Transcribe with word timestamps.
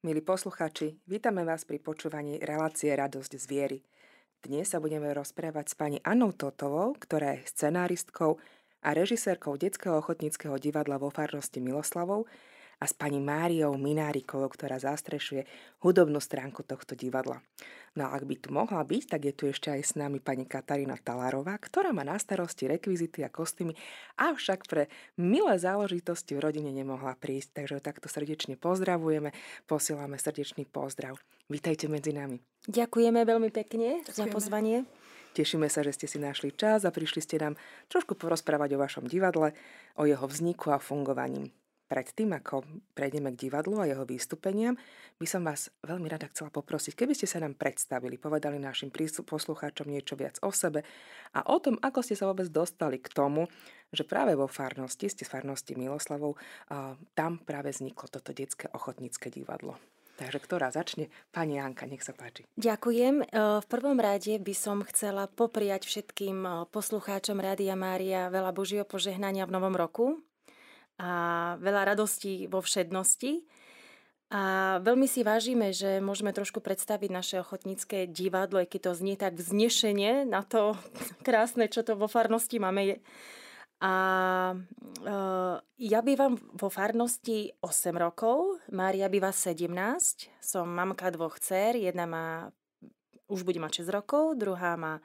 Milí 0.00 0.24
poslucháči, 0.24 0.96
vítame 1.04 1.44
vás 1.44 1.68
pri 1.68 1.76
počúvaní 1.76 2.40
relácie 2.40 2.88
Radosť 2.88 3.36
z 3.36 3.44
viery. 3.44 3.78
Dnes 4.40 4.72
sa 4.72 4.80
budeme 4.80 5.12
rozprávať 5.12 5.66
s 5.68 5.74
pani 5.76 6.00
Annou 6.00 6.32
Totovou, 6.32 6.96
ktorá 6.96 7.36
je 7.36 7.44
scenáristkou 7.44 8.40
a 8.80 8.96
režisérkou 8.96 9.60
Detského 9.60 10.00
ochotníckého 10.00 10.56
divadla 10.56 10.96
vo 10.96 11.12
farnosti 11.12 11.60
Miloslavov 11.60 12.24
a 12.80 12.84
s 12.88 12.96
pani 12.96 13.20
Máriou 13.20 13.76
Minárikovou, 13.76 14.48
ktorá 14.48 14.80
zastrešuje 14.80 15.44
hudobnú 15.84 16.16
stránku 16.16 16.64
tohto 16.64 16.96
divadla. 16.96 17.44
No 17.92 18.08
a 18.08 18.16
ak 18.16 18.24
by 18.24 18.34
tu 18.40 18.48
mohla 18.54 18.80
byť, 18.80 19.02
tak 19.12 19.20
je 19.28 19.34
tu 19.36 19.44
ešte 19.52 19.68
aj 19.68 19.80
s 19.84 19.92
nami 20.00 20.16
pani 20.22 20.48
Katarína 20.48 20.96
Talárová, 20.96 21.60
ktorá 21.60 21.92
má 21.92 22.06
na 22.06 22.16
starosti 22.16 22.70
rekvizity 22.70 23.20
a 23.20 23.28
kostýmy, 23.28 23.76
avšak 24.16 24.64
pre 24.64 24.88
milé 25.20 25.60
záležitosti 25.60 26.32
v 26.38 26.40
rodine 26.40 26.72
nemohla 26.72 27.18
prísť, 27.20 27.60
takže 27.60 27.84
takto 27.84 28.08
srdečne 28.08 28.56
pozdravujeme, 28.56 29.36
posielame 29.68 30.16
srdečný 30.16 30.64
pozdrav. 30.64 31.20
Vítajte 31.50 31.90
medzi 31.90 32.16
nami. 32.16 32.40
Ďakujeme 32.70 33.20
veľmi 33.26 33.50
pekne 33.52 34.00
Ďakujeme. 34.06 34.16
za 34.16 34.24
pozvanie. 34.30 34.76
Tešíme 35.30 35.70
sa, 35.70 35.86
že 35.86 35.94
ste 35.94 36.06
si 36.10 36.18
našli 36.18 36.50
čas 36.50 36.82
a 36.82 36.90
prišli 36.90 37.22
ste 37.22 37.38
nám 37.38 37.54
trošku 37.86 38.18
porozprávať 38.18 38.74
o 38.74 38.82
vašom 38.82 39.06
divadle, 39.06 39.54
o 39.94 40.02
jeho 40.06 40.26
vzniku 40.26 40.74
a 40.74 40.82
fungovaní. 40.82 41.54
Predtým, 41.90 42.30
ako 42.38 42.62
prejdeme 42.94 43.34
k 43.34 43.50
divadlu 43.50 43.82
a 43.82 43.90
jeho 43.90 44.06
výstupeniam, 44.06 44.78
by 45.18 45.26
som 45.26 45.42
vás 45.42 45.74
veľmi 45.82 46.06
rada 46.06 46.30
chcela 46.30 46.46
poprosiť, 46.54 46.94
keby 46.94 47.18
ste 47.18 47.26
sa 47.26 47.42
nám 47.42 47.58
predstavili, 47.58 48.14
povedali 48.14 48.62
našim 48.62 48.94
poslucháčom 48.94 49.90
niečo 49.90 50.14
viac 50.14 50.38
o 50.46 50.54
sebe 50.54 50.86
a 51.34 51.42
o 51.50 51.58
tom, 51.58 51.82
ako 51.82 51.98
ste 52.06 52.14
sa 52.14 52.30
vôbec 52.30 52.46
dostali 52.46 53.02
k 53.02 53.10
tomu, 53.10 53.50
že 53.90 54.06
práve 54.06 54.38
vo 54.38 54.46
farnosti, 54.46 55.10
ste 55.10 55.26
z 55.26 55.34
farnosti 55.34 55.74
Miloslavov, 55.74 56.38
tam 57.18 57.42
práve 57.42 57.74
vzniklo 57.74 58.06
toto 58.06 58.30
detské 58.30 58.70
ochotnícke 58.70 59.26
divadlo. 59.26 59.74
Takže 60.14 60.38
ktorá 60.38 60.68
začne? 60.68 61.08
Pani 61.32 61.56
Janka, 61.56 61.88
nech 61.88 62.04
sa 62.04 62.12
páči. 62.12 62.44
Ďakujem. 62.60 63.24
E, 63.24 63.26
v 63.64 63.66
prvom 63.72 63.96
rade 63.96 64.36
by 64.36 64.52
som 64.52 64.84
chcela 64.84 65.24
popriať 65.32 65.88
všetkým 65.88 66.44
e, 66.44 66.50
poslucháčom 66.68 67.40
Rádia 67.40 67.72
Mária 67.72 68.28
veľa 68.28 68.52
Božieho 68.52 68.84
požehnania 68.84 69.48
v 69.48 69.56
novom 69.56 69.72
roku 69.72 70.20
a 71.00 71.10
veľa 71.56 71.96
radostí 71.96 72.44
vo 72.44 72.60
všednosti. 72.60 73.40
A 74.30 74.78
veľmi 74.84 75.10
si 75.10 75.26
vážime, 75.26 75.74
že 75.74 75.98
môžeme 75.98 76.30
trošku 76.30 76.62
predstaviť 76.62 77.10
naše 77.10 77.36
ochotnícke 77.42 78.06
divadlo, 78.06 78.62
keď 78.62 78.80
to 78.86 78.92
znie 78.94 79.16
tak 79.18 79.34
vznešenie 79.34 80.28
na 80.28 80.46
to 80.46 80.78
krásne, 81.26 81.66
čo 81.66 81.82
to 81.82 81.98
vo 81.98 82.06
farnosti 82.06 82.60
máme. 82.62 83.02
A 83.80 83.94
e, 84.52 84.56
ja 85.80 86.00
bývam 86.04 86.36
vo 86.52 86.68
farnosti 86.68 87.56
8 87.64 87.96
rokov, 87.96 88.60
Mária 88.70 89.08
býva 89.08 89.32
17, 89.32 89.72
som 90.36 90.68
mamka 90.68 91.08
dvoch 91.10 91.40
dcer, 91.40 91.80
jedna 91.80 92.04
má, 92.04 92.26
už 93.32 93.42
bude 93.42 93.56
mať 93.56 93.88
6 93.88 93.96
rokov, 93.96 94.36
druhá 94.36 94.76
má 94.76 95.00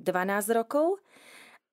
12 0.00 0.56
rokov. 0.56 1.04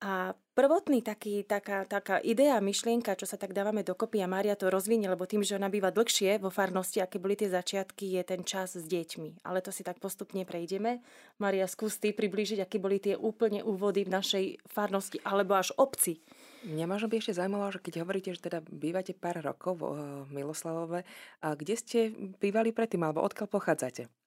A 0.02 0.34
prvotný 0.58 1.06
taký, 1.06 1.46
taká, 1.46 1.86
taká 1.86 2.18
idea, 2.26 2.58
myšlienka, 2.58 3.14
čo 3.14 3.30
sa 3.30 3.38
tak 3.38 3.54
dávame 3.54 3.86
dokopy 3.86 4.26
a 4.26 4.28
Mária 4.28 4.58
to 4.58 4.74
rozvinie, 4.74 5.06
lebo 5.06 5.30
tým, 5.30 5.46
že 5.46 5.54
ona 5.54 5.70
býva 5.70 5.94
dlhšie 5.94 6.42
vo 6.42 6.50
farnosti, 6.50 6.98
aké 6.98 7.22
boli 7.22 7.38
tie 7.38 7.54
začiatky, 7.54 8.18
je 8.18 8.24
ten 8.26 8.42
čas 8.42 8.74
s 8.74 8.82
deťmi. 8.82 9.46
Ale 9.46 9.62
to 9.62 9.70
si 9.70 9.86
tak 9.86 10.02
postupne 10.02 10.42
prejdeme. 10.42 11.06
Mária, 11.38 11.70
skús 11.70 12.02
ty 12.02 12.18
priblížiť, 12.18 12.66
aké 12.66 12.82
boli 12.82 12.98
tie 12.98 13.14
úplne 13.14 13.62
úvody 13.62 14.02
v 14.02 14.14
našej 14.18 14.46
farnosti 14.66 15.22
alebo 15.22 15.54
až 15.54 15.70
obci. 15.78 16.18
Mňa 16.66 16.86
možno 16.90 17.06
by 17.06 17.22
ešte 17.22 17.38
zaujímalo, 17.38 17.70
že 17.70 17.82
keď 17.82 18.02
hovoríte, 18.02 18.34
že 18.34 18.42
teda 18.42 18.66
bývate 18.66 19.14
pár 19.14 19.38
rokov 19.46 19.82
v 19.82 19.86
eh, 19.86 20.02
Miloslavove, 20.34 21.06
a 21.46 21.48
kde 21.54 21.78
ste 21.78 22.00
bývali 22.42 22.74
predtým, 22.74 23.06
alebo 23.06 23.22
odkiaľ 23.22 23.54
pochádzate? 23.54 24.21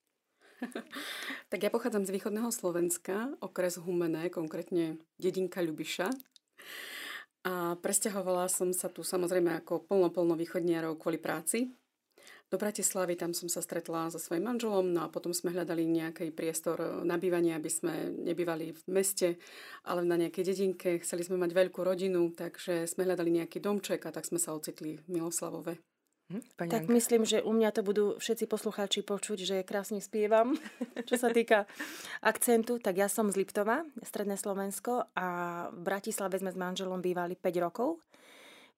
tak 1.51 1.61
ja 1.63 1.71
pochádzam 1.71 2.07
z 2.07 2.15
východného 2.15 2.51
Slovenska, 2.51 3.35
okres 3.41 3.81
Humené, 3.81 4.31
konkrétne 4.31 4.99
dedinka 5.19 5.61
Ľubiša. 5.61 6.09
A 7.45 7.77
presťahovala 7.77 8.49
som 8.49 8.73
sa 8.73 8.89
tu 8.89 9.05
samozrejme 9.05 9.53
ako 9.61 9.85
plno, 9.85 10.09
plno 10.09 10.33
východniarov 10.33 10.97
kvôli 10.97 11.21
práci. 11.21 11.77
Do 12.49 12.57
Bratislavy 12.57 13.19
tam 13.19 13.35
som 13.35 13.51
sa 13.51 13.61
stretla 13.61 14.09
so 14.09 14.21
svojím 14.21 14.47
manželom, 14.49 14.95
no 14.95 15.05
a 15.05 15.13
potom 15.13 15.35
sme 15.35 15.53
hľadali 15.53 15.85
nejaký 15.85 16.31
priestor 16.31 17.03
na 17.03 17.19
bývanie, 17.19 17.57
aby 17.57 17.69
sme 17.69 18.15
nebývali 18.15 18.73
v 18.73 18.83
meste, 18.89 19.41
ale 19.85 20.07
na 20.07 20.17
nejakej 20.17 20.55
dedinke. 20.55 21.03
Chceli 21.03 21.25
sme 21.25 21.41
mať 21.41 21.51
veľkú 21.51 21.81
rodinu, 21.83 22.31
takže 22.33 22.87
sme 22.87 23.11
hľadali 23.11 23.43
nejaký 23.43 23.59
domček 23.59 24.07
a 24.07 24.15
tak 24.15 24.29
sme 24.29 24.39
sa 24.39 24.55
ocitli 24.55 25.03
v 25.03 25.07
Miloslavove. 25.09 25.94
Hm, 26.33 26.43
pani 26.57 26.71
tak 26.73 26.83
Anka. 26.89 26.95
myslím, 26.97 27.23
že 27.29 27.45
u 27.45 27.53
mňa 27.53 27.71
to 27.77 27.83
budú 27.85 28.05
všetci 28.17 28.49
poslucháči 28.49 29.05
počuť, 29.05 29.39
že 29.45 29.57
krásne 29.61 30.01
spievam. 30.01 30.57
Čo 31.09 31.21
sa 31.21 31.29
týka 31.29 31.69
akcentu, 32.25 32.81
tak 32.81 32.97
ja 32.97 33.13
som 33.13 33.29
z 33.29 33.45
Liptova, 33.45 33.85
Stredné 34.01 34.41
Slovensko 34.41 35.13
a 35.13 35.29
v 35.69 35.81
Bratislave 35.85 36.41
sme 36.41 36.49
s 36.49 36.57
manželom 36.57 37.05
bývali 37.05 37.37
5 37.37 37.65
rokov 37.65 38.01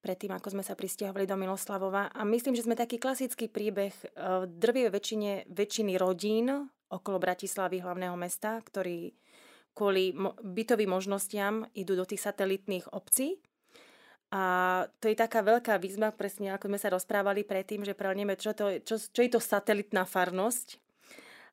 predtým, 0.02 0.30
ako 0.38 0.54
sme 0.54 0.62
sa 0.62 0.78
pristiahovali 0.78 1.26
do 1.26 1.34
Miloslavova. 1.34 2.14
A 2.14 2.22
myslím, 2.22 2.54
že 2.54 2.62
sme 2.62 2.78
taký 2.78 3.02
klasický 3.02 3.50
príbeh 3.50 3.90
v 3.90 4.04
e, 4.06 4.10
drvivej 4.46 4.94
väčšine, 4.94 5.32
väčšiny 5.50 5.98
rodín 5.98 6.70
okolo 6.86 7.18
Bratislavy, 7.18 7.82
hlavného 7.82 8.14
mesta, 8.14 8.62
ktorí 8.62 9.10
kvôli 9.74 10.14
bytovým 10.40 10.94
možnostiam 10.94 11.66
idú 11.74 11.98
do 11.98 12.06
tých 12.06 12.22
satelitných 12.22 12.94
obcí 12.94 13.42
a 14.34 14.42
to 14.98 15.06
je 15.06 15.14
taká 15.14 15.38
veľká 15.46 15.78
výzva, 15.78 16.10
presne 16.10 16.50
ako 16.50 16.66
sme 16.66 16.78
sa 16.82 16.90
rozprávali 16.90 17.46
predtým, 17.46 17.86
že 17.86 17.94
prelneme, 17.94 18.34
čo, 18.34 18.50
to, 18.58 18.82
čo, 18.82 18.98
čo 18.98 19.20
je 19.22 19.30
to 19.30 19.38
satelitná 19.38 20.02
farnosť, 20.02 20.82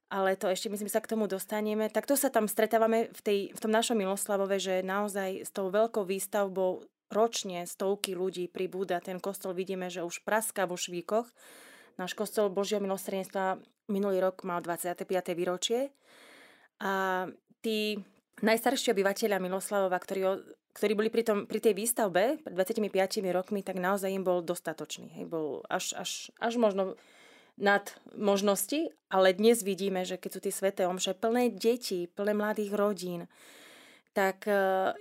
ale 0.09 0.33
to 0.37 0.49
ešte 0.49 0.69
myslím, 0.73 0.89
sa 0.89 1.01
k 1.01 1.09
tomu 1.13 1.29
dostaneme. 1.29 1.89
Tak 1.89 2.09
to 2.09 2.17
sa 2.17 2.33
tam 2.33 2.49
stretávame 2.49 3.13
v, 3.13 3.21
tej, 3.21 3.39
v 3.53 3.59
tom 3.61 3.73
našom 3.73 3.97
Miloslavove, 3.97 4.61
že 4.61 4.85
naozaj 4.85 5.45
s 5.45 5.51
tou 5.53 5.73
veľkou 5.73 6.05
výstavbou 6.05 6.85
ročne 7.13 7.65
stovky 7.65 8.17
ľudí 8.17 8.49
pribúda. 8.49 9.01
Ten 9.01 9.21
kostol 9.21 9.53
vidíme, 9.53 9.89
že 9.89 10.05
už 10.05 10.25
praská 10.25 10.65
vo 10.65 10.77
švíkoch. 10.77 11.29
Náš 11.97 12.17
kostol 12.17 12.49
Božieho 12.49 12.81
milostrenstva 12.81 13.61
minulý 13.89 14.21
rok 14.21 14.41
mal 14.45 14.61
25. 14.65 15.05
výročie. 15.37 15.93
A 16.81 17.25
tí 17.61 18.01
najstarší 18.41 18.93
obyvateľia 18.97 19.37
Miloslavova, 19.37 19.97
ktorí 19.97 20.21
ktorí 20.73 20.97
boli 20.97 21.09
pri, 21.13 21.23
tom, 21.23 21.45
pri 21.45 21.61
tej 21.61 21.77
výstavbe 21.77 22.41
pred 22.41 22.53
25 22.53 22.89
rokmi, 23.29 23.61
tak 23.61 23.77
naozaj 23.77 24.09
im 24.09 24.25
bol 24.25 24.41
dostatočný. 24.41 25.13
Hej, 25.21 25.25
bol 25.29 25.61
až, 25.69 25.93
až, 25.93 26.33
až 26.41 26.53
možno 26.57 26.97
nad 27.53 27.93
možnosti, 28.17 28.89
ale 29.13 29.37
dnes 29.37 29.61
vidíme, 29.61 30.01
že 30.01 30.17
keď 30.17 30.29
sú 30.33 30.39
tie 30.41 30.53
sveté 30.53 30.81
omše 30.89 31.13
plné 31.13 31.53
detí, 31.53 32.09
plné 32.09 32.33
mladých 32.33 32.73
rodín, 32.73 33.29
tak 34.17 34.49
e, 34.49 34.53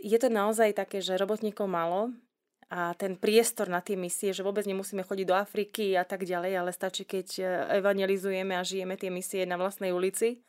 je 0.04 0.18
to 0.20 0.28
naozaj 0.28 0.76
také, 0.76 1.00
že 1.00 1.16
robotníkov 1.16 1.64
malo 1.64 2.12
a 2.68 2.92
ten 2.92 3.16
priestor 3.16 3.72
na 3.72 3.80
tie 3.80 3.96
misie, 3.96 4.36
že 4.36 4.44
vôbec 4.44 4.68
nemusíme 4.68 5.04
chodiť 5.04 5.26
do 5.28 5.36
Afriky 5.36 5.96
a 5.96 6.04
tak 6.04 6.28
ďalej, 6.28 6.52
ale 6.56 6.70
stačí, 6.76 7.08
keď 7.08 7.28
e, 7.40 7.44
evangelizujeme 7.80 8.52
a 8.52 8.64
žijeme 8.64 9.00
tie 9.00 9.08
misie 9.08 9.48
na 9.48 9.56
vlastnej 9.56 9.96
ulici 9.96 10.44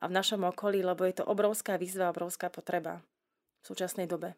a 0.00 0.08
v 0.08 0.16
našom 0.16 0.40
okolí, 0.48 0.80
lebo 0.80 1.04
je 1.04 1.20
to 1.20 1.28
obrovská 1.28 1.76
výzva, 1.76 2.12
obrovská 2.12 2.48
potreba 2.48 3.04
v 3.60 3.64
súčasnej 3.68 4.08
dobe. 4.08 4.36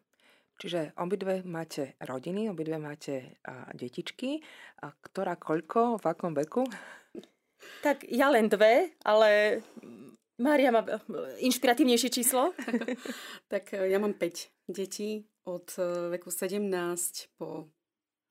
Čiže 0.59 0.91
obidve 0.99 1.39
máte 1.47 1.95
rodiny, 2.03 2.51
obidve 2.51 2.75
máte 2.75 3.39
a, 3.47 3.71
detičky. 3.71 4.43
A 4.83 4.91
ktorá 4.91 5.39
koľko, 5.39 6.03
v 6.03 6.05
akom 6.05 6.35
veku? 6.35 6.67
Tak 7.79 8.03
ja 8.11 8.27
len 8.27 8.51
dve, 8.51 8.91
ale 9.07 9.63
Mária 10.39 10.71
má 10.71 10.83
inšpiratívnejšie 11.43 12.09
číslo. 12.11 12.55
tak 13.51 13.75
e, 13.75 13.91
ja 13.91 13.99
mám 13.99 14.15
5 14.15 14.71
detí 14.71 15.27
od 15.43 15.67
e, 15.75 16.15
veku 16.15 16.31
17 16.31 16.63
po 17.35 17.67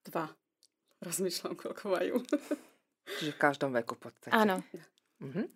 2. 0.08 1.04
Rozmýšľam, 1.04 1.52
koľko 1.56 1.84
majú. 1.92 2.16
Čiže 3.20 3.32
v 3.36 3.40
každom 3.40 3.76
veku 3.76 3.96
v 3.96 4.08
podstate. 4.08 4.32
Áno. 4.32 4.64
Uh-huh. 5.18 5.50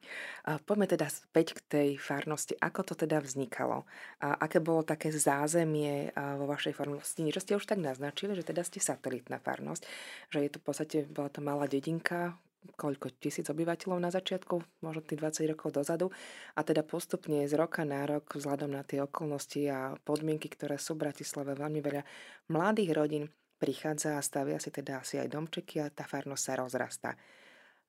Poďme 0.67 0.91
teda 0.91 1.07
späť 1.07 1.55
k 1.55 1.61
tej 1.71 1.89
farnosti. 1.95 2.59
Ako 2.59 2.83
to 2.83 2.99
teda 2.99 3.23
vznikalo? 3.23 3.87
A 4.19 4.35
aké 4.43 4.59
bolo 4.59 4.83
také 4.83 5.15
zázemie 5.15 6.11
vo 6.19 6.51
vašej 6.51 6.75
farnosti? 6.75 7.23
Niečo 7.23 7.47
ste 7.47 7.55
už 7.55 7.71
tak 7.71 7.79
naznačili, 7.79 8.35
že 8.35 8.43
teda 8.43 8.67
ste 8.67 8.83
satelitná 8.83 9.39
farnosť, 9.39 9.87
že 10.35 10.39
je 10.43 10.51
to 10.51 10.59
v 10.59 10.65
podstate, 10.67 10.97
bola 11.07 11.31
to 11.31 11.39
malá 11.47 11.71
dedinka, 11.71 12.35
koľko 12.75 13.11
tisíc 13.19 13.47
obyvateľov 13.51 13.99
na 14.03 14.11
začiatku, 14.11 14.83
možno 14.87 15.03
tých 15.03 15.19
20 15.19 15.51
rokov 15.55 15.75
dozadu. 15.75 16.11
A 16.59 16.67
teda 16.67 16.83
postupne 16.83 17.47
z 17.47 17.55
roka 17.55 17.87
na 17.87 18.03
rok, 18.07 18.35
vzhľadom 18.35 18.71
na 18.71 18.83
tie 18.83 19.03
okolnosti 19.03 19.63
a 19.71 19.99
podmienky, 20.03 20.51
ktoré 20.51 20.79
sú 20.79 20.99
v 20.99 21.07
Bratislave, 21.07 21.59
veľmi 21.59 21.79
veľa 21.83 22.03
mladých 22.51 22.91
rodín 22.95 23.25
prichádza 23.63 24.19
a 24.19 24.27
stavia 24.27 24.59
si 24.59 24.75
teda 24.75 25.07
asi 25.07 25.23
aj 25.23 25.31
domčeky 25.31 25.83
a 25.83 25.91
tá 25.91 26.03
farnosť 26.03 26.43
sa 26.43 26.55
rozrastá. 26.59 27.11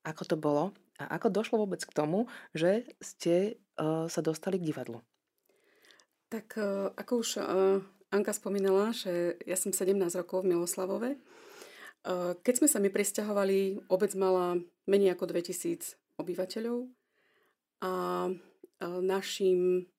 Ako 0.05 0.21
to 0.25 0.37
bolo 0.37 0.73
a 1.01 1.17
ako 1.17 1.33
došlo 1.33 1.55
vôbec 1.65 1.81
k 1.81 1.95
tomu, 1.95 2.29
že 2.53 2.85
ste 3.01 3.57
uh, 3.81 4.05
sa 4.05 4.21
dostali 4.21 4.61
k 4.61 4.67
divadlu? 4.69 5.01
Tak 6.29 6.57
uh, 6.57 6.93
ako 6.93 7.13
už 7.21 7.29
uh, 7.41 7.81
Anka 8.13 8.33
spomínala, 8.33 8.93
že 8.93 9.41
ja 9.45 9.57
som 9.57 9.73
17 9.73 9.97
rokov 10.13 10.45
v 10.45 10.53
Miloslavove. 10.53 11.17
Uh, 12.05 12.37
keď 12.45 12.53
sme 12.61 12.67
sa 12.69 12.77
mi 12.77 12.93
presťahovali, 12.93 13.89
obec 13.89 14.13
mala 14.13 14.61
menej 14.85 15.17
ako 15.17 15.33
2000 15.33 15.97
obyvateľov 16.21 16.85
a 17.83 17.91
našim 18.83 19.89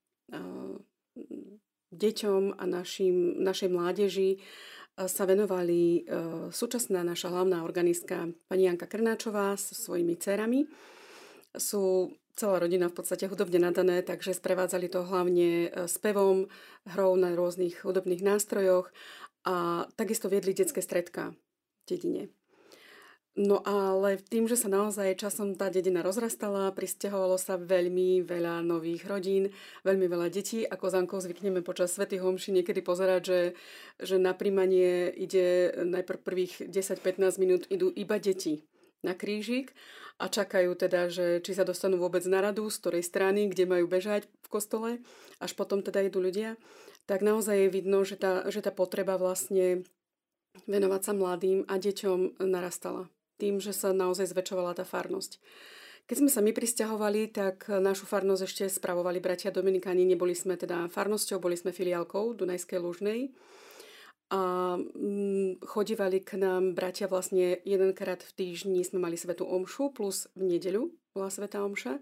deťom 1.95 2.43
a 2.59 2.65
našim, 2.65 3.43
našej 3.43 3.69
mládeži 3.69 4.41
sa 4.95 5.27
venovali 5.27 6.07
súčasná 6.55 7.03
naša 7.03 7.35
hlavná 7.35 7.67
organistka 7.67 8.31
pani 8.47 8.71
Janka 8.71 8.87
Krnáčová 8.87 9.59
so 9.59 9.75
svojimi 9.75 10.15
dcerami. 10.15 10.71
Sú 11.55 12.15
celá 12.35 12.59
rodina 12.59 12.91
v 12.91 12.99
podstate 12.99 13.27
hudobne 13.27 13.63
nadané, 13.63 14.03
takže 14.03 14.35
sprevádzali 14.35 14.91
to 14.91 15.07
hlavne 15.07 15.71
spevom, 15.87 16.51
hrou 16.87 17.15
na 17.19 17.35
rôznych 17.35 17.83
hudobných 17.87 18.23
nástrojoch 18.23 18.91
a 19.47 19.87
takisto 19.99 20.27
viedli 20.31 20.55
detské 20.55 20.83
stredka 20.83 21.35
v 21.35 21.83
dedine. 21.87 22.23
No 23.35 23.59
ale 23.67 24.23
tým, 24.23 24.47
že 24.47 24.55
sa 24.55 24.71
naozaj 24.71 25.19
časom 25.19 25.59
tá 25.59 25.67
dedina 25.67 26.07
rozrastala, 26.07 26.71
pristahovalo 26.71 27.35
sa 27.35 27.59
veľmi 27.59 28.23
veľa 28.23 28.63
nových 28.63 29.11
rodín, 29.11 29.51
veľmi 29.83 30.07
veľa 30.07 30.31
detí. 30.31 30.63
Ako 30.63 30.95
Zankou 30.95 31.19
zvykneme 31.19 31.59
počas 31.67 31.91
Svetých 31.91 32.23
homší 32.23 32.55
niekedy 32.55 32.79
pozerať, 32.79 33.23
že, 33.27 33.41
že 33.99 34.23
na 34.23 34.39
príjmanie 34.39 35.11
ide 35.11 35.75
najprv 35.83 36.23
prvých 36.23 36.55
10-15 36.71 37.43
minút 37.43 37.67
idú 37.75 37.91
iba 37.99 38.23
deti 38.23 38.63
na 39.03 39.19
krížik 39.19 39.75
a 40.23 40.31
čakajú 40.31 40.79
teda, 40.79 41.11
že 41.11 41.43
či 41.43 41.59
sa 41.59 41.67
dostanú 41.67 41.99
vôbec 41.99 42.23
na 42.31 42.39
radu, 42.39 42.71
z 42.71 42.79
ktorej 42.79 43.03
strany, 43.03 43.51
kde 43.51 43.67
majú 43.67 43.91
bežať 43.91 44.31
v 44.31 44.49
kostole, 44.49 44.91
až 45.43 45.59
potom 45.59 45.83
teda 45.83 46.07
idú 46.07 46.23
ľudia. 46.23 46.55
Tak 47.11 47.19
naozaj 47.19 47.67
je 47.67 47.75
vidno, 47.83 48.07
že 48.07 48.15
tá, 48.15 48.47
že 48.47 48.63
tá 48.63 48.71
potreba 48.71 49.19
vlastne 49.19 49.83
venovať 50.71 51.03
sa 51.03 51.13
mladým 51.19 51.67
a 51.67 51.83
deťom 51.83 52.39
narastala 52.47 53.11
tým, 53.37 53.59
že 53.59 53.75
sa 53.75 53.91
naozaj 53.95 54.31
zväčšovala 54.31 54.79
tá 54.79 54.85
farnosť. 54.87 55.43
Keď 56.05 56.17
sme 56.21 56.29
sa 56.29 56.45
my 56.45 56.53
pristahovali, 56.53 57.33
tak 57.33 57.65
našu 57.69 58.05
farnosť 58.05 58.43
ešte 58.45 58.65
spravovali 58.69 59.25
bratia 59.25 59.49
Dominikáni. 59.49 60.05
Neboli 60.05 60.37
sme 60.37 60.61
teda 60.61 60.93
farnosťou, 60.93 61.41
boli 61.41 61.57
sme 61.57 61.73
filiálkou 61.73 62.37
Dunajskej 62.37 62.77
Lužnej. 62.77 63.33
A 64.29 64.75
mm, 64.77 65.65
chodívali 65.65 66.21
k 66.21 66.37
nám 66.37 66.77
bratia 66.77 67.09
vlastne 67.09 67.61
jedenkrát 67.65 68.21
v 68.21 68.33
týždni 68.37 68.85
sme 68.85 69.01
mali 69.01 69.17
Svetu 69.17 69.49
Omšu, 69.49 69.97
plus 69.97 70.29
v 70.37 70.49
nedeľu 70.57 70.93
bola 71.17 71.33
Sveta 71.33 71.65
Omša. 71.65 72.01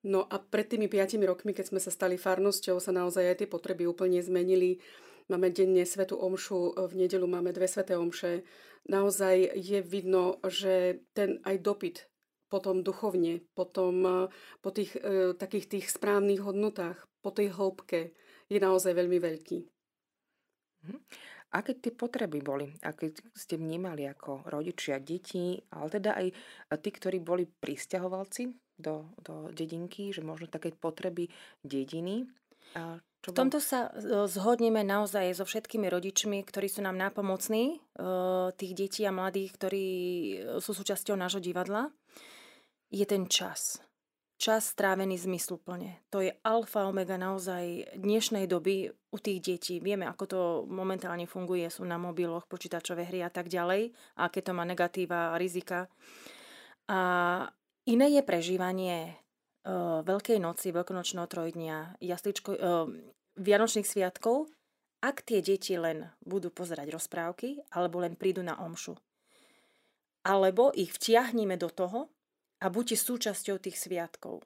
No 0.00 0.24
a 0.24 0.40
pred 0.40 0.64
tými 0.64 0.88
5 0.88 1.20
rokmi, 1.22 1.52
keď 1.52 1.70
sme 1.70 1.80
sa 1.82 1.92
stali 1.92 2.16
farnosťou, 2.16 2.80
sa 2.80 2.90
naozaj 2.90 3.30
aj 3.30 3.36
tie 3.44 3.48
potreby 3.50 3.84
úplne 3.84 4.18
zmenili. 4.24 4.80
Máme 5.30 5.54
denne 5.54 5.86
Svetu 5.86 6.18
Omšu, 6.18 6.74
v 6.90 7.06
nedelu 7.06 7.22
máme 7.22 7.54
dve 7.54 7.70
Sveté 7.70 7.94
Omše 7.94 8.42
naozaj 8.90 9.54
je 9.54 9.78
vidno, 9.78 10.42
že 10.42 11.06
ten 11.14 11.38
aj 11.46 11.56
dopyt 11.62 11.96
potom 12.50 12.82
duchovne, 12.82 13.46
potom 13.54 13.94
eh, 14.02 14.14
po 14.58 14.74
tých 14.74 14.98
e, 14.98 15.38
takých 15.38 15.70
tých 15.70 15.86
správnych 15.86 16.42
hodnotách, 16.42 16.98
po 17.22 17.30
tej 17.30 17.54
hĺbke 17.54 18.10
je 18.50 18.58
naozaj 18.58 18.90
veľmi 18.90 19.22
veľký. 19.22 19.58
Mhm. 20.82 20.98
Aké 21.50 21.78
tie 21.78 21.90
potreby 21.94 22.42
boli? 22.42 22.66
Aké 22.82 23.14
ste 23.34 23.58
vnímali 23.58 24.06
ako 24.06 24.50
rodičia, 24.50 25.02
deti, 25.02 25.58
ale 25.74 25.90
teda 25.90 26.14
aj 26.14 26.26
tí, 26.78 26.90
ktorí 26.94 27.18
boli 27.18 27.42
pristahovalci 27.42 28.54
do, 28.78 29.10
do 29.18 29.50
dedinky, 29.50 30.14
že 30.14 30.22
možno 30.22 30.46
také 30.46 30.70
potreby 30.70 31.26
dediny? 31.66 32.22
A 32.78 33.02
čo 33.20 33.36
v 33.36 33.36
tomto 33.36 33.60
sa 33.60 33.92
e, 33.92 34.24
zhodneme 34.24 34.80
naozaj 34.80 35.36
so 35.36 35.44
všetkými 35.44 35.92
rodičmi, 35.92 36.40
ktorí 36.40 36.72
sú 36.72 36.80
nám 36.80 36.96
nápomocní, 36.96 37.76
e, 37.76 37.78
tých 38.56 38.72
detí 38.72 39.04
a 39.04 39.12
mladých, 39.12 39.60
ktorí 39.60 39.86
e, 39.86 40.34
sú 40.64 40.72
súčasťou 40.72 41.20
nášho 41.20 41.44
divadla, 41.44 41.92
je 42.88 43.04
ten 43.04 43.28
čas. 43.28 43.84
Čas 44.40 44.72
strávený 44.72 45.20
zmysluplne. 45.20 46.00
To 46.08 46.24
je 46.24 46.32
alfa 46.48 46.88
omega 46.88 47.20
naozaj 47.20 47.92
dnešnej 47.92 48.48
doby 48.48 48.88
u 48.88 49.18
tých 49.20 49.44
detí. 49.44 49.84
Vieme, 49.84 50.08
ako 50.08 50.24
to 50.24 50.40
momentálne 50.64 51.28
funguje, 51.28 51.68
sú 51.68 51.84
na 51.84 52.00
mobiloch, 52.00 52.48
počítačové 52.48 53.04
hry 53.04 53.20
a 53.20 53.28
tak 53.28 53.52
ďalej, 53.52 53.92
a 54.16 54.32
aké 54.32 54.40
to 54.40 54.56
má 54.56 54.64
negatíva 54.64 55.36
a 55.36 55.38
rizika. 55.38 55.92
A 56.88 57.00
iné 57.84 58.16
je 58.16 58.22
prežívanie 58.24 59.19
Veľkej 60.04 60.40
noci, 60.40 60.72
Veľkonočného 60.72 61.28
trojdnia, 61.28 61.92
jasličko, 62.00 62.56
Vianočných 63.36 63.84
sviatkov, 63.84 64.48
ak 65.00 65.24
tie 65.24 65.40
deti 65.40 65.76
len 65.80 66.12
budú 66.24 66.52
pozerať 66.52 66.92
rozprávky 66.92 67.60
alebo 67.72 68.00
len 68.00 68.16
prídu 68.16 68.44
na 68.44 68.56
omšu. 68.60 68.96
Alebo 70.24 70.72
ich 70.76 70.92
vtiahneme 70.92 71.56
do 71.56 71.72
toho 71.72 72.12
a 72.60 72.68
buďte 72.68 73.00
súčasťou 73.00 73.56
tých 73.60 73.80
sviatkov. 73.80 74.44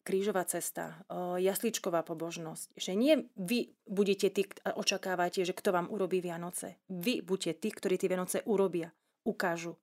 Krížová 0.00 0.48
cesta, 0.48 1.04
jasličková 1.36 2.00
pobožnosť. 2.08 2.72
Že 2.72 2.92
nie 2.96 3.14
vy 3.36 3.76
budete 3.84 4.32
tí 4.32 4.48
očakávate, 4.64 5.44
že 5.44 5.52
kto 5.52 5.76
vám 5.76 5.92
urobí 5.92 6.24
Vianoce. 6.24 6.80
Vy 6.88 7.20
buďte 7.20 7.60
tí, 7.60 7.68
ktorí 7.68 8.00
tie 8.00 8.08
Vianoce 8.08 8.40
urobia, 8.48 8.96
ukážu 9.28 9.76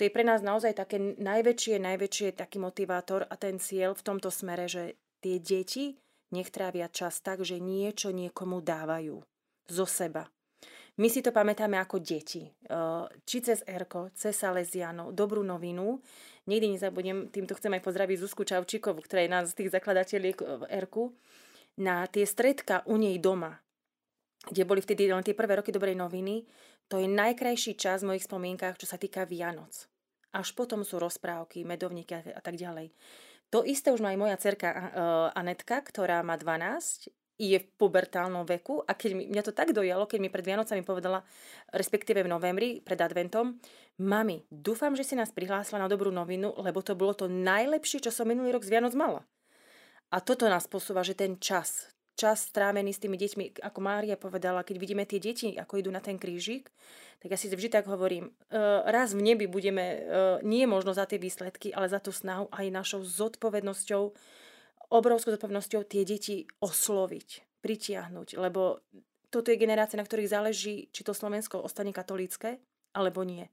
to 0.00 0.08
je 0.08 0.16
pre 0.16 0.24
nás 0.24 0.40
naozaj 0.40 0.80
také 0.80 0.96
najväčšie, 0.96 1.76
najväčšie 1.76 2.32
taký 2.32 2.56
motivátor 2.56 3.28
a 3.28 3.36
ten 3.36 3.60
cieľ 3.60 3.92
v 3.92 4.00
tomto 4.00 4.32
smere, 4.32 4.64
že 4.64 4.96
tie 5.20 5.36
deti 5.36 6.00
nech 6.32 6.48
trávia 6.48 6.88
čas 6.88 7.20
tak, 7.20 7.44
že 7.44 7.60
niečo 7.60 8.08
niekomu 8.08 8.64
dávajú 8.64 9.20
zo 9.68 9.84
seba. 9.84 10.24
My 10.96 11.12
si 11.12 11.20
to 11.20 11.36
pamätáme 11.36 11.76
ako 11.76 12.00
deti. 12.00 12.48
Či 13.28 13.36
cez 13.44 13.60
Erko, 13.68 14.08
cez 14.16 14.40
Salesianov, 14.40 15.12
dobrú 15.12 15.44
novinu. 15.44 16.00
Nikdy 16.48 16.80
nezabudnem, 16.80 17.28
týmto 17.28 17.52
chcem 17.60 17.76
aj 17.76 17.84
pozdraviť 17.84 18.24
Zuzku 18.24 18.48
Čavčíkovú, 18.48 19.04
ktorá 19.04 19.20
je 19.20 19.32
nás 19.36 19.52
z 19.52 19.56
tých 19.60 19.72
zakladateľiek 19.76 20.36
v 20.40 20.62
Erku, 20.72 21.12
na 21.76 22.08
tie 22.08 22.24
stredka 22.24 22.88
u 22.88 22.96
nej 22.96 23.20
doma, 23.20 23.60
kde 24.48 24.64
boli 24.64 24.80
vtedy 24.80 25.12
len 25.12 25.20
tie 25.20 25.36
prvé 25.36 25.60
roky 25.60 25.68
dobrej 25.68 25.92
noviny, 25.92 26.48
to 26.90 26.98
je 26.98 27.06
najkrajší 27.06 27.78
čas 27.78 28.02
v 28.02 28.14
mojich 28.14 28.26
spomienkách, 28.26 28.80
čo 28.80 28.86
sa 28.88 28.98
týka 28.98 29.28
Vianoc. 29.28 29.89
Až 30.30 30.54
potom 30.54 30.86
sú 30.86 31.02
rozprávky, 31.02 31.66
medovníky 31.66 32.14
a 32.14 32.40
tak 32.42 32.54
ďalej. 32.54 32.94
To 33.50 33.66
isté 33.66 33.90
už 33.90 33.98
má 33.98 34.14
aj 34.14 34.20
moja 34.20 34.36
cerka 34.38 34.68
uh, 34.70 34.84
Anetka, 35.34 35.82
ktorá 35.82 36.22
má 36.22 36.38
12, 36.38 37.10
je 37.40 37.56
v 37.56 37.70
pubertálnom 37.80 38.44
veku 38.44 38.84
a 38.84 38.92
keď 38.92 39.10
mi, 39.16 39.24
mňa 39.24 39.42
to 39.48 39.56
tak 39.56 39.72
dojalo, 39.72 40.04
keď 40.04 40.18
mi 40.20 40.28
pred 40.28 40.44
Vianocami 40.44 40.84
povedala, 40.84 41.24
respektíve 41.72 42.20
v 42.20 42.28
novembri, 42.28 42.84
pred 42.84 43.00
adventom, 43.00 43.56
mami, 43.96 44.44
dúfam, 44.52 44.92
že 44.92 45.08
si 45.08 45.16
nás 45.16 45.32
prihlásila 45.32 45.80
na 45.80 45.88
dobrú 45.88 46.12
novinu, 46.12 46.52
lebo 46.60 46.84
to 46.84 46.92
bolo 46.92 47.16
to 47.16 47.32
najlepšie, 47.32 48.04
čo 48.04 48.12
som 48.12 48.28
minulý 48.28 48.52
rok 48.52 48.68
z 48.68 48.76
Vianoc 48.76 48.92
mala. 48.92 49.24
A 50.12 50.20
toto 50.20 50.52
nás 50.52 50.68
posúva, 50.68 51.00
že 51.00 51.16
ten 51.16 51.40
čas, 51.40 51.88
čas 52.20 52.44
strávený 52.52 52.92
s 52.92 53.00
tými 53.00 53.16
deťmi, 53.16 53.64
ako 53.64 53.78
Mária 53.80 54.20
povedala, 54.20 54.60
keď 54.60 54.76
vidíme 54.76 55.08
tie 55.08 55.16
deti, 55.16 55.56
ako 55.56 55.80
idú 55.80 55.88
na 55.88 56.04
ten 56.04 56.20
krížik, 56.20 56.68
tak 57.24 57.32
ja 57.32 57.38
si 57.40 57.48
vždy 57.48 57.72
tak 57.72 57.88
hovorím, 57.88 58.28
e, 58.28 58.60
raz 58.84 59.16
v 59.16 59.24
nebi 59.24 59.48
budeme, 59.48 59.84
e, 59.84 59.98
nie 60.44 60.68
možno 60.68 60.92
za 60.92 61.08
tie 61.08 61.16
výsledky, 61.16 61.72
ale 61.72 61.88
za 61.88 61.96
tú 61.96 62.12
snahu 62.12 62.52
aj 62.52 62.66
našou 62.68 63.00
zodpovednosťou, 63.00 64.12
obrovskou 64.92 65.32
zodpovednosťou 65.32 65.88
tie 65.88 66.04
deti 66.04 66.44
osloviť, 66.60 67.60
pritiahnuť, 67.64 68.36
lebo 68.36 68.84
toto 69.32 69.48
je 69.48 69.56
generácia, 69.56 69.96
na 69.96 70.04
ktorých 70.04 70.32
záleží, 70.32 70.92
či 70.92 71.00
to 71.06 71.16
Slovensko 71.16 71.64
ostane 71.64 71.94
katolícke, 71.96 72.60
alebo 72.92 73.24
nie. 73.24 73.48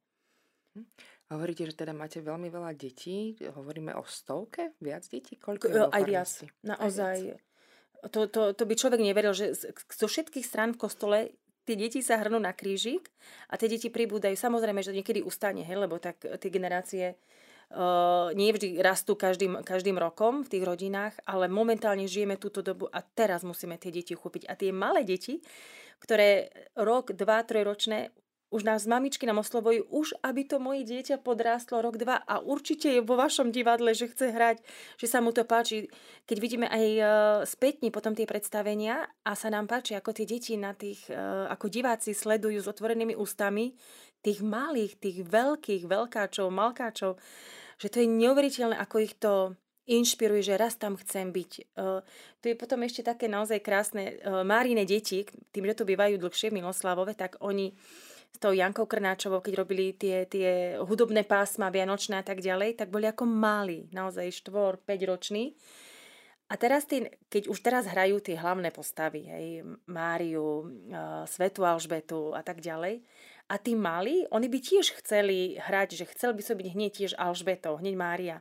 Hm. 0.76 0.88
Hovoríte, 1.28 1.68
že 1.68 1.76
teda 1.76 1.92
máte 1.92 2.24
veľmi 2.24 2.48
veľa 2.48 2.72
detí. 2.72 3.36
Hovoríme 3.52 3.92
o 4.00 4.04
stovke? 4.08 4.80
Viac 4.80 5.04
detí? 5.12 5.36
Koľko 5.36 5.64
je 5.68 5.74
Aj 5.92 6.04
viac. 6.08 6.32
Naozaj. 6.64 7.16
Aj 7.20 7.24
viac. 7.36 7.47
To, 8.14 8.30
to, 8.30 8.54
to 8.54 8.64
by 8.64 8.74
človek 8.78 9.02
neveril, 9.02 9.34
že 9.34 9.58
zo 9.90 10.08
všetkých 10.08 10.46
strán 10.46 10.78
v 10.78 10.82
kostole 10.82 11.18
tie 11.68 11.76
deti 11.76 12.00
sa 12.00 12.16
hrnú 12.22 12.40
na 12.40 12.56
krížik 12.56 13.12
a 13.52 13.60
tie 13.60 13.68
deti 13.68 13.92
pribúdajú. 13.92 14.40
Samozrejme, 14.40 14.80
že 14.80 14.96
to 14.96 15.00
niekedy 15.04 15.20
ustane, 15.20 15.68
hej, 15.68 15.76
lebo 15.76 16.00
tak 16.00 16.24
tie 16.24 16.48
generácie 16.48 17.20
uh, 17.76 18.32
nie 18.32 18.56
vždy 18.56 18.80
rastú 18.80 19.20
každým, 19.20 19.68
každým 19.68 20.00
rokom 20.00 20.48
v 20.48 20.52
tých 20.56 20.64
rodinách, 20.64 21.20
ale 21.28 21.52
momentálne 21.52 22.08
žijeme 22.08 22.40
túto 22.40 22.64
dobu 22.64 22.88
a 22.88 23.04
teraz 23.04 23.44
musíme 23.44 23.76
tie 23.76 23.92
deti 23.92 24.16
uchopiť. 24.16 24.48
A 24.48 24.56
tie 24.56 24.72
malé 24.72 25.04
deti, 25.04 25.44
ktoré 26.00 26.48
rok, 26.80 27.12
dva, 27.12 27.44
trojročné 27.44 28.16
už 28.48 28.64
nás 28.64 28.88
mamičky 28.88 29.28
nám 29.28 29.44
oslovujú, 29.44 29.84
už 29.92 30.16
aby 30.24 30.48
to 30.48 30.56
moje 30.58 30.88
dieťa 30.88 31.20
podrástlo 31.20 31.84
rok, 31.84 32.00
dva 32.00 32.24
a 32.24 32.40
určite 32.40 32.88
je 32.88 33.04
vo 33.04 33.20
vašom 33.20 33.52
divadle, 33.52 33.92
že 33.92 34.08
chce 34.08 34.32
hrať, 34.32 34.58
že 34.96 35.08
sa 35.08 35.20
mu 35.20 35.36
to 35.36 35.44
páči. 35.44 35.92
Keď 36.24 36.38
vidíme 36.40 36.68
aj 36.72 36.86
uh, 36.96 37.08
spätne 37.44 37.92
potom 37.92 38.16
tie 38.16 38.24
predstavenia 38.24 39.04
a 39.28 39.32
sa 39.36 39.52
nám 39.52 39.68
páči, 39.68 40.00
ako 40.00 40.16
tie 40.16 40.24
deti 40.24 40.56
na 40.56 40.72
tých, 40.72 41.12
uh, 41.12 41.52
ako 41.52 41.68
diváci 41.68 42.16
sledujú 42.16 42.64
s 42.64 42.72
otvorenými 42.72 43.20
ústami 43.20 43.76
tých 44.24 44.40
malých, 44.40 44.96
tých 44.96 45.18
veľkých 45.28 45.84
veľkáčov, 45.84 46.48
malkáčov, 46.48 47.20
že 47.78 47.88
to 47.92 48.00
je 48.00 48.08
neuveriteľné, 48.08 48.80
ako 48.80 48.96
ich 49.04 49.14
to 49.20 49.54
inšpiruje, 49.88 50.44
že 50.44 50.60
raz 50.60 50.76
tam 50.76 51.00
chcem 51.00 51.32
byť. 51.32 51.52
Uh, 51.76 52.04
tu 52.40 52.48
je 52.52 52.56
potom 52.60 52.80
ešte 52.84 53.04
také 53.04 53.28
naozaj 53.32 53.60
krásne 53.60 54.20
uh, 54.20 54.44
Márine 54.44 54.84
deti, 54.88 55.28
tým, 55.52 55.68
že 55.68 55.78
tu 55.80 55.84
bývajú 55.84 56.16
dlhšie 56.20 56.52
v 56.52 56.64
Miloslavove, 56.64 57.16
tak 57.16 57.40
oni 57.40 57.72
s 58.34 58.38
tou 58.38 58.54
Jankou 58.54 58.86
Krnáčovou, 58.86 59.42
keď 59.42 59.54
robili 59.66 59.98
tie, 59.98 60.30
tie 60.30 60.78
hudobné 60.78 61.26
pásma 61.26 61.74
vianočné 61.74 62.22
a 62.22 62.26
tak 62.26 62.44
ďalej, 62.44 62.78
tak 62.78 62.94
boli 62.94 63.10
ako 63.10 63.26
malí, 63.26 63.90
naozaj 63.90 64.30
štvor, 64.46 64.84
5 64.86 65.10
roční. 65.10 65.58
A 66.48 66.56
teraz, 66.56 66.88
tí, 66.88 67.04
keď 67.28 67.52
už 67.52 67.60
teraz 67.60 67.84
hrajú 67.92 68.24
tie 68.24 68.40
hlavné 68.40 68.72
postavy, 68.72 69.28
hej, 69.28 69.68
Máriu, 69.92 70.70
Svetu 71.28 71.68
Alžbetu 71.68 72.32
a 72.32 72.40
tak 72.40 72.64
ďalej, 72.64 73.04
a 73.48 73.56
tí 73.56 73.76
mali, 73.80 74.28
oni 74.28 74.48
by 74.52 74.60
tiež 74.60 75.00
chceli 75.04 75.56
hrať, 75.56 75.96
že 75.96 76.06
chcel 76.12 76.36
by 76.36 76.44
som 76.44 76.56
byť 76.60 76.68
hneď 76.68 76.92
tiež 76.92 77.12
Alžbetou, 77.16 77.80
hneď 77.80 77.96
Mária. 77.96 78.38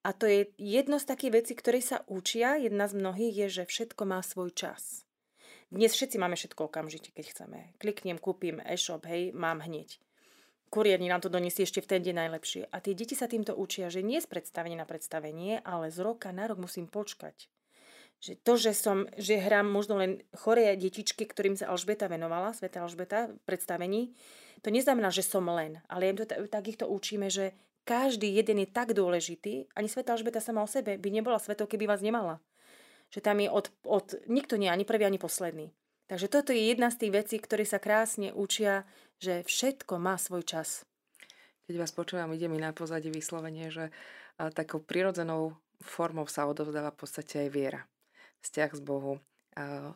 A 0.00 0.16
to 0.16 0.24
je 0.24 0.48
jedno 0.56 0.96
z 0.96 1.08
takých 1.12 1.44
vecí, 1.44 1.52
ktoré 1.52 1.84
sa 1.84 2.00
učia, 2.08 2.56
jedna 2.56 2.88
z 2.88 2.96
mnohých 2.96 3.34
je, 3.36 3.48
že 3.60 3.64
všetko 3.68 4.02
má 4.08 4.24
svoj 4.24 4.52
čas. 4.56 5.04
Dnes 5.70 5.94
všetci 5.94 6.18
máme 6.18 6.34
všetko 6.34 6.66
okamžite, 6.66 7.14
keď 7.14 7.26
chceme. 7.30 7.58
Kliknem, 7.78 8.18
kúpim 8.18 8.58
e-shop, 8.66 9.06
hej, 9.06 9.30
mám 9.30 9.62
hneď 9.62 10.02
kuriérni 10.70 11.10
nám 11.10 11.20
to 11.20 11.28
doniesie 11.28 11.66
ešte 11.66 11.82
v 11.82 11.90
ten 11.90 12.00
deň 12.00 12.14
najlepšie. 12.14 12.62
A 12.70 12.78
tie 12.78 12.94
deti 12.94 13.18
sa 13.18 13.26
týmto 13.26 13.58
učia, 13.58 13.90
že 13.90 14.06
nie 14.06 14.22
z 14.22 14.30
predstavenia 14.30 14.78
na 14.78 14.86
predstavenie, 14.86 15.58
ale 15.66 15.90
z 15.90 15.98
roka 16.00 16.30
na 16.30 16.46
rok 16.46 16.62
musím 16.62 16.86
počkať. 16.86 17.50
Že 18.22 18.32
to, 18.46 18.52
že 18.54 18.72
som, 18.78 18.98
že 19.18 19.42
hrám 19.42 19.66
možno 19.66 19.98
len 19.98 20.22
choré 20.38 20.78
detičky, 20.78 21.26
ktorým 21.26 21.58
sa 21.58 21.74
Alžbeta 21.74 22.06
venovala, 22.06 22.54
Sveta 22.54 22.86
Alžbeta, 22.86 23.34
predstavení, 23.44 24.14
to 24.62 24.70
neznamená, 24.70 25.10
že 25.10 25.26
som 25.26 25.42
len, 25.50 25.82
ale 25.90 26.14
to, 26.14 26.28
tak 26.46 26.68
ich 26.68 26.78
to 26.78 26.86
učíme, 26.86 27.32
že 27.32 27.56
každý 27.88 28.28
jeden 28.28 28.60
je 28.60 28.68
tak 28.68 28.92
dôležitý, 28.92 29.72
ani 29.72 29.88
Sveta 29.88 30.14
Alžbeta 30.14 30.38
sama 30.38 30.62
o 30.62 30.68
sebe 30.70 31.00
by 31.00 31.08
nebola 31.10 31.40
svetou, 31.40 31.66
keby 31.66 31.88
vás 31.88 32.04
nemala. 32.04 32.38
Že 33.10 33.20
tam 33.20 33.42
je 33.42 33.48
od, 33.50 33.66
od 33.84 34.06
nikto 34.30 34.54
nie, 34.54 34.70
ani 34.70 34.86
prvý, 34.86 35.06
ani 35.06 35.18
posledný. 35.18 35.74
Takže 36.10 36.26
toto 36.26 36.50
je 36.50 36.70
jedna 36.70 36.90
z 36.90 37.06
tých 37.06 37.12
vecí, 37.14 37.36
ktoré 37.38 37.62
sa 37.62 37.78
krásne 37.78 38.34
učia, 38.34 38.82
že 39.22 39.46
všetko 39.46 39.98
má 39.98 40.18
svoj 40.18 40.42
čas. 40.42 40.82
Keď 41.70 41.74
vás 41.78 41.94
počúvam, 41.94 42.34
ide 42.34 42.50
mi 42.50 42.58
na 42.58 42.74
pozadí 42.74 43.14
vyslovenie, 43.14 43.70
že 43.70 43.94
takou 44.58 44.82
prirodzenou 44.82 45.54
formou 45.78 46.26
sa 46.26 46.50
odovzdáva 46.50 46.90
v 46.90 46.98
podstate 46.98 47.46
aj 47.46 47.48
viera. 47.54 47.80
Vzťah 48.42 48.70
s 48.74 48.82
Bohu, 48.82 49.22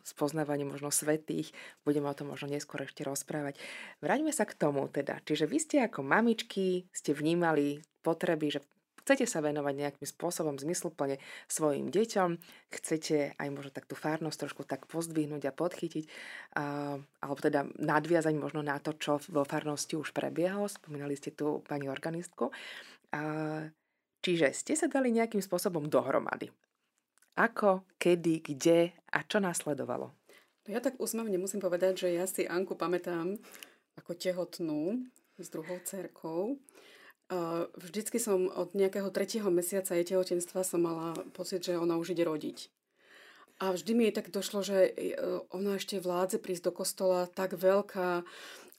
spoznávanie 0.07 0.63
možno 0.63 0.87
svetých. 0.87 1.51
Budeme 1.83 2.07
o 2.07 2.15
tom 2.15 2.31
možno 2.31 2.47
neskôr 2.47 2.83
ešte 2.87 3.03
rozprávať. 3.03 3.59
Vráťme 3.99 4.31
sa 4.31 4.47
k 4.47 4.55
tomu 4.55 4.87
teda. 4.87 5.19
Čiže 5.23 5.51
vy 5.51 5.57
ste 5.59 5.77
ako 5.83 5.99
mamičky, 5.99 6.87
ste 6.95 7.11
vnímali 7.11 7.83
potreby, 8.05 8.55
že 8.55 8.63
chcete 9.05 9.29
sa 9.29 9.45
venovať 9.45 9.73
nejakým 9.77 10.07
spôsobom 10.09 10.57
zmysluplne 10.57 11.21
svojim 11.45 11.93
deťom, 11.93 12.41
chcete 12.73 13.37
aj 13.37 13.47
možno 13.53 13.69
tak 13.69 13.85
tú 13.85 13.93
fárnosť 13.93 14.49
trošku 14.49 14.65
tak 14.65 14.89
pozdvihnúť 14.89 15.45
a 15.45 15.53
podchytiť, 15.53 16.09
a, 16.57 16.97
alebo 17.21 17.37
teda 17.37 17.69
nadviazať 17.77 18.33
možno 18.33 18.65
na 18.65 18.81
to, 18.81 18.97
čo 18.97 19.21
vo 19.29 19.45
fárnosti 19.45 19.93
už 19.93 20.09
prebiehalo. 20.09 20.65
Spomínali 20.65 21.13
ste 21.13 21.29
tu 21.29 21.61
pani 21.69 21.85
organistku. 21.85 22.49
A, 23.13 23.21
čiže 24.25 24.49
ste 24.57 24.73
sa 24.73 24.89
dali 24.89 25.13
nejakým 25.13 25.45
spôsobom 25.45 25.85
dohromady. 25.85 26.49
Ako, 27.37 27.85
kedy, 28.01 28.41
kde 28.41 28.89
a 29.13 29.21
čo 29.21 29.37
následovalo? 29.37 30.09
No 30.65 30.69
ja 30.73 30.81
tak 30.81 30.97
úsmavne 30.97 31.37
musím 31.37 31.61
povedať, 31.61 32.07
že 32.07 32.09
ja 32.17 32.25
si 32.25 32.49
Anku 32.49 32.73
pamätám 32.73 33.37
ako 34.01 34.17
tehotnú 34.17 35.05
s 35.37 35.47
druhou 35.53 35.77
cerkou. 35.85 36.57
Vždycky 37.73 38.21
som 38.21 38.45
od 38.53 38.77
nejakého 38.77 39.09
tretieho 39.09 39.49
mesiaca 39.49 39.97
jej 39.97 40.05
tehotenstva 40.05 40.61
som 40.61 40.85
mala 40.85 41.17
pocit, 41.33 41.65
že 41.65 41.79
ona 41.79 41.97
už 41.97 42.13
ide 42.13 42.21
rodiť. 42.21 42.69
A 43.57 43.71
vždy 43.71 43.91
mi 43.95 44.03
jej 44.11 44.15
tak 44.19 44.35
došlo, 44.35 44.67
že 44.67 44.91
e, 44.91 45.15
ona 45.47 45.79
ešte 45.79 46.03
vládze 46.03 46.43
prísť 46.43 46.67
do 46.67 46.71
kostola 46.75 47.23
tak 47.31 47.55
veľká, 47.55 48.27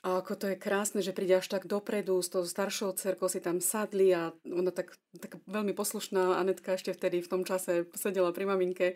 a 0.06 0.22
ako 0.22 0.38
to 0.38 0.46
je 0.54 0.60
krásne, 0.60 1.02
že 1.02 1.10
príde 1.10 1.34
až 1.34 1.50
tak 1.50 1.66
dopredu 1.66 2.22
s 2.22 2.30
tou 2.30 2.46
staršou 2.46 2.94
cerkou 2.94 3.26
si 3.26 3.42
tam 3.42 3.58
sadli 3.58 4.14
a 4.14 4.30
ona 4.46 4.70
tak, 4.70 4.94
tak 5.18 5.42
veľmi 5.50 5.74
poslušná, 5.74 6.38
Anetka 6.38 6.78
ešte 6.78 6.94
vtedy 6.94 7.26
v 7.26 7.30
tom 7.32 7.42
čase 7.42 7.90
sedela 7.90 8.30
pri 8.30 8.46
maminke. 8.46 8.94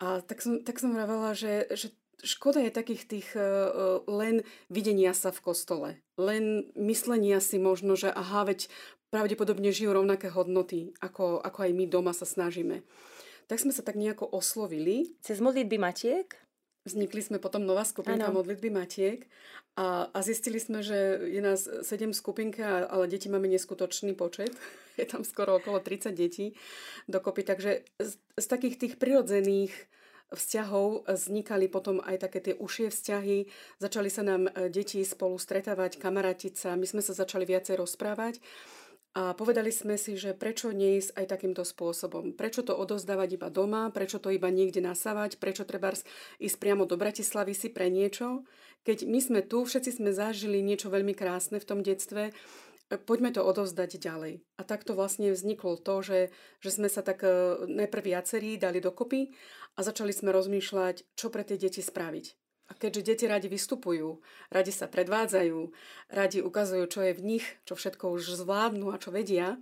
A 0.00 0.24
tak 0.24 0.40
som, 0.40 0.64
tak 0.64 0.80
som 0.80 0.96
vravela, 0.96 1.36
že, 1.36 1.68
že 1.76 1.92
škoda 2.24 2.64
je 2.64 2.72
takých 2.72 3.02
tých 3.04 3.28
uh, 3.36 4.00
len 4.08 4.42
videnia 4.72 5.12
sa 5.12 5.30
v 5.30 5.44
kostole. 5.44 5.88
Len 6.16 6.66
myslenia 6.74 7.38
si 7.38 7.60
možno, 7.60 7.94
že 7.94 8.08
aha, 8.08 8.48
veď 8.48 8.66
pravdepodobne 9.14 9.70
žijú 9.70 9.94
rovnaké 9.94 10.26
hodnoty, 10.32 10.90
ako, 10.98 11.38
ako 11.38 11.58
aj 11.70 11.72
my 11.76 11.84
doma 11.86 12.10
sa 12.10 12.26
snažíme. 12.26 12.82
Tak 13.46 13.60
sme 13.60 13.70
sa 13.70 13.84
tak 13.84 13.94
nejako 13.94 14.26
oslovili. 14.26 15.14
Cez 15.20 15.38
modlitby 15.38 15.76
Matiek? 15.78 16.34
Vznikli 16.84 17.24
sme 17.24 17.38
potom 17.40 17.64
nová 17.64 17.86
skupinka 17.86 18.28
ano. 18.28 18.42
modlitby 18.42 18.68
Matiek 18.68 19.24
a, 19.78 20.12
a 20.12 20.18
zistili 20.20 20.60
sme, 20.60 20.84
že 20.84 21.16
je 21.32 21.40
nás 21.40 21.64
sedem 21.80 22.12
skupinka, 22.12 22.84
ale 22.86 23.08
deti 23.08 23.32
máme 23.32 23.48
neskutočný 23.48 24.12
počet. 24.12 24.52
Je 25.00 25.02
tam 25.02 25.26
skoro 25.26 25.58
okolo 25.58 25.82
30 25.82 26.14
detí 26.14 26.54
dokopy. 27.10 27.42
Takže 27.42 27.82
z, 27.98 28.12
z 28.14 28.46
takých 28.46 28.78
tých 28.78 28.94
prirodzených 28.94 29.74
vzťahov 30.36 31.08
vznikali 31.08 31.66
potom 31.70 32.02
aj 32.04 32.28
také 32.28 32.38
tie 32.42 32.54
užšie 32.54 32.90
vzťahy. 32.90 33.38
Začali 33.78 34.10
sa 34.12 34.22
nám 34.26 34.50
e, 34.50 34.68
deti 34.68 35.00
spolu 35.02 35.38
stretávať, 35.38 35.96
kamarátiť 35.96 36.54
sa, 36.54 36.70
my 36.76 36.86
sme 36.86 37.02
sa 37.02 37.16
začali 37.16 37.48
viacej 37.48 37.78
rozprávať. 37.80 38.42
A 39.14 39.30
povedali 39.30 39.70
sme 39.70 39.94
si, 39.94 40.18
že 40.18 40.34
prečo 40.34 40.74
neísť 40.74 41.14
aj 41.14 41.26
takýmto 41.30 41.62
spôsobom. 41.62 42.34
Prečo 42.34 42.66
to 42.66 42.74
odozdávať 42.74 43.38
iba 43.38 43.46
doma, 43.46 43.86
prečo 43.94 44.18
to 44.18 44.34
iba 44.34 44.50
niekde 44.50 44.82
nasávať, 44.82 45.38
prečo 45.38 45.62
treba 45.62 45.94
ísť 46.42 46.56
priamo 46.58 46.82
do 46.82 46.98
Bratislavy 46.98 47.54
si 47.54 47.70
pre 47.70 47.94
niečo. 47.94 48.42
Keď 48.82 49.06
my 49.06 49.18
sme 49.22 49.40
tu, 49.46 49.62
všetci 49.62 50.02
sme 50.02 50.10
zažili 50.10 50.66
niečo 50.66 50.90
veľmi 50.90 51.14
krásne 51.14 51.62
v 51.62 51.68
tom 51.70 51.86
detstve, 51.86 52.34
poďme 52.92 53.32
to 53.32 53.40
odovzdať 53.40 53.96
ďalej. 53.96 54.44
A 54.60 54.62
takto 54.62 54.92
vlastne 54.92 55.32
vzniklo 55.32 55.80
to, 55.80 56.04
že, 56.04 56.20
že 56.60 56.70
sme 56.70 56.88
sa 56.92 57.00
tak 57.00 57.24
e, 57.24 57.64
najprv 57.66 58.14
viacerí 58.14 58.60
dali 58.60 58.78
dokopy 58.78 59.32
a 59.76 59.80
začali 59.80 60.12
sme 60.12 60.30
rozmýšľať, 60.30 61.16
čo 61.16 61.32
pre 61.32 61.42
tie 61.42 61.56
deti 61.56 61.80
spraviť. 61.80 62.26
A 62.64 62.72
keďže 62.72 63.04
deti 63.04 63.24
radi 63.28 63.48
vystupujú, 63.52 64.24
radi 64.48 64.72
sa 64.72 64.88
predvádzajú, 64.88 65.58
radi 66.08 66.40
ukazujú, 66.40 66.84
čo 66.88 67.00
je 67.04 67.12
v 67.12 67.24
nich, 67.36 67.44
čo 67.68 67.76
všetko 67.76 68.16
už 68.16 68.40
zvládnu 68.40 68.88
a 68.88 68.96
čo 68.96 69.12
vedia, 69.12 69.60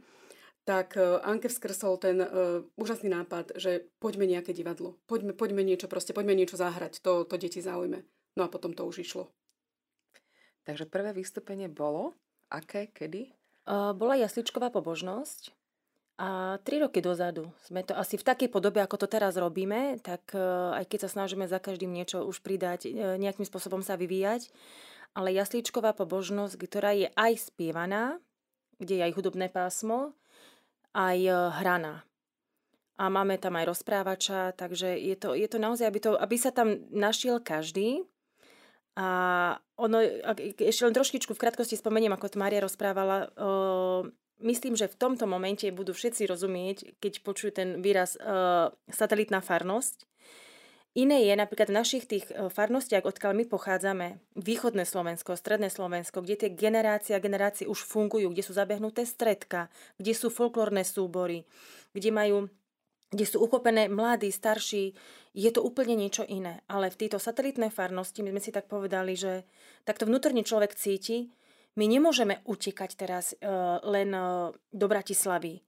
tak 0.63 0.95
e, 0.95 1.19
Anke 1.27 1.51
vskrsol 1.51 1.99
ten 1.99 2.23
uh, 2.23 2.63
úžasný 2.79 3.11
nápad, 3.11 3.59
že 3.59 3.91
poďme 3.99 4.31
nejaké 4.31 4.55
divadlo, 4.55 5.03
poďme, 5.11 5.35
poďme 5.35 5.67
niečo 5.67 5.91
proste, 5.91 6.15
poďme 6.15 6.39
niečo 6.39 6.55
zahrať, 6.55 7.03
to, 7.03 7.27
to 7.27 7.35
deti 7.35 7.59
zaujme. 7.59 8.07
No 8.39 8.47
a 8.47 8.49
potom 8.49 8.71
to 8.71 8.87
už 8.87 9.03
išlo. 9.03 9.27
Takže 10.63 10.87
prvé 10.87 11.11
vystúpenie 11.11 11.67
bolo 11.67 12.15
Aké? 12.53 12.93
Kedy? 12.93 13.33
Bola 13.97 14.21
jasličková 14.21 14.69
pobožnosť. 14.69 15.57
A 16.21 16.61
tri 16.63 16.77
roky 16.79 17.01
dozadu 17.01 17.51
sme 17.65 17.81
to 17.83 17.97
asi 17.97 18.21
v 18.21 18.23
takej 18.23 18.53
podobe, 18.53 18.85
ako 18.85 19.01
to 19.01 19.09
teraz 19.09 19.35
robíme, 19.41 19.97
tak 20.05 20.37
aj 20.77 20.85
keď 20.87 21.09
sa 21.09 21.19
snažíme 21.19 21.49
za 21.49 21.57
každým 21.57 21.89
niečo 21.89 22.23
už 22.29 22.45
pridať, 22.45 22.93
nejakým 22.95 23.49
spôsobom 23.49 23.81
sa 23.81 23.97
vyvíjať, 23.97 24.53
ale 25.17 25.35
jasličková 25.35 25.97
pobožnosť, 25.97 26.55
ktorá 26.61 26.93
je 26.95 27.09
aj 27.17 27.51
spievaná, 27.51 28.21
kde 28.77 29.01
je 29.01 29.03
aj 29.09 29.17
hudobné 29.19 29.49
pásmo, 29.49 30.13
aj 30.95 31.27
hraná. 31.59 32.05
A 33.01 33.09
máme 33.09 33.41
tam 33.41 33.57
aj 33.57 33.73
rozprávača, 33.73 34.53
takže 34.55 34.95
je 34.95 35.17
to, 35.17 35.33
je 35.33 35.49
to 35.49 35.59
naozaj, 35.59 35.89
aby, 35.89 35.99
to, 35.99 36.13
aby 36.15 36.37
sa 36.39 36.53
tam 36.55 36.87
našiel 36.93 37.41
každý, 37.41 38.05
a 38.93 39.09
ono, 39.81 39.99
ešte 40.61 40.85
len 40.85 40.93
trošičku 40.93 41.33
v 41.33 41.43
krátkosti 41.43 41.81
spomeniem, 41.81 42.13
ako 42.13 42.37
to 42.37 42.41
Mária 42.41 42.61
rozprávala, 42.61 43.33
myslím, 44.45 44.77
že 44.77 44.91
v 44.91 44.99
tomto 45.01 45.25
momente 45.25 45.65
budú 45.73 45.97
všetci 45.97 46.29
rozumieť, 46.29 47.01
keď 47.01 47.13
počujú 47.25 47.51
ten 47.57 47.69
výraz 47.81 48.21
o, 48.21 48.69
satelitná 48.93 49.41
farnosť. 49.41 50.05
Iné 50.93 51.25
je 51.25 51.33
napríklad 51.33 51.73
v 51.73 51.79
našich 51.81 52.05
tých 52.05 52.29
farnostiach, 52.29 53.09
odkiaľ 53.09 53.33
my 53.33 53.45
pochádzame, 53.49 54.21
východné 54.37 54.85
Slovensko, 54.85 55.41
stredné 55.41 55.73
Slovensko, 55.73 56.21
kde 56.21 56.37
tie 56.37 56.51
generácie 56.53 57.17
a 57.17 57.25
generácie 57.25 57.65
už 57.65 57.81
fungujú, 57.89 58.29
kde 58.29 58.45
sú 58.45 58.53
zabehnuté 58.53 59.09
stredka, 59.09 59.73
kde 59.97 60.13
sú 60.13 60.29
folklórne 60.29 60.85
súbory, 60.85 61.49
kde 61.97 62.13
majú 62.13 62.53
kde 63.13 63.29
sú 63.29 63.45
uchopené 63.45 63.93
mladí, 63.93 64.33
starší, 64.33 64.97
je 65.37 65.51
to 65.53 65.61
úplne 65.61 65.93
niečo 66.01 66.25
iné. 66.25 66.65
Ale 66.65 66.89
v 66.89 66.99
tejto 67.05 67.21
satelitnej 67.21 67.69
farnosti 67.69 68.25
my 68.25 68.33
sme 68.33 68.41
si 68.41 68.51
tak 68.51 68.73
povedali, 68.73 69.13
že 69.13 69.45
takto 69.85 70.09
vnútorne 70.09 70.41
človek 70.41 70.73
cíti, 70.73 71.29
my 71.77 71.85
nemôžeme 71.89 72.41
utekať 72.45 72.91
teraz 72.97 73.33
uh, 73.33 73.81
len 73.85 74.13
uh, 74.13 74.53
do 74.73 74.87
Bratislavy, 74.89 75.61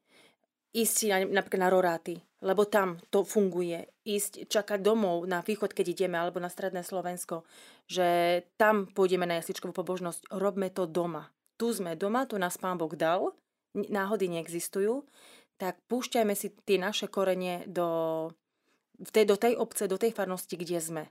ísť 0.76 0.96
na, 1.08 1.18
napríklad 1.40 1.62
na 1.64 1.72
Roráty, 1.72 2.20
lebo 2.44 2.68
tam 2.68 3.00
to 3.08 3.24
funguje. 3.24 3.88
Ísť 4.04 4.52
čakať 4.52 4.84
domov 4.84 5.24
na 5.24 5.40
východ, 5.40 5.72
keď 5.72 5.96
ideme, 5.96 6.20
alebo 6.20 6.44
na 6.44 6.52
stredné 6.52 6.84
Slovensko, 6.84 7.48
že 7.88 8.40
tam 8.60 8.84
pôjdeme 8.92 9.24
na 9.24 9.40
jasličkovú 9.40 9.72
pobožnosť. 9.72 10.28
Robme 10.28 10.68
to 10.68 10.84
doma. 10.84 11.32
Tu 11.56 11.72
sme 11.72 11.96
doma, 11.96 12.28
tu 12.28 12.36
nás 12.36 12.60
Pán 12.60 12.76
Boh 12.76 12.92
dal, 12.92 13.32
náhody 13.74 14.28
neexistujú 14.28 15.06
tak 15.56 15.78
púšťajme 15.86 16.34
si 16.34 16.50
tie 16.66 16.78
naše 16.78 17.06
korenie 17.06 17.66
do, 17.70 18.30
v 18.98 19.10
tej, 19.10 19.24
do 19.24 19.36
tej 19.38 19.54
obce, 19.54 19.86
do 19.86 19.98
tej 19.98 20.10
farnosti, 20.10 20.54
kde 20.58 20.78
sme. 20.82 21.04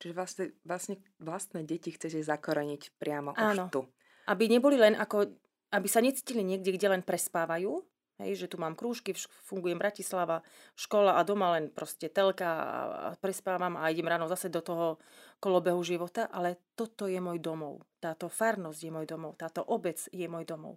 Čiže 0.00 0.14
vlastne, 0.16 0.46
vlastne 0.64 0.96
vlastné 1.20 1.60
deti 1.68 1.92
chcete 1.92 2.24
zakoreniť 2.24 2.96
priamo 2.96 3.36
Áno. 3.36 3.68
už 3.68 3.74
tu. 3.74 3.80
Aby 4.24 4.48
neboli 4.48 4.80
len 4.80 4.96
ako, 4.96 5.28
aby 5.76 5.88
sa 5.90 6.00
necítili 6.00 6.40
niekde, 6.40 6.72
kde 6.72 6.88
len 6.88 7.02
prespávajú, 7.04 7.84
Hej, 8.20 8.44
že 8.44 8.50
tu 8.52 8.60
mám 8.60 8.76
krúžky, 8.76 9.16
fungujem 9.48 9.80
Bratislava, 9.80 10.44
škola 10.76 11.16
a 11.16 11.24
doma 11.24 11.56
len 11.56 11.72
proste 11.72 12.12
telka 12.12 12.48
a 12.52 13.08
prespávam 13.16 13.80
a 13.80 13.88
idem 13.88 14.04
ráno 14.04 14.28
zase 14.28 14.52
do 14.52 14.60
toho 14.60 15.00
kolobehu 15.40 15.80
života, 15.80 16.28
ale 16.28 16.60
toto 16.76 17.08
je 17.08 17.16
môj 17.16 17.40
domov. 17.40 17.80
Táto 17.96 18.28
farnosť 18.28 18.76
je 18.76 18.92
môj 18.92 19.08
domov, 19.08 19.40
táto 19.40 19.64
obec 19.64 19.96
je 20.12 20.28
môj 20.28 20.44
domov. 20.44 20.76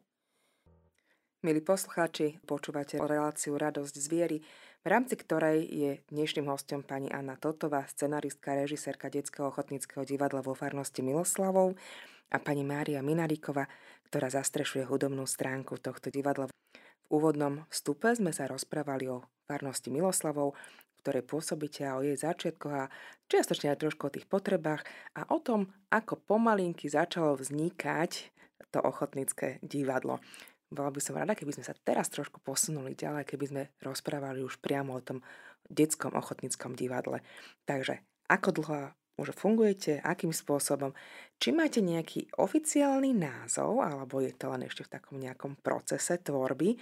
Milí 1.44 1.60
poslucháči, 1.60 2.40
počúvate 2.48 2.96
reláciu 2.96 3.60
Radosť 3.60 3.96
z 4.00 4.08
viery, 4.08 4.38
v 4.80 4.88
rámci 4.88 5.20
ktorej 5.20 5.68
je 5.68 5.92
dnešným 6.08 6.48
hostom 6.48 6.88
pani 6.88 7.12
Anna 7.12 7.36
Totová, 7.36 7.84
scenaristka, 7.84 8.56
režisérka 8.56 9.12
Detského 9.12 9.52
ochotníckého 9.52 10.08
divadla 10.08 10.40
vo 10.40 10.56
farnosti 10.56 11.04
Miloslavov 11.04 11.76
a 12.32 12.40
pani 12.40 12.64
Mária 12.64 13.04
Minaríková, 13.04 13.68
ktorá 14.08 14.32
zastrešuje 14.32 14.88
hudobnú 14.88 15.28
stránku 15.28 15.84
tohto 15.84 16.08
divadla. 16.08 16.48
V 16.48 17.08
úvodnom 17.12 17.68
vstupe 17.68 18.16
sme 18.16 18.32
sa 18.32 18.48
rozprávali 18.48 19.12
o 19.12 19.28
farnosti 19.44 19.92
Miloslavov, 19.92 20.56
ktorej 21.04 21.28
pôsobíte 21.28 21.84
a 21.84 22.00
o 22.00 22.08
jej 22.08 22.16
začiatkoch 22.16 22.72
a 22.72 22.88
čiastočne 23.28 23.76
aj 23.76 23.84
trošku 23.84 24.08
o 24.08 24.16
tých 24.16 24.32
potrebách 24.32 24.88
a 25.20 25.28
o 25.28 25.44
tom, 25.44 25.76
ako 25.92 26.24
pomalinky 26.24 26.88
začalo 26.88 27.36
vznikať 27.36 28.32
to 28.74 28.80
ochotnícke 28.82 29.60
divadlo. 29.60 30.18
Bola 30.74 30.90
by 30.90 30.98
som 30.98 31.14
rada, 31.14 31.38
keby 31.38 31.54
sme 31.54 31.66
sa 31.66 31.78
teraz 31.78 32.10
trošku 32.10 32.42
posunuli 32.42 32.98
ďalej, 32.98 33.30
keby 33.30 33.46
sme 33.46 33.64
rozprávali 33.78 34.42
už 34.42 34.58
priamo 34.58 34.98
o 34.98 35.06
tom 35.06 35.22
detskom 35.70 36.18
ochotníckom 36.18 36.74
divadle. 36.74 37.22
Takže 37.70 38.02
ako 38.26 38.50
dlho 38.50 38.80
už 39.22 39.38
fungujete, 39.38 40.02
akým 40.02 40.34
spôsobom, 40.34 40.98
či 41.38 41.54
máte 41.54 41.86
nejaký 41.86 42.34
oficiálny 42.42 43.14
názov, 43.14 43.86
alebo 43.86 44.18
je 44.18 44.34
to 44.34 44.50
len 44.50 44.66
ešte 44.66 44.90
v 44.90 44.94
takom 44.98 45.22
nejakom 45.22 45.62
procese 45.62 46.18
tvorby, 46.18 46.74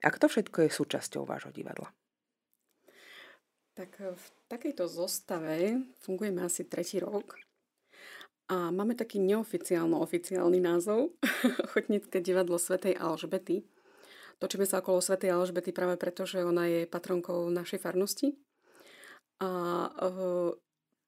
ak 0.00 0.16
to 0.16 0.26
všetko 0.32 0.64
je 0.64 0.70
súčasťou 0.72 1.28
vášho 1.28 1.52
divadla. 1.52 1.92
Tak 3.76 3.90
v 4.00 4.24
takejto 4.48 4.88
zostave 4.88 5.84
fungujeme 6.00 6.40
asi 6.46 6.64
tretí 6.64 7.02
rok 7.02 7.36
a 8.44 8.68
máme 8.68 8.92
taký 8.92 9.16
neoficiálno-oficiálny 9.24 10.60
názov 10.60 11.16
Ochotnícke 11.70 12.20
divadlo 12.20 12.60
Svetej 12.60 13.00
Alžbety. 13.00 13.64
Točíme 14.36 14.68
sa 14.68 14.84
okolo 14.84 15.00
Svetej 15.00 15.32
Alžbety 15.32 15.72
práve 15.72 15.96
preto, 15.96 16.28
že 16.28 16.44
ona 16.44 16.68
je 16.68 16.84
patronkou 16.84 17.48
našej 17.48 17.80
farnosti. 17.80 18.36
A 19.40 19.48
e, 19.88 20.12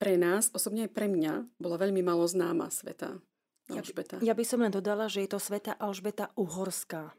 pre 0.00 0.14
nás, 0.16 0.48
osobne 0.56 0.88
aj 0.88 0.92
pre 0.96 1.12
mňa, 1.12 1.60
bola 1.60 1.76
veľmi 1.76 2.00
malo 2.00 2.24
známa 2.24 2.72
sveta 2.72 3.20
Alžbeta. 3.68 4.22
Ja, 4.24 4.32
ja 4.32 4.34
by 4.34 4.44
som 4.46 4.64
len 4.64 4.72
dodala, 4.72 5.10
že 5.12 5.26
je 5.26 5.30
to 5.36 5.40
sveta 5.42 5.76
Alžbeta 5.76 6.32
Uhorská. 6.40 7.12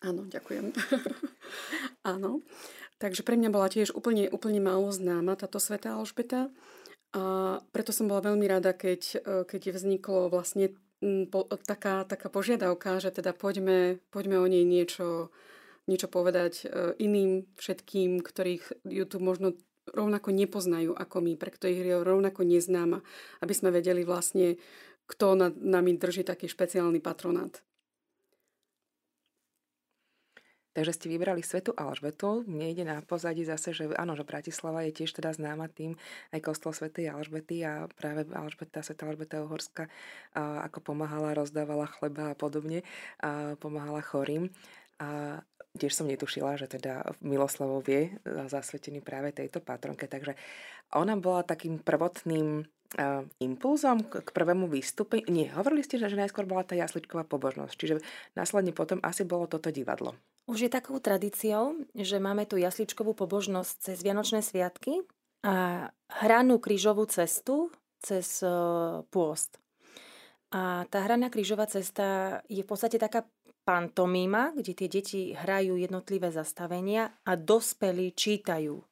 Áno, 0.00 0.24
ďakujem. 0.24 0.72
Áno. 2.16 2.40
Takže 3.00 3.24
pre 3.24 3.36
mňa 3.36 3.52
bola 3.52 3.68
tiež 3.68 3.92
úplne, 3.92 4.28
úplne 4.32 4.60
málo 4.60 4.92
známa 4.92 5.36
táto 5.36 5.60
sveta 5.60 5.96
Alžbeta. 5.96 6.48
A 7.10 7.58
preto 7.74 7.90
som 7.90 8.06
bola 8.06 8.30
veľmi 8.30 8.46
rada, 8.46 8.70
keď, 8.70 9.00
e, 9.18 9.42
keď 9.42 9.74
vzniklo 9.74 10.30
vlastne 10.30 10.70
po, 11.32 11.48
taká, 11.64 12.04
taká 12.04 12.28
požiadavka, 12.28 13.00
že 13.00 13.10
teda 13.10 13.32
poďme, 13.32 13.98
poďme 14.14 14.36
o 14.38 14.46
nej 14.46 14.62
niečo, 14.62 15.32
niečo 15.88 16.06
povedať 16.06 16.52
e, 16.62 16.94
iným 17.00 17.50
všetkým, 17.56 18.20
ktorých 18.22 18.84
tu 19.10 19.16
možno 19.18 19.58
rovnako 19.90 20.30
nepoznajú 20.30 20.94
ako 20.94 21.16
my, 21.24 21.32
pre 21.34 21.50
ktorých 21.50 21.82
je 21.82 21.96
rovnako 22.04 22.46
neznáma, 22.46 23.02
aby 23.42 23.52
sme 23.56 23.74
vedeli 23.74 24.06
vlastne, 24.06 24.60
kto 25.10 25.34
nad 25.34 25.54
nami 25.58 25.98
drží 25.98 26.22
taký 26.22 26.46
špeciálny 26.46 27.02
patronát. 27.02 27.58
Takže 30.70 30.94
ste 30.94 31.10
vybrali 31.10 31.42
Svetu 31.42 31.74
Alžbetu. 31.74 32.46
Mne 32.46 32.70
ide 32.70 32.86
na 32.86 33.02
pozadí 33.02 33.42
zase, 33.42 33.74
že 33.74 33.90
áno, 33.98 34.14
že 34.14 34.22
Bratislava 34.22 34.86
je 34.86 35.02
tiež 35.02 35.18
teda 35.18 35.34
známa 35.34 35.66
tým 35.66 35.98
aj 36.30 36.40
kostol 36.46 36.70
Svetej 36.70 37.10
Alžbety 37.10 37.66
a 37.66 37.90
práve 37.90 38.22
Alžbeta, 38.30 38.78
Sveta 38.78 39.10
Alžbeta 39.10 39.42
Uhorska 39.42 39.90
ako 40.38 40.78
pomáhala, 40.94 41.34
rozdávala 41.34 41.90
chleba 41.90 42.30
a 42.30 42.38
podobne, 42.38 42.86
a 43.18 43.58
pomáhala 43.58 43.98
chorým. 43.98 44.54
A 45.02 45.42
tiež 45.74 45.90
som 45.90 46.06
netušila, 46.06 46.54
že 46.54 46.70
teda 46.70 47.18
Miloslavov 47.18 47.82
je 47.90 48.14
zasvetený 48.26 49.02
práve 49.02 49.34
tejto 49.34 49.58
patronke, 49.58 50.06
takže 50.06 50.38
ona 50.94 51.18
bola 51.18 51.42
takým 51.42 51.82
prvotným 51.82 52.62
uh, 52.96 53.22
impulzom 53.38 54.02
k, 54.02 54.24
prvému 54.24 54.66
výstupu. 54.66 55.22
Nie, 55.30 55.52
hovorili 55.54 55.84
ste, 55.84 56.00
že, 56.00 56.10
najskôr 56.18 56.48
bola 56.48 56.66
tá 56.66 56.74
jasličková 56.74 57.28
pobožnosť, 57.28 57.74
čiže 57.76 57.94
následne 58.34 58.74
potom 58.74 58.98
asi 59.04 59.22
bolo 59.22 59.46
toto 59.46 59.70
divadlo. 59.70 60.16
Už 60.50 60.66
je 60.66 60.70
takou 60.72 60.98
tradíciou, 60.98 61.78
že 61.94 62.18
máme 62.18 62.48
tu 62.48 62.58
jasličkovú 62.58 63.14
pobožnosť 63.14 63.74
cez 63.78 63.96
Vianočné 64.02 64.42
sviatky 64.42 65.06
a 65.46 65.86
hranú 66.10 66.58
krížovú 66.58 67.06
cestu 67.06 67.70
cez 68.02 68.42
uh, 68.42 69.06
pôst. 69.12 69.60
A 70.50 70.82
tá 70.90 71.06
hraná 71.06 71.30
krížová 71.30 71.70
cesta 71.70 72.40
je 72.50 72.66
v 72.66 72.68
podstate 72.68 72.98
taká 72.98 73.22
pantomíma, 73.62 74.50
kde 74.56 74.72
tie 74.74 74.88
deti 74.90 75.20
hrajú 75.30 75.78
jednotlivé 75.78 76.34
zastavenia 76.34 77.14
a 77.22 77.38
dospelí 77.38 78.10
čítajú 78.10 78.82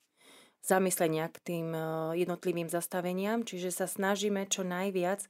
zamyslenia 0.64 1.30
k 1.30 1.38
tým 1.42 1.66
e, 1.72 1.80
jednotlivým 2.22 2.68
zastaveniam, 2.68 3.42
čiže 3.46 3.72
sa 3.72 3.86
snažíme 3.86 4.46
čo 4.50 4.62
najviac 4.66 5.24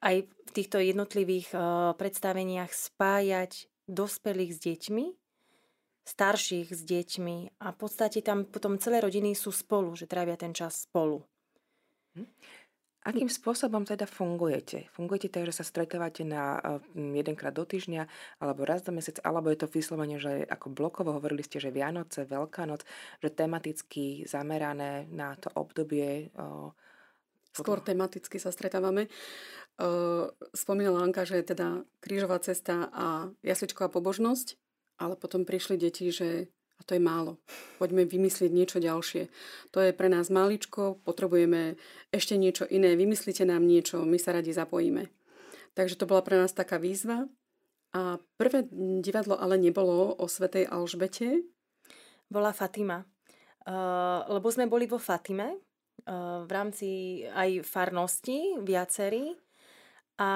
aj 0.00 0.24
v 0.24 0.50
týchto 0.54 0.80
jednotlivých 0.80 1.52
e, 1.52 1.58
predstaveniach 1.96 2.72
spájať 2.72 3.68
dospelých 3.90 4.52
s 4.54 4.58
deťmi, 4.62 5.06
starších 6.06 6.68
s 6.70 6.82
deťmi 6.82 7.36
a 7.60 7.66
v 7.70 7.76
podstate 7.76 8.22
tam 8.22 8.46
potom 8.46 8.78
celé 8.78 9.02
rodiny 9.02 9.34
sú 9.34 9.50
spolu, 9.50 9.94
že 9.98 10.10
trávia 10.10 10.38
ten 10.38 10.54
čas 10.54 10.86
spolu. 10.86 11.22
Akým 13.00 13.32
spôsobom 13.32 13.88
teda 13.88 14.04
fungujete? 14.04 14.92
Fungujete 14.92 15.32
tak, 15.32 15.48
že 15.48 15.56
sa 15.56 15.64
stretávate 15.64 16.20
na 16.20 16.60
jedenkrát 16.92 17.48
do 17.48 17.64
týždňa, 17.64 18.04
alebo 18.44 18.68
raz 18.68 18.84
do 18.84 18.92
mesiac, 18.92 19.16
alebo 19.24 19.48
je 19.48 19.64
to 19.64 19.72
vyslovene, 19.72 20.20
že 20.20 20.44
ako 20.44 20.68
blokovo 20.68 21.16
hovorili 21.16 21.40
ste, 21.40 21.56
že 21.56 21.72
Vianoce, 21.72 22.28
Veľká 22.28 22.68
noc, 22.68 22.84
že 23.24 23.32
tematicky 23.32 24.28
zamerané 24.28 25.08
na 25.08 25.32
to 25.32 25.48
obdobie? 25.56 26.28
Skôr 27.56 27.80
tematicky 27.80 28.36
sa 28.36 28.52
stretávame. 28.52 29.08
Spomínala 30.52 31.00
Anka, 31.00 31.24
že 31.24 31.40
je 31.40 31.56
teda 31.56 31.88
krížová 32.04 32.36
cesta 32.44 32.92
a 32.92 33.32
jasličková 33.40 33.88
pobožnosť, 33.88 34.60
ale 35.00 35.16
potom 35.16 35.48
prišli 35.48 35.80
deti, 35.80 36.12
že 36.12 36.52
a 36.80 36.82
to 36.88 36.96
je 36.96 37.02
málo. 37.04 37.36
Poďme 37.76 38.08
vymyslieť 38.08 38.48
niečo 38.48 38.80
ďalšie. 38.80 39.28
To 39.76 39.78
je 39.84 39.92
pre 39.92 40.08
nás 40.08 40.32
maličko, 40.32 41.04
potrebujeme 41.04 41.76
ešte 42.08 42.40
niečo 42.40 42.64
iné. 42.64 42.96
Vymyslite 42.96 43.44
nám 43.44 43.68
niečo, 43.68 44.00
my 44.08 44.16
sa 44.16 44.32
radi 44.32 44.56
zapojíme. 44.56 45.12
Takže 45.76 46.00
to 46.00 46.08
bola 46.08 46.24
pre 46.24 46.40
nás 46.40 46.56
taká 46.56 46.80
výzva. 46.80 47.28
A 47.92 48.16
prvé 48.40 48.64
divadlo 49.04 49.36
ale 49.36 49.60
nebolo 49.60 50.16
o 50.16 50.24
Svetej 50.24 50.66
Alžbete. 50.72 51.44
Bola 52.32 52.56
Fatima. 52.56 53.04
Uh, 53.68 54.24
lebo 54.32 54.48
sme 54.48 54.64
boli 54.64 54.88
vo 54.88 54.96
Fatime 54.96 55.60
v 56.46 56.50
rámci 56.50 57.22
aj 57.28 57.60
farnosti 57.66 58.56
viacerí. 58.64 59.36
A 60.16 60.30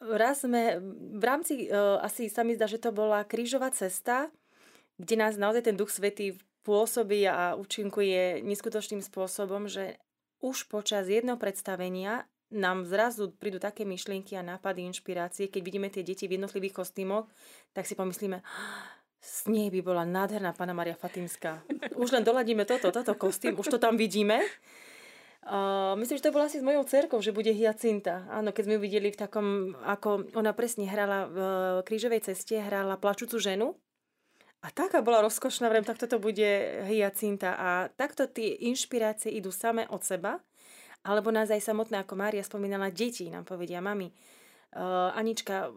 raz 0.00 0.44
sme 0.44 0.80
v 1.12 1.24
rámci, 1.24 1.68
asi 2.00 2.32
sa 2.32 2.40
mi 2.40 2.56
zdá, 2.56 2.64
že 2.64 2.80
to 2.80 2.88
bola 2.92 3.24
krížová 3.24 3.68
cesta, 3.68 4.32
kde 4.98 5.14
nás 5.14 5.38
naozaj 5.38 5.70
ten 5.70 5.78
Duch 5.78 5.94
Svetý 5.94 6.36
pôsobí 6.66 7.24
a 7.24 7.56
účinkuje 7.56 8.44
neskutočným 8.44 9.00
spôsobom, 9.00 9.70
že 9.70 9.96
už 10.44 10.68
počas 10.68 11.08
jedného 11.08 11.40
predstavenia 11.40 12.28
nám 12.48 12.84
zrazu 12.88 13.32
prídu 13.32 13.60
také 13.60 13.84
myšlienky 13.84 14.36
a 14.36 14.44
nápady, 14.44 14.84
inšpirácie, 14.88 15.52
keď 15.52 15.60
vidíme 15.64 15.88
tie 15.92 16.04
deti 16.04 16.24
v 16.28 16.40
jednotlivých 16.40 16.80
kostýmoch, 16.80 17.28
tak 17.76 17.84
si 17.84 17.92
pomyslíme, 17.92 18.40
z 19.20 19.38
nej 19.50 19.68
by 19.68 19.80
bola 19.84 20.04
nádherná 20.08 20.56
Pana 20.56 20.72
Maria 20.72 20.96
Fatimská. 20.96 21.60
Už 21.98 22.12
len 22.14 22.24
doladíme 22.24 22.64
toto, 22.64 22.88
toto 22.88 23.12
kostým, 23.18 23.58
už 23.58 23.68
to 23.68 23.78
tam 23.78 24.00
vidíme. 24.00 24.40
Uh, 25.48 25.96
myslím, 25.96 26.20
že 26.20 26.28
to 26.28 26.34
bola 26.34 26.44
asi 26.44 26.60
s 26.60 26.66
mojou 26.66 26.84
cerkou, 26.84 27.24
že 27.24 27.32
bude 27.32 27.48
Hyacinta. 27.48 28.28
Áno, 28.28 28.52
keď 28.52 28.68
sme 28.68 28.76
ju 28.76 28.84
videli 28.84 29.08
v 29.08 29.16
takom, 29.16 29.72
ako 29.80 30.28
ona 30.36 30.52
presne 30.52 30.84
hrala 30.84 31.24
v 31.24 31.38
krížovej 31.88 32.32
ceste, 32.32 32.60
hrala 32.60 33.00
plačúcu 33.00 33.40
ženu 33.40 33.72
a 34.58 34.74
taká 34.74 35.06
bola 35.06 35.22
rozkošná, 35.22 35.70
vrem, 35.70 35.86
tak 35.86 36.02
toto 36.02 36.18
bude 36.18 36.82
hyacinta. 36.90 37.54
A 37.54 37.68
takto 37.94 38.26
tie 38.26 38.58
inšpirácie 38.66 39.30
idú 39.30 39.54
same 39.54 39.86
od 39.86 40.02
seba, 40.02 40.42
alebo 41.06 41.30
nás 41.30 41.46
aj 41.54 41.62
samotné, 41.62 42.02
ako 42.02 42.18
Mária 42.18 42.42
spomínala, 42.42 42.90
deti 42.90 43.30
nám 43.30 43.46
povedia, 43.46 43.78
mami, 43.78 44.10
uh, 44.10 45.14
Anička, 45.14 45.70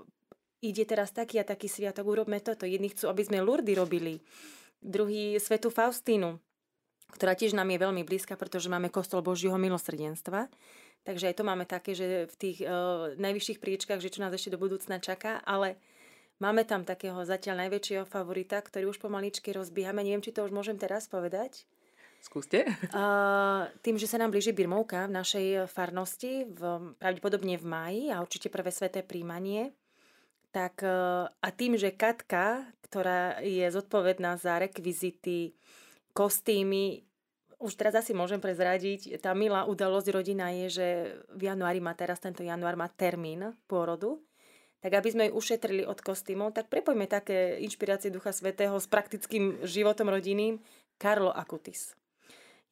ide 0.66 0.82
teraz 0.90 1.14
taký 1.14 1.38
a 1.38 1.46
taký 1.46 1.70
sviatok, 1.70 2.10
urobme 2.10 2.42
toto. 2.42 2.66
Jedni 2.66 2.90
chcú, 2.90 3.06
aby 3.14 3.22
sme 3.22 3.46
Lurdy 3.46 3.78
robili, 3.78 4.18
druhý 4.82 5.38
Svetu 5.38 5.70
Faustínu, 5.70 6.42
ktorá 7.14 7.38
tiež 7.38 7.54
nám 7.54 7.70
je 7.70 7.86
veľmi 7.86 8.02
blízka, 8.02 8.34
pretože 8.34 8.66
máme 8.66 8.90
kostol 8.90 9.22
Božieho 9.22 9.62
milosrdenstva. 9.62 10.50
Takže 11.06 11.34
aj 11.34 11.36
to 11.38 11.44
máme 11.46 11.66
také, 11.70 11.94
že 11.94 12.26
v 12.30 12.36
tých 12.38 12.58
uh, 12.66 13.14
najvyšších 13.14 13.62
priečkách, 13.62 14.02
že 14.02 14.10
čo 14.10 14.26
nás 14.26 14.34
ešte 14.34 14.54
do 14.54 14.62
budúcna 14.62 14.98
čaká, 14.98 15.38
ale 15.46 15.78
máme 16.42 16.66
tam 16.66 16.82
takého 16.82 17.22
zatiaľ 17.22 17.70
najväčšieho 17.70 18.10
favorita, 18.10 18.58
ktorý 18.58 18.90
už 18.90 18.98
pomaličky 18.98 19.54
rozbíhame. 19.54 20.02
Neviem, 20.02 20.26
či 20.26 20.34
to 20.34 20.42
už 20.42 20.52
môžem 20.52 20.76
teraz 20.76 21.06
povedať. 21.06 21.70
Skúste. 22.22 22.66
Uh, 22.92 23.72
tým, 23.86 23.96
že 23.96 24.10
sa 24.10 24.20
nám 24.20 24.36
blíži 24.36 24.52
birmovka 24.52 25.08
v 25.08 25.16
našej 25.16 25.48
farnosti, 25.72 26.44
v, 26.50 26.92
pravdepodobne 27.00 27.56
v 27.56 27.66
máji 27.66 28.04
a 28.12 28.20
určite 28.20 28.52
prvé 28.52 28.68
sveté 28.74 29.00
príjmanie, 29.00 29.72
tak 30.52 30.84
uh, 30.84 31.32
a 31.32 31.48
tým, 31.56 31.80
že 31.80 31.96
Katka, 31.96 32.68
ktorá 32.84 33.40
je 33.40 33.64
zodpovedná 33.72 34.36
za 34.36 34.60
rekvizity, 34.60 35.56
kostýmy, 36.12 37.08
už 37.62 37.78
teraz 37.78 37.94
asi 37.96 38.12
môžem 38.12 38.42
prezradiť, 38.42 39.22
tá 39.22 39.32
milá 39.38 39.70
udalosť 39.70 40.08
rodina 40.12 40.50
je, 40.66 40.68
že 40.68 40.88
v 41.38 41.48
januári 41.48 41.80
má 41.80 41.94
teraz, 41.94 42.20
tento 42.20 42.42
január 42.42 42.76
má 42.76 42.90
termín 42.90 43.54
pôrodu, 43.70 44.20
tak 44.82 44.92
aby 44.98 45.10
sme 45.14 45.24
ju 45.30 45.38
ušetrili 45.38 45.86
od 45.86 46.02
kostýmov, 46.02 46.58
tak 46.58 46.68
prepojme 46.68 47.06
také 47.06 47.62
inšpirácie 47.62 48.10
Ducha 48.10 48.34
Svetého 48.34 48.74
s 48.82 48.90
praktickým 48.90 49.62
životom 49.62 50.10
rodinným 50.10 50.58
Karlo 50.98 51.30
Akutis. 51.30 51.94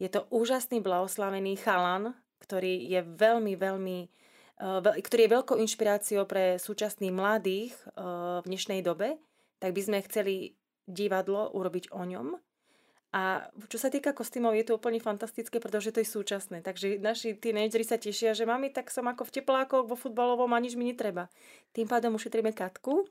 Je 0.01 0.09
to 0.09 0.25
úžasný 0.33 0.81
blahoslavený 0.81 1.61
chalan, 1.61 2.17
ktorý 2.41 2.81
je 2.89 3.05
veľmi, 3.05 3.53
veľmi 3.53 3.97
eh, 4.57 5.01
ktorý 5.05 5.21
je 5.29 5.33
veľkou 5.37 5.57
inšpiráciou 5.61 6.25
pre 6.25 6.57
súčasných 6.57 7.13
mladých 7.13 7.77
eh, 7.77 8.41
v 8.41 8.45
dnešnej 8.49 8.81
dobe, 8.81 9.21
tak 9.61 9.77
by 9.77 9.81
sme 9.85 10.05
chceli 10.09 10.57
divadlo 10.89 11.53
urobiť 11.53 11.93
o 11.93 12.01
ňom 12.01 12.48
a 13.09 13.49
čo 13.65 13.81
sa 13.81 13.89
týka 13.89 14.13
kostýmov, 14.13 14.53
je 14.53 14.69
to 14.69 14.77
úplne 14.77 15.01
fantastické, 15.01 15.57
pretože 15.57 15.89
to 15.89 16.05
je 16.05 16.13
súčasné. 16.13 16.61
Takže 16.61 17.01
naši 17.01 17.33
tínejdžeri 17.33 17.85
sa 17.85 17.97
tešia, 17.97 18.37
že 18.37 18.45
mami, 18.45 18.69
tak 18.69 18.93
som 18.93 19.09
ako 19.09 19.25
v 19.25 19.41
teplákoch 19.41 19.89
vo 19.89 19.97
futbalovom 19.97 20.53
a 20.53 20.61
nič 20.61 20.77
mi 20.77 20.85
netreba. 20.85 21.25
Tým 21.73 21.89
pádom 21.89 22.13
ušetríme 22.13 22.53
katku 22.53 23.09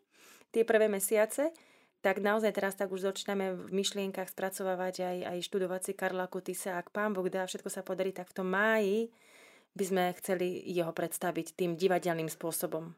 tie 0.55 0.63
prvé 0.63 0.87
mesiace, 0.87 1.51
tak 1.99 2.23
naozaj 2.23 2.55
teraz 2.55 2.79
tak 2.79 2.95
už 2.95 3.11
začíname 3.11 3.59
v 3.59 3.75
myšlienkach 3.75 4.31
spracovávať 4.31 5.03
aj, 5.03 5.19
aj 5.35 5.39
študovať 5.51 5.81
si 5.83 5.93
Karla 5.99 6.31
Kutisa. 6.31 6.79
Ak 6.79 6.95
pán 6.95 7.11
Boh 7.11 7.27
dá, 7.27 7.43
všetko 7.43 7.67
sa 7.67 7.83
podarí, 7.83 8.15
tak 8.15 8.31
v 8.31 8.37
tom 8.39 8.49
máji 8.55 9.11
by 9.75 9.85
sme 9.85 10.05
chceli 10.23 10.63
jeho 10.63 10.95
predstaviť 10.95 11.59
tým 11.59 11.75
divadelným 11.75 12.31
spôsobom. 12.31 12.95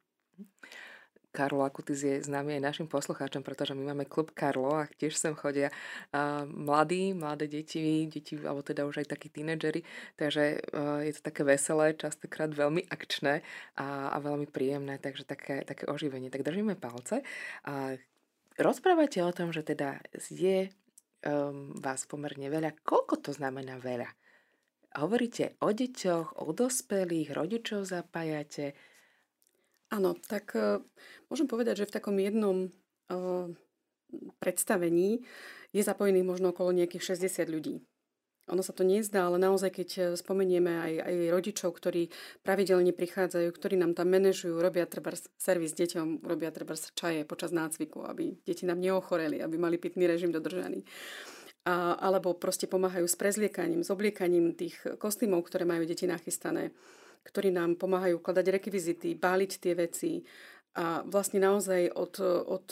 Karlo 1.31 1.63
Akutis 1.63 2.03
je 2.03 2.19
známy 2.27 2.59
aj 2.59 2.63
našim 2.63 2.87
poslucháčom, 2.91 3.47
pretože 3.47 3.79
my 3.79 3.95
máme 3.95 4.05
klub 4.11 4.35
Karlo 4.35 4.83
a 4.83 4.91
tiež 4.99 5.15
sem 5.15 5.35
chodia 5.39 5.71
uh, 5.71 6.43
mladí, 6.47 7.15
mladé 7.15 7.47
deti, 7.47 8.11
deti, 8.11 8.35
alebo 8.43 8.67
teda 8.67 8.83
už 8.83 9.07
aj 9.07 9.15
takí 9.15 9.31
tínedžeri, 9.31 9.87
takže 10.19 10.59
uh, 10.75 11.07
je 11.07 11.13
to 11.15 11.23
také 11.23 11.47
veselé, 11.47 11.95
častokrát 11.95 12.51
veľmi 12.51 12.91
akčné 12.91 13.47
a, 13.79 14.11
a 14.11 14.17
veľmi 14.19 14.51
príjemné, 14.51 14.99
takže 14.99 15.23
také, 15.23 15.63
také 15.63 15.87
oživenie. 15.87 16.35
Tak 16.35 16.43
držíme 16.43 16.75
palce. 16.75 17.23
A 17.63 17.95
rozprávate 18.59 19.23
o 19.23 19.31
tom, 19.31 19.55
že 19.55 19.63
teda 19.63 20.03
je 20.35 20.67
um, 21.25 21.73
vás 21.79 22.11
pomerne 22.11 22.51
veľa. 22.51 22.75
Koľko 22.83 23.23
to 23.23 23.31
znamená 23.31 23.79
veľa? 23.79 24.11
Hovoríte 24.99 25.55
o 25.63 25.71
deťoch, 25.71 26.43
o 26.43 26.51
dospelých, 26.51 27.31
rodičov 27.31 27.87
zapájate, 27.87 28.75
Áno, 29.91 30.15
tak 30.31 30.55
uh, 30.55 30.79
môžem 31.27 31.51
povedať, 31.51 31.83
že 31.83 31.89
v 31.91 31.95
takom 31.99 32.17
jednom 32.23 32.71
uh, 33.11 33.51
predstavení 34.39 35.27
je 35.71 35.83
zapojených 35.83 36.27
možno 36.27 36.51
okolo 36.51 36.75
nejakých 36.75 37.15
60 37.19 37.47
ľudí. 37.51 37.83
Ono 38.51 38.67
sa 38.67 38.75
to 38.75 38.83
nezdá, 38.83 39.31
ale 39.31 39.39
naozaj, 39.39 39.71
keď 39.71 39.89
e, 39.95 40.03
spomenieme 40.19 40.75
aj, 40.75 40.93
aj 41.07 41.15
rodičov, 41.31 41.71
ktorí 41.71 42.11
pravidelne 42.43 42.91
prichádzajú, 42.91 43.47
ktorí 43.47 43.79
nám 43.79 43.95
tam 43.95 44.11
manažujú, 44.11 44.59
robia 44.59 44.91
treba 44.91 45.15
servis 45.39 45.71
deťom, 45.79 46.27
robia 46.27 46.51
treba 46.51 46.75
čaje 46.75 47.23
počas 47.23 47.55
nácviku, 47.55 48.03
aby 48.11 48.35
deti 48.43 48.67
nám 48.67 48.83
neochoreli, 48.83 49.39
aby 49.39 49.55
mali 49.55 49.79
pitný 49.79 50.11
režim 50.11 50.35
dodržaný. 50.35 50.83
A, 51.63 51.95
alebo 52.03 52.35
proste 52.35 52.67
pomáhajú 52.67 53.07
s 53.07 53.15
prezliekaním, 53.15 53.87
s 53.87 53.93
obliekaním 53.95 54.59
tých 54.59 54.83
kostýmov, 54.99 55.47
ktoré 55.47 55.63
majú 55.63 55.87
deti 55.87 56.11
nachystané 56.11 56.75
ktorí 57.25 57.53
nám 57.53 57.77
pomáhajú 57.77 58.21
kladať 58.21 58.47
rekvizity, 58.61 59.17
báliť 59.17 59.53
tie 59.61 59.73
veci 59.77 60.13
a 60.79 61.03
vlastne 61.03 61.43
naozaj 61.43 61.91
od, 61.93 62.15
od 62.47 62.67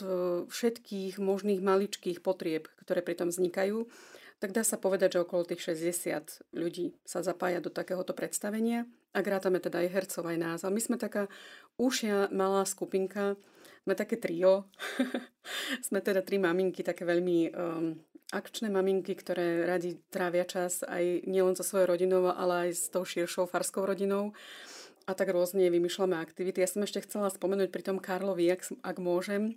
všetkých 0.47 1.19
možných 1.19 1.59
maličkých 1.59 2.23
potrieb, 2.23 2.71
ktoré 2.87 3.03
pri 3.03 3.19
tom 3.19 3.29
vznikajú, 3.35 3.91
tak 4.39 4.55
dá 4.55 4.63
sa 4.63 4.79
povedať, 4.79 5.19
že 5.19 5.23
okolo 5.27 5.43
tých 5.43 5.75
60 5.75 6.55
ľudí 6.55 6.95
sa 7.03 7.27
zapája 7.27 7.59
do 7.59 7.75
takéhoto 7.75 8.15
predstavenia 8.15 8.87
a 9.11 9.19
grátame 9.19 9.59
teda 9.59 9.83
aj 9.83 9.89
hercov, 9.91 10.31
aj 10.31 10.39
nás. 10.39 10.61
A 10.63 10.71
my 10.71 10.79
sme 10.79 10.95
taká 10.95 11.27
úšia 11.75 12.31
malá 12.31 12.63
skupinka, 12.63 13.35
sme 13.83 13.99
také 13.99 14.15
trio, 14.15 14.71
sme 15.87 15.99
teda 15.99 16.23
tri 16.23 16.39
maminky, 16.39 16.87
také 16.87 17.03
veľmi 17.03 17.39
um, 17.51 17.99
akčné 18.29 18.69
maminky, 18.69 19.17
ktoré 19.17 19.65
radi 19.65 19.97
trávia 20.13 20.45
čas 20.45 20.85
aj 20.85 21.25
nielen 21.25 21.57
so 21.57 21.65
svojou 21.65 21.97
rodinou, 21.97 22.29
ale 22.29 22.69
aj 22.69 22.71
s 22.77 22.85
tou 22.93 23.05
širšou 23.05 23.49
farskou 23.49 23.89
rodinou. 23.89 24.37
A 25.09 25.17
tak 25.17 25.33
rôzne 25.33 25.65
vymýšľame 25.73 26.21
aktivity. 26.21 26.61
Ja 26.61 26.69
som 26.69 26.85
ešte 26.85 27.01
chcela 27.09 27.33
spomenúť 27.33 27.73
pri 27.73 27.81
tom 27.81 27.97
Karlovi, 27.97 28.45
ak, 28.53 28.69
ak 28.85 28.97
môžem, 29.01 29.57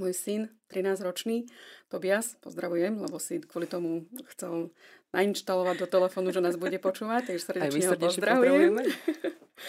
môj 0.00 0.16
syn, 0.16 0.48
13-ročný, 0.72 1.46
Tobias, 1.92 2.40
pozdravujem, 2.40 2.96
lebo 2.96 3.20
si 3.20 3.44
kvôli 3.44 3.68
tomu 3.68 4.08
chcel 4.32 4.72
nainštalovať 5.14 5.76
do 5.78 5.86
telefónu, 5.86 6.34
že 6.34 6.42
nás 6.42 6.58
bude 6.58 6.76
počúvať, 6.82 7.30
takže 7.30 7.42
srdečne 7.46 7.86
ho 7.86 7.96
pozdravujem. 7.96 8.74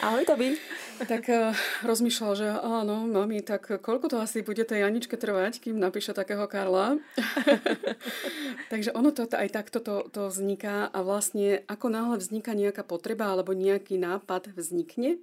Ahoj, 0.02 0.26
Tobi. 0.26 0.58
Tak 0.98 1.24
uh, 1.30 1.54
rozmýšľal, 1.86 2.32
že 2.36 2.48
áno, 2.50 3.06
mami, 3.06 3.46
tak 3.46 3.70
koľko 3.80 4.12
to 4.12 4.18
asi 4.18 4.42
bude 4.42 4.66
tej 4.66 4.82
Janičke 4.82 5.14
trvať, 5.16 5.62
kým 5.62 5.78
napíše 5.78 6.12
takého 6.12 6.50
Karla. 6.50 6.98
Takže 8.74 8.92
ono 8.98 9.14
to 9.14 9.30
aj 9.30 9.50
takto 9.54 9.80
to, 9.80 10.10
to 10.10 10.34
vzniká 10.34 10.90
a 10.90 11.00
vlastne 11.06 11.62
ako 11.70 11.88
náhle 11.94 12.18
vzniká 12.18 12.58
nejaká 12.58 12.82
potreba 12.82 13.30
alebo 13.30 13.54
nejaký 13.54 14.02
nápad 14.02 14.58
vznikne, 14.58 15.22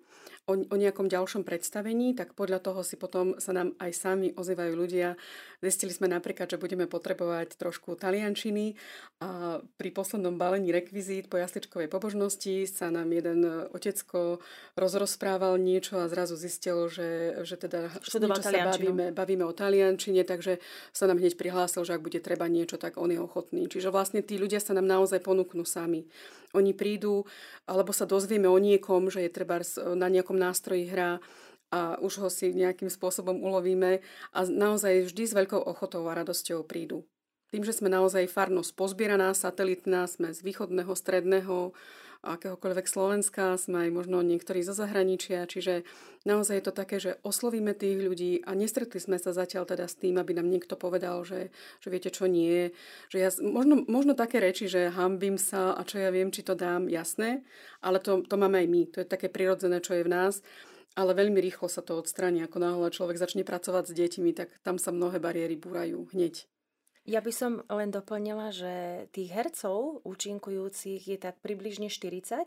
o, 0.50 0.58
o 0.58 0.76
nejakom 0.76 1.06
ďalšom 1.06 1.46
predstavení, 1.46 2.18
tak 2.18 2.34
podľa 2.34 2.58
toho 2.58 2.82
si 2.82 2.98
potom 2.98 3.38
sa 3.38 3.54
nám 3.54 3.78
aj 3.78 3.90
sami 3.94 4.28
ozývajú 4.34 4.72
ľudia. 4.74 5.14
Zistili 5.62 5.94
sme 5.94 6.10
napríklad, 6.10 6.50
že 6.50 6.58
budeme 6.58 6.90
potrebovať 6.90 7.54
trošku 7.54 7.94
taliančiny 7.94 8.74
a 9.22 9.62
pri 9.78 9.90
poslednom 9.94 10.34
balení 10.34 10.74
rekvizít 10.74 11.30
po 11.30 11.38
jasličkovej 11.38 11.86
pobožnosti 11.86 12.66
sa 12.66 12.90
nám 12.90 13.14
jeden 13.14 13.70
otecko 13.70 14.42
rozrozprával 14.74 15.54
niečo 15.62 16.02
a 16.02 16.10
zrazu 16.10 16.34
zistil, 16.34 16.90
že, 16.90 17.42
že 17.46 17.54
teda 17.54 17.94
niečo 18.02 18.42
sa 18.42 18.50
bavíme, 18.74 19.14
bavíme 19.14 19.46
o 19.46 19.54
taliančine, 19.54 20.26
takže 20.26 20.58
sa 20.90 21.06
nám 21.06 21.22
hneď 21.22 21.38
prihlásil, 21.38 21.86
že 21.86 21.94
ak 21.94 22.02
bude 22.02 22.18
treba 22.18 22.50
niečo, 22.50 22.74
tak 22.82 22.98
on 22.98 23.14
je 23.14 23.22
ochotný. 23.22 23.70
Čiže 23.70 23.94
vlastne 23.94 24.26
tí 24.26 24.42
ľudia 24.42 24.58
sa 24.58 24.74
nám 24.74 24.90
naozaj 24.90 25.22
ponúknú 25.22 25.62
sami. 25.62 26.10
Oni 26.52 26.76
prídu, 26.76 27.24
alebo 27.64 27.96
sa 27.96 28.04
dozvieme 28.04 28.44
o 28.44 28.60
niekom, 28.60 29.08
že 29.08 29.24
je 29.24 29.30
treba 29.32 29.64
na 29.96 30.12
nejakom 30.32 30.40
nástroji 30.40 30.88
hrá 30.88 31.20
a 31.72 32.00
už 32.00 32.24
ho 32.24 32.28
si 32.32 32.52
nejakým 32.52 32.88
spôsobom 32.88 33.36
ulovíme 33.40 34.00
a 34.32 34.38
naozaj 34.44 35.08
vždy 35.08 35.24
s 35.28 35.36
veľkou 35.36 35.60
ochotou 35.60 36.04
a 36.08 36.16
radosťou 36.16 36.64
prídu. 36.64 37.04
Tým, 37.52 37.64
že 37.64 37.76
sme 37.76 37.92
naozaj 37.92 38.32
farnosť 38.32 38.72
pozbieraná, 38.72 39.36
satelitná, 39.36 40.08
sme 40.08 40.32
z 40.32 40.40
východného, 40.40 40.92
stredného, 40.96 41.76
akéhokoľvek 42.22 42.86
Slovenska, 42.86 43.58
sme 43.58 43.86
aj 43.86 43.90
možno 43.90 44.22
niektorí 44.22 44.62
zo 44.62 44.70
zahraničia, 44.70 45.42
čiže 45.50 45.82
naozaj 46.22 46.62
je 46.62 46.64
to 46.64 46.74
také, 46.74 46.96
že 47.02 47.18
oslovíme 47.26 47.74
tých 47.74 47.98
ľudí 47.98 48.32
a 48.46 48.54
nestretli 48.54 49.02
sme 49.02 49.18
sa 49.18 49.34
zatiaľ 49.34 49.66
teda 49.66 49.90
s 49.90 49.98
tým, 49.98 50.22
aby 50.22 50.38
nám 50.38 50.46
niekto 50.46 50.78
povedal, 50.78 51.26
že, 51.26 51.50
že 51.82 51.88
viete 51.90 52.14
čo 52.14 52.30
nie, 52.30 52.70
že 53.10 53.18
ja, 53.18 53.30
možno, 53.42 53.82
možno 53.90 54.14
také 54.14 54.38
reči, 54.38 54.70
že 54.70 54.94
hambím 54.94 55.34
sa 55.34 55.74
a 55.74 55.82
čo 55.82 55.98
ja 55.98 56.14
viem, 56.14 56.30
či 56.30 56.46
to 56.46 56.54
dám, 56.54 56.86
jasné, 56.86 57.42
ale 57.82 57.98
to, 57.98 58.22
to 58.22 58.38
máme 58.38 58.54
aj 58.62 58.68
my, 58.70 58.82
to 58.86 59.02
je 59.02 59.06
také 59.10 59.26
prirodzené, 59.26 59.82
čo 59.82 59.98
je 59.98 60.06
v 60.06 60.12
nás, 60.14 60.46
ale 60.94 61.16
veľmi 61.16 61.40
rýchlo 61.42 61.66
sa 61.66 61.82
to 61.82 61.98
odstráni, 61.98 62.44
ako 62.44 62.62
náhle 62.62 62.88
človek 62.94 63.18
začne 63.18 63.42
pracovať 63.42 63.90
s 63.90 63.96
deťmi, 63.96 64.30
tak 64.36 64.54
tam 64.62 64.76
sa 64.78 64.94
mnohé 64.94 65.18
bariéry 65.18 65.58
búrajú 65.58 66.06
hneď. 66.12 66.51
Ja 67.02 67.18
by 67.18 67.32
som 67.34 67.52
len 67.66 67.90
doplnila, 67.90 68.54
že 68.54 69.06
tých 69.10 69.34
hercov 69.34 70.06
účinkujúcich 70.06 71.02
je 71.10 71.18
tak 71.18 71.42
približne 71.42 71.90
40 71.90 72.46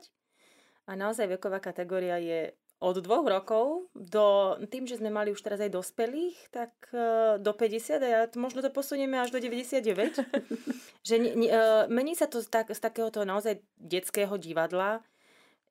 a 0.88 0.91
naozaj 0.96 1.28
veková 1.28 1.60
kategória 1.60 2.15
je 2.24 2.56
od 2.80 2.96
dvoch 3.00 3.24
rokov 3.24 3.88
do, 3.96 4.56
tým, 4.68 4.88
že 4.88 5.00
sme 5.00 5.12
mali 5.12 5.32
už 5.32 5.39
teraz 5.39 5.63
aj 5.63 5.72
dospelých, 5.72 6.36
tak 6.52 6.72
e, 6.91 7.39
do 7.39 7.52
50 7.56 8.04
a 8.04 8.08
ja 8.08 8.22
možno 8.36 8.60
to 8.60 8.72
posunieme 8.72 9.15
až 9.15 9.32
do 9.32 9.39
99. 9.39 10.24
že 11.08 11.15
ne, 11.20 11.32
ne, 11.36 11.48
mení 11.88 12.15
sa 12.15 12.28
to 12.28 12.44
z, 12.44 12.48
tak, 12.52 12.72
z 12.72 12.80
takéhoto 12.80 13.24
naozaj 13.24 13.63
detského 13.80 14.36
divadla, 14.36 15.00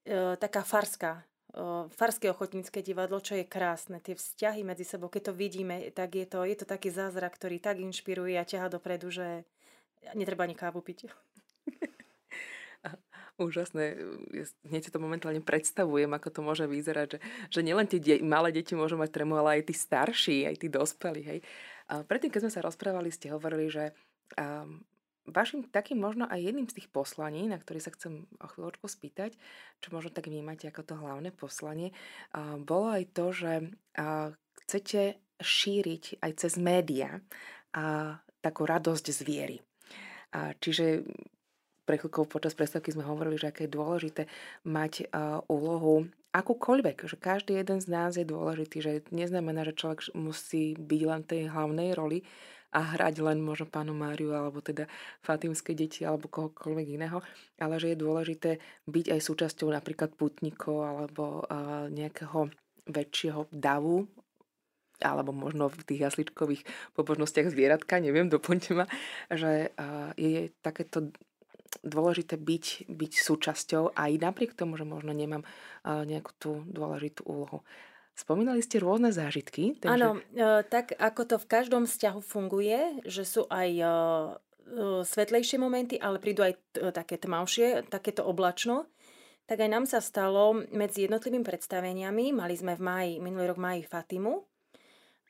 e, 0.08 0.36
taká 0.40 0.64
farská 0.64 1.24
Farské 1.94 2.34
ochotnícke 2.34 2.82
divadlo, 2.82 3.22
čo 3.22 3.38
je 3.38 3.46
krásne. 3.46 4.02
Tie 4.02 4.18
vzťahy 4.18 4.66
medzi 4.66 4.82
sebou, 4.82 5.06
keď 5.06 5.30
to 5.30 5.38
vidíme, 5.38 5.86
tak 5.94 6.18
je 6.18 6.26
to, 6.26 6.42
je 6.42 6.58
to 6.58 6.66
taký 6.66 6.90
zázrak, 6.90 7.38
ktorý 7.38 7.62
tak 7.62 7.78
inšpiruje 7.78 8.34
a 8.34 8.42
ťaha 8.42 8.66
dopredu, 8.74 9.14
že 9.14 9.46
netreba 10.18 10.50
ani 10.50 10.58
kávu 10.58 10.82
piť. 10.82 11.06
Úžasné. 13.38 13.98
Hneď 14.66 14.82
si 14.82 14.90
to 14.90 14.98
momentálne 14.98 15.42
predstavujem, 15.42 16.10
ako 16.10 16.28
to 16.30 16.40
môže 16.42 16.66
vyzerať, 16.66 17.18
že, 17.18 17.18
že 17.50 17.60
nielen 17.62 17.86
tie 17.86 18.02
de- 18.02 18.22
malé 18.22 18.50
deti 18.50 18.74
môžu 18.74 18.98
mať 18.98 19.14
trému, 19.14 19.38
ale 19.38 19.58
aj 19.58 19.70
tí 19.70 19.74
starší, 19.74 20.38
aj 20.50 20.56
tí 20.58 20.66
dospelí. 20.70 21.22
Hej. 21.22 21.38
A 21.90 22.02
predtým, 22.02 22.34
keď 22.34 22.46
sme 22.46 22.54
sa 22.54 22.66
rozprávali, 22.66 23.10
ste 23.14 23.30
hovorili, 23.34 23.70
že 23.70 23.94
um, 24.38 24.82
vašim 25.28 25.64
takým 25.68 26.00
možno 26.00 26.28
aj 26.28 26.40
jedným 26.40 26.68
z 26.68 26.80
tých 26.80 26.88
poslaní, 26.92 27.48
na 27.48 27.56
ktorý 27.56 27.80
sa 27.80 27.92
chcem 27.96 28.28
o 28.40 28.46
chvíľočku 28.48 28.84
spýtať, 28.84 29.36
čo 29.80 29.88
možno 29.92 30.12
tak 30.12 30.28
vnímate 30.28 30.68
ako 30.68 30.82
to 30.84 30.94
hlavné 31.00 31.32
poslanie, 31.32 31.96
bolo 32.64 32.92
aj 32.92 33.04
to, 33.16 33.26
že 33.32 33.52
chcete 34.64 35.16
šíriť 35.40 36.24
aj 36.24 36.32
cez 36.40 36.60
média 36.60 37.24
a 37.74 38.16
takú 38.44 38.68
radosť 38.68 39.06
z 39.10 39.20
viery. 39.24 39.58
Čiže 40.34 41.08
pre 41.84 42.00
chvíľkou 42.00 42.24
počas 42.28 42.56
predstavky 42.56 42.92
sme 42.92 43.04
hovorili, 43.04 43.36
že 43.36 43.52
aké 43.52 43.68
je 43.68 43.76
dôležité 43.76 44.22
mať 44.64 45.08
úlohu 45.52 46.08
akúkoľvek, 46.34 47.06
že 47.06 47.16
každý 47.20 47.60
jeden 47.60 47.78
z 47.78 47.86
nás 47.86 48.18
je 48.18 48.26
dôležitý, 48.26 48.76
že 48.82 48.92
neznamená, 49.14 49.62
že 49.62 49.78
človek 49.78 50.10
musí 50.18 50.74
byť 50.74 51.02
len 51.06 51.22
tej 51.22 51.46
hlavnej 51.46 51.94
roli 51.94 52.26
a 52.74 52.98
hrať 52.98 53.22
len 53.22 53.38
možno 53.38 53.70
pánu 53.70 53.94
Máriu 53.94 54.34
alebo 54.34 54.58
teda 54.58 54.90
Fatimské 55.22 55.78
deti 55.78 56.02
alebo 56.02 56.26
kohokoľvek 56.26 56.86
iného, 56.90 57.22
ale 57.62 57.78
že 57.78 57.94
je 57.94 58.02
dôležité 58.02 58.50
byť 58.90 59.06
aj 59.14 59.20
súčasťou 59.22 59.70
napríklad 59.70 60.18
putníkov 60.18 60.82
alebo 60.82 61.46
uh, 61.46 61.86
nejakého 61.86 62.50
väčšieho 62.90 63.46
davu 63.54 64.10
alebo 65.02 65.34
možno 65.34 65.68
v 65.68 65.82
tých 65.84 66.00
jasličkových 66.06 66.62
pobožnostiach 66.94 67.50
zvieratka, 67.50 67.98
neviem, 67.98 68.30
doplňte 68.30 68.72
ma, 68.78 68.86
že 69.26 69.74
je 70.14 70.54
takéto 70.62 71.10
dôležité 71.82 72.38
byť, 72.38 72.86
byť 72.88 73.12
súčasťou 73.18 73.98
aj 73.98 74.12
napriek 74.22 74.54
tomu, 74.54 74.78
že 74.78 74.86
možno 74.86 75.10
nemám 75.10 75.42
nejakú 75.84 76.30
tú 76.38 76.50
dôležitú 76.70 77.26
úlohu. 77.26 77.66
Spomínali 78.14 78.62
ste 78.62 78.78
rôzne 78.78 79.10
zážitky. 79.10 79.74
Takže... 79.82 79.90
Áno, 79.90 80.22
e, 80.30 80.62
tak 80.70 80.94
ako 80.94 81.34
to 81.34 81.36
v 81.42 81.50
každom 81.50 81.82
vzťahu 81.82 82.20
funguje, 82.22 83.02
že 83.02 83.26
sú 83.26 83.50
aj 83.50 83.70
e, 83.74 83.82
e, 83.82 83.90
svetlejšie 85.02 85.58
momenty, 85.58 85.98
ale 85.98 86.22
prídu 86.22 86.46
aj 86.46 86.54
také 86.94 87.18
tmavšie, 87.18 87.90
takéto 87.90 88.22
oblačno, 88.22 88.86
tak 89.50 89.66
aj 89.66 89.70
nám 89.70 89.84
sa 89.90 89.98
stalo 89.98 90.54
medzi 90.70 91.10
jednotlivými 91.10 91.42
predstaveniami, 91.42 92.30
mali 92.30 92.54
sme 92.54 92.78
v 92.78 92.82
máji, 92.86 93.12
minulý 93.18 93.50
rok 93.50 93.58
máji 93.58 93.82
Fatimu, 93.82 94.46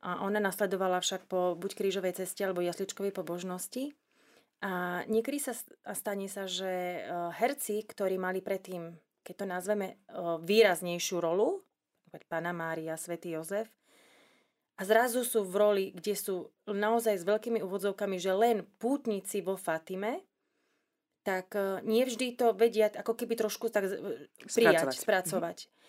a 0.05 0.21
ona 0.21 0.37
nasledovala 0.37 1.01
však 1.01 1.25
po 1.25 1.57
buď 1.57 1.81
krížovej 1.81 2.21
ceste 2.21 2.45
alebo 2.45 2.61
jasličkovej 2.61 3.17
pobožnosti. 3.17 3.97
A 4.61 5.01
niekedy 5.09 5.41
sa 5.41 5.57
stane 5.97 6.29
sa, 6.29 6.45
že 6.45 7.01
herci, 7.41 7.81
ktorí 7.89 8.21
mali 8.21 8.45
predtým, 8.45 8.93
keď 9.25 9.35
to 9.41 9.47
nazveme, 9.49 9.97
výraznejšiu 10.45 11.25
rolu, 11.25 11.64
Pána 12.23 12.55
Mária, 12.55 12.95
Svetý 12.95 13.35
Jozef, 13.35 13.67
a 14.75 14.83
zrazu 14.83 15.23
sú 15.23 15.47
v 15.47 15.55
roli, 15.55 15.85
kde 15.95 16.19
sú 16.19 16.51
naozaj 16.67 17.23
s 17.23 17.25
veľkými 17.27 17.63
úvodzovkami, 17.63 18.19
že 18.19 18.35
len 18.35 18.67
pútnici 18.83 19.39
vo 19.39 19.55
Fatime, 19.55 20.27
tak 21.23 21.55
e, 21.55 21.79
nevždy 21.87 22.35
to 22.35 22.51
vedia 22.59 22.91
ako 22.91 23.15
keby 23.15 23.39
trošku 23.39 23.71
tak 23.71 23.87
prijať, 23.87 24.51
spracovať. 24.51 24.95
spracovať. 24.99 25.59
Mm-hmm. 25.63 25.83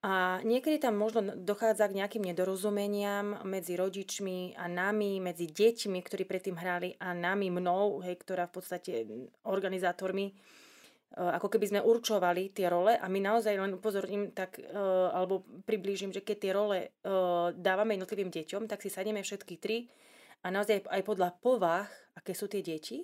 A 0.00 0.40
niekedy 0.48 0.80
tam 0.80 0.96
možno 0.96 1.36
dochádza 1.36 1.84
k 1.92 2.00
nejakým 2.00 2.24
nedorozumeniam 2.24 3.44
medzi 3.44 3.76
rodičmi 3.76 4.56
a 4.56 4.64
nami, 4.64 5.20
medzi 5.20 5.44
deťmi, 5.44 6.00
ktorí 6.00 6.24
predtým 6.24 6.56
hrali 6.56 6.96
a 6.96 7.12
nami, 7.12 7.52
mnou, 7.52 8.00
hej, 8.00 8.16
ktorá 8.24 8.48
v 8.48 8.54
podstate 8.56 9.04
organizátormi, 9.44 10.32
e, 10.32 10.34
ako 11.10 11.50
keby 11.50 11.66
sme 11.66 11.80
určovali 11.82 12.54
tie 12.54 12.70
role 12.70 12.94
a 12.94 13.06
my 13.10 13.18
naozaj 13.18 13.58
len 13.58 13.74
upozorním 13.74 14.30
tak, 14.30 14.62
e, 14.62 14.70
alebo 15.10 15.42
priblížim, 15.66 16.14
že 16.14 16.22
keď 16.22 16.36
tie 16.38 16.52
role 16.54 16.78
e, 16.78 16.88
dávame 17.58 17.98
jednotlivým 17.98 18.30
deťom, 18.30 18.70
tak 18.70 18.78
si 18.78 18.94
sadneme 18.94 19.26
všetky 19.26 19.58
tri 19.58 19.90
a 20.46 20.54
naozaj 20.54 20.86
aj 20.86 21.02
podľa 21.02 21.34
povah, 21.42 21.90
aké 22.14 22.30
sú 22.30 22.46
tie 22.46 22.62
deti, 22.62 23.02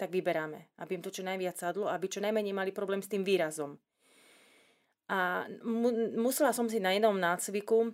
tak 0.00 0.08
vyberáme, 0.08 0.72
aby 0.80 0.96
im 0.96 1.04
to 1.04 1.12
čo 1.12 1.20
najviac 1.20 1.60
sadlo, 1.60 1.92
aby 1.92 2.08
čo 2.08 2.24
najmenej 2.24 2.56
mali 2.56 2.72
problém 2.72 3.04
s 3.04 3.12
tým 3.12 3.20
výrazom. 3.20 3.76
A 5.12 5.44
mu, 5.60 5.92
musela 6.16 6.56
som 6.56 6.72
si 6.72 6.80
na 6.80 6.96
jednom 6.96 7.14
nácviku 7.14 7.92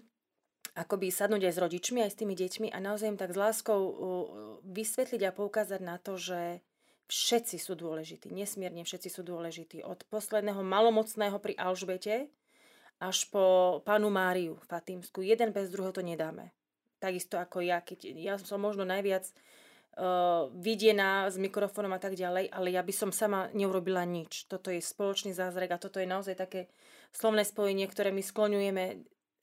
akoby 0.79 1.11
sadnúť 1.11 1.51
aj 1.51 1.55
s 1.59 1.63
rodičmi, 1.67 1.99
aj 2.07 2.15
s 2.15 2.19
tými 2.23 2.39
deťmi 2.39 2.69
a 2.71 2.79
naozaj 2.79 3.11
im 3.11 3.19
tak 3.19 3.35
s 3.35 3.41
láskou 3.43 3.83
vysvetliť 4.63 5.27
a 5.27 5.35
poukázať 5.35 5.81
na 5.83 5.99
to, 5.99 6.15
že 6.15 6.63
všetci 7.09 7.57
sú 7.57 7.73
dôležití, 7.75 8.29
nesmierne 8.31 8.85
všetci 8.85 9.09
sú 9.09 9.25
dôležití. 9.25 9.81
Od 9.83 10.05
posledného 10.13 10.61
malomocného 10.61 11.41
pri 11.41 11.57
Alžbete 11.57 12.29
až 13.01 13.27
po 13.33 13.79
panu 13.87 14.13
Máriu 14.13 14.61
Fatímsku. 14.69 15.25
Jeden 15.25 15.55
bez 15.55 15.73
druhého 15.73 15.95
to 15.95 16.05
nedáme. 16.05 16.53
Takisto 16.99 17.39
ako 17.39 17.63
ja, 17.63 17.81
keď 17.81 18.11
ja 18.13 18.35
som 18.37 18.59
možno 18.59 18.83
najviac 18.83 19.25
uh, 19.31 20.51
videná 20.51 21.31
s 21.31 21.39
mikrofónom 21.39 21.95
a 21.95 22.03
tak 22.03 22.19
ďalej, 22.19 22.51
ale 22.51 22.75
ja 22.75 22.83
by 22.83 22.91
som 22.91 23.11
sama 23.15 23.49
neurobila 23.55 24.03
nič. 24.03 24.51
Toto 24.51 24.75
je 24.75 24.83
spoločný 24.83 25.31
zázrak 25.31 25.79
a 25.79 25.83
toto 25.83 26.03
je 26.03 26.11
naozaj 26.11 26.35
také 26.35 26.67
slovné 27.15 27.47
spojenie, 27.47 27.87
ktoré 27.87 28.11
my 28.11 28.21
skloňujeme 28.21 28.85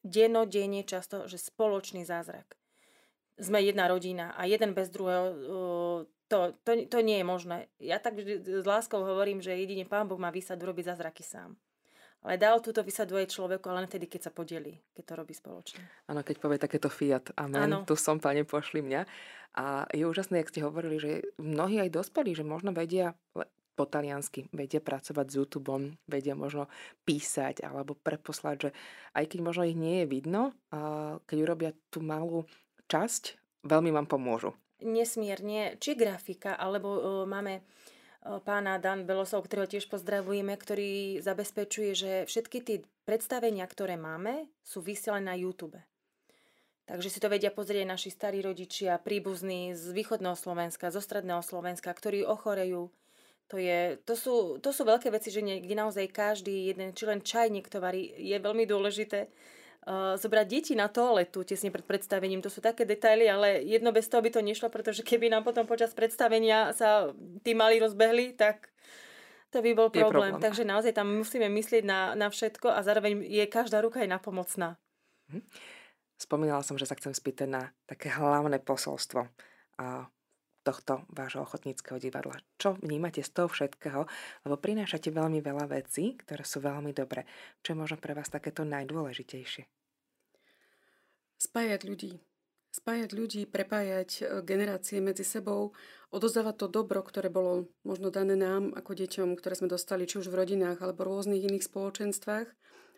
dennodenne 0.04 0.84
často, 0.84 1.25
že 1.25 1.39
spoločný 1.39 2.04
zázrak. 2.04 2.60
Sme 3.39 3.63
jedna 3.63 3.88
rodina 3.88 4.36
a 4.36 4.43
jeden 4.47 4.75
bez 4.75 4.91
druhého, 4.91 5.25
uh, 5.32 5.36
to, 6.28 6.58
to, 6.66 6.72
to 6.90 7.00
nie 7.06 7.22
je 7.22 7.26
možné. 7.26 7.58
Ja 7.78 8.02
tak 8.02 8.18
s 8.22 8.66
láskou 8.66 9.02
hovorím, 9.06 9.42
že 9.42 9.54
jedine 9.54 9.86
Pán 9.86 10.10
Boh 10.10 10.18
má 10.18 10.34
vysadu 10.34 10.66
robiť 10.70 10.96
zázraky 10.96 11.22
sám. 11.22 11.54
Ale 12.26 12.42
dal 12.42 12.58
túto 12.58 12.82
vysadu 12.82 13.22
aj 13.22 13.30
človeku, 13.30 13.70
ale 13.70 13.86
len 13.86 13.90
vtedy, 13.90 14.10
keď 14.10 14.30
sa 14.30 14.32
podeli, 14.34 14.74
keď 14.98 15.04
to 15.06 15.14
robí 15.14 15.34
spoločne. 15.38 15.78
Áno, 16.10 16.26
keď 16.26 16.42
povie 16.42 16.58
takéto 16.58 16.90
fiat, 16.90 17.30
amen, 17.38 17.70
ano. 17.70 17.78
tu 17.86 17.94
som, 17.94 18.18
pane, 18.18 18.42
pošli 18.42 18.82
mňa. 18.82 19.06
A 19.62 19.86
je 19.94 20.10
úžasné, 20.10 20.42
jak 20.42 20.50
ste 20.50 20.66
hovorili, 20.66 20.98
že 20.98 21.12
mnohí 21.38 21.78
aj 21.86 21.94
dospelí, 21.94 22.34
že 22.34 22.42
možno 22.42 22.74
vedia 22.74 23.14
po 23.76 23.86
taliansky, 23.86 24.50
vedia 24.56 24.82
pracovať 24.82 25.26
s 25.30 25.38
YouTube, 25.38 25.94
vedia 26.10 26.34
možno 26.34 26.66
písať 27.04 27.62
alebo 27.62 27.94
preposlať, 27.94 28.56
že 28.58 28.70
aj 29.14 29.26
keď 29.30 29.40
možno 29.44 29.64
ich 29.68 29.78
nie 29.78 30.02
je 30.02 30.10
vidno, 30.10 30.56
keď 31.28 31.38
urobia 31.44 31.72
tú 31.92 32.00
malú 32.02 32.48
časť, 32.88 33.38
veľmi 33.68 33.92
vám 33.92 34.08
pomôžu. 34.08 34.56
Nesmierne, 34.84 35.80
či 35.80 35.96
grafika, 35.96 36.58
alebo 36.60 36.90
uh, 36.92 37.02
máme 37.24 37.64
pána 38.42 38.82
Dan 38.82 39.06
Belosov, 39.06 39.46
ktorého 39.46 39.70
tiež 39.70 39.86
pozdravujeme, 39.86 40.58
ktorý 40.58 41.22
zabezpečuje, 41.22 41.92
že 41.94 42.12
všetky 42.26 42.58
tie 42.66 42.78
predstavenia, 43.06 43.70
ktoré 43.70 44.02
máme, 44.02 44.50
sú 44.66 44.82
vysielané 44.82 45.26
na 45.30 45.36
YouTube. 45.38 45.78
Takže 46.86 47.10
si 47.10 47.22
to 47.22 47.30
vedia 47.30 47.50
pozrieť 47.50 47.86
naši 47.86 48.10
starí 48.14 48.42
rodičia, 48.42 49.02
príbuzní 49.02 49.74
z 49.74 49.94
východného 49.94 50.38
Slovenska, 50.38 50.94
zo 50.94 51.02
stredného 51.02 51.42
Slovenska, 51.42 51.90
ktorí 51.90 52.26
ochorejú. 52.26 52.90
To, 53.54 53.58
je, 53.62 54.02
to, 54.06 54.18
sú, 54.18 54.58
to 54.58 54.74
sú 54.74 54.86
veľké 54.90 55.14
veci, 55.14 55.30
že 55.30 55.46
niekde 55.46 55.78
naozaj 55.78 56.10
každý 56.10 56.74
jeden, 56.74 56.98
či 56.98 57.06
len 57.06 57.22
čaj 57.22 57.54
niekto 57.54 57.78
varí, 57.78 58.10
je 58.18 58.38
veľmi 58.42 58.66
dôležité 58.66 59.30
zobrať 60.17 60.45
deti 60.50 60.74
na 60.74 60.89
toaletu 60.89 61.45
tesne 61.45 61.69
pred 61.69 61.86
predstavením. 61.86 62.41
To 62.41 62.50
sú 62.50 62.58
také 62.58 62.89
detaily, 62.89 63.30
ale 63.30 63.62
jedno 63.62 63.93
bez 63.93 64.10
toho 64.10 64.26
by 64.26 64.34
to 64.34 64.41
nešlo, 64.41 64.74
pretože 64.74 65.06
keby 65.06 65.30
nám 65.30 65.45
potom 65.45 65.69
počas 65.69 65.93
predstavenia 65.93 66.74
sa 66.74 67.13
tí 67.45 67.54
mali 67.54 67.78
rozbehli, 67.78 68.34
tak 68.34 68.74
to 69.54 69.62
by 69.62 69.78
bol 69.78 69.93
problém. 69.93 70.10
problém. 70.10 70.34
Takže 70.41 70.65
naozaj 70.65 70.91
tam 70.98 71.13
musíme 71.13 71.45
myslieť 71.48 71.86
na, 71.86 72.17
na 72.17 72.34
všetko 72.34 72.74
a 72.74 72.82
zároveň 72.82 73.21
je 73.30 73.45
každá 73.45 73.80
ruka 73.80 74.02
aj 74.02 74.10
napomocná. 74.10 74.82
Hm. 75.30 75.45
Spomínala 76.17 76.65
som, 76.65 76.80
že 76.80 76.89
sa 76.89 76.98
chcem 76.98 77.13
spýtať 77.13 77.48
na 77.48 77.69
také 77.86 78.10
hlavné 78.10 78.63
posolstvo 78.63 79.28
a 79.78 80.08
tohto 80.65 81.06
vášho 81.13 81.45
ochotníckého 81.45 82.01
divadla. 82.01 82.41
Čo 82.58 82.82
vnímate 82.82 83.21
z 83.21 83.30
toho 83.30 83.45
všetkého? 83.45 84.10
Lebo 84.41 84.56
prinášate 84.58 85.13
veľmi 85.13 85.45
veľa 85.45 85.69
vecí, 85.69 86.17
ktoré 86.17 86.41
sú 86.41 86.65
veľmi 86.65 86.89
dobré. 86.89 87.30
Čo 87.62 87.78
je 87.78 87.82
možno 87.86 88.01
pre 88.01 88.17
vás 88.17 88.34
takéto 88.34 88.65
najdôležitejšie? 88.65 89.69
Spájať 91.38 91.82
ľudí. 91.86 92.17
Spájať 92.75 93.10
ľudí, 93.15 93.47
prepájať 93.47 94.10
e, 94.19 94.23
generácie 94.43 94.99
medzi 94.99 95.23
sebou, 95.23 95.71
odozdávať 96.12 96.56
to 96.60 96.67
dobro, 96.67 96.99
ktoré 96.99 97.32
bolo 97.32 97.71
možno 97.88 98.12
dané 98.12 98.36
nám 98.36 98.75
ako 98.75 98.91
deťom, 98.99 99.39
ktoré 99.39 99.56
sme 99.56 99.71
dostali 99.71 100.04
či 100.04 100.19
už 100.19 100.28
v 100.28 100.43
rodinách 100.43 100.84
alebo 100.84 101.06
v 101.06 101.08
rôznych 101.08 101.47
iných 101.47 101.71
spoločenstvách, 101.71 102.51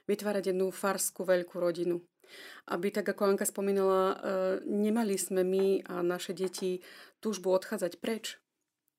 vytvárať 0.10 0.49
jednu 0.49 0.73
farskú 0.73 1.30
veľkú 1.30 1.62
rodinu. 1.62 2.01
Aby, 2.68 2.92
tak 2.92 3.08
ako 3.08 3.36
Anka 3.36 3.46
spomínala, 3.48 4.04
e, 4.12 4.16
nemali 4.68 5.16
sme 5.16 5.42
my 5.44 5.86
a 5.88 6.04
naše 6.04 6.36
deti 6.36 6.84
túžbu 7.20 7.54
odchádzať 7.56 8.00
preč 8.00 8.38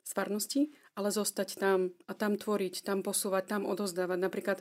z 0.09 0.11
farnosti, 0.17 0.62
ale 0.97 1.12
zostať 1.12 1.49
tam 1.61 1.93
a 2.09 2.12
tam 2.17 2.41
tvoriť, 2.41 2.81
tam 2.81 3.05
posúvať, 3.05 3.45
tam 3.45 3.62
odozdávať. 3.69 4.19
Napríklad 4.19 4.59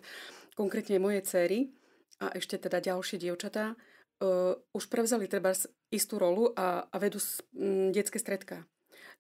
konkrétne 0.59 0.99
moje 0.99 1.23
céry 1.23 1.71
a 2.19 2.35
ešte 2.35 2.59
teda 2.59 2.83
ďalšie 2.83 3.21
dievčatá 3.21 3.73
uh, 3.73 4.53
už 4.75 4.91
prevzali 4.91 5.31
treba 5.31 5.55
istú 5.93 6.19
rolu 6.19 6.51
a, 6.57 6.83
a 6.91 6.95
vedú 6.99 7.21
um, 7.55 7.95
detské 7.95 8.19
stredka. 8.19 8.67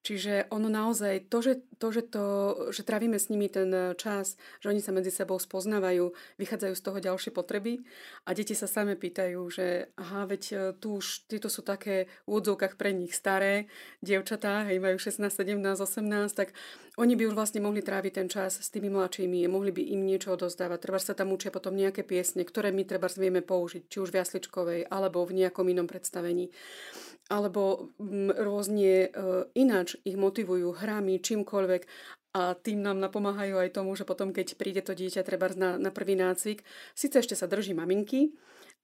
Čiže 0.05 0.47
ono 0.55 0.71
naozaj, 0.71 1.27
to, 1.27 1.43
že, 1.43 1.53
to, 1.83 1.91
že, 1.91 2.01
to, 2.07 2.25
že 2.71 2.87
trávime 2.87 3.19
s 3.19 3.27
nimi 3.27 3.51
ten 3.51 3.67
čas, 3.99 4.39
že 4.63 4.71
oni 4.71 4.79
sa 4.79 4.95
medzi 4.95 5.11
sebou 5.11 5.35
spoznávajú, 5.35 6.15
vychádzajú 6.39 6.73
z 6.79 6.85
toho 6.85 6.99
ďalšie 7.03 7.31
potreby 7.35 7.83
a 8.23 8.31
deti 8.31 8.55
sa 8.55 8.71
same 8.71 8.95
pýtajú, 8.95 9.41
že 9.51 9.91
aha, 9.99 10.23
veď 10.29 10.43
e, 10.47 10.55
tu 10.79 11.03
už 11.03 11.27
títo 11.27 11.51
sú 11.51 11.59
také 11.59 12.07
v 12.23 12.39
úvodzovkách 12.39 12.79
pre 12.79 12.95
nich 12.95 13.11
staré 13.11 13.67
dievčatá, 13.99 14.63
hej, 14.71 14.79
majú 14.79 14.95
16, 14.95 15.27
17, 15.27 15.59
18, 15.59 16.39
tak 16.39 16.55
oni 16.97 17.13
by 17.13 17.29
už 17.29 17.37
vlastne 17.37 17.61
mohli 17.61 17.85
tráviť 17.85 18.13
ten 18.17 18.27
čas 18.31 18.57
s 18.57 18.73
tými 18.73 18.89
mladšími, 18.89 19.45
mohli 19.45 19.69
by 19.69 19.91
im 19.93 20.01
niečo 20.01 20.33
odozdávať. 20.33 20.81
Treba 20.81 20.97
sa 20.97 21.13
tam 21.13 21.29
učia 21.29 21.53
potom 21.53 21.77
nejaké 21.77 22.01
piesne, 22.01 22.41
ktoré 22.41 22.73
my 22.73 22.89
treba 22.89 23.05
vieme 23.13 23.45
použiť, 23.45 23.85
či 23.85 24.01
už 24.01 24.09
v 24.09 24.17
jasličkovej, 24.23 24.81
alebo 24.89 25.21
v 25.21 25.45
nejakom 25.45 25.69
inom 25.69 25.85
predstavení 25.85 26.49
alebo 27.27 27.91
mm, 27.99 28.39
rôzne 28.39 28.95
e, 29.05 29.09
ináč 29.55 29.99
ich 30.07 30.15
motivujú 30.15 30.71
hrami, 30.79 31.19
čímkoľvek 31.19 31.83
a 32.37 32.53
tým 32.55 32.83
nám 32.83 33.01
napomáhajú 33.01 33.57
aj 33.57 33.73
tomu, 33.73 33.97
že 33.97 34.07
potom, 34.07 34.31
keď 34.31 34.55
príde 34.55 34.81
to 34.85 34.93
dieťa 34.93 35.25
treba 35.25 35.51
na, 35.57 35.75
na 35.75 35.89
prvý 35.89 36.13
nácvik, 36.13 36.61
síce 36.93 37.19
ešte 37.19 37.33
sa 37.33 37.49
drží 37.49 37.73
maminky, 37.73 38.35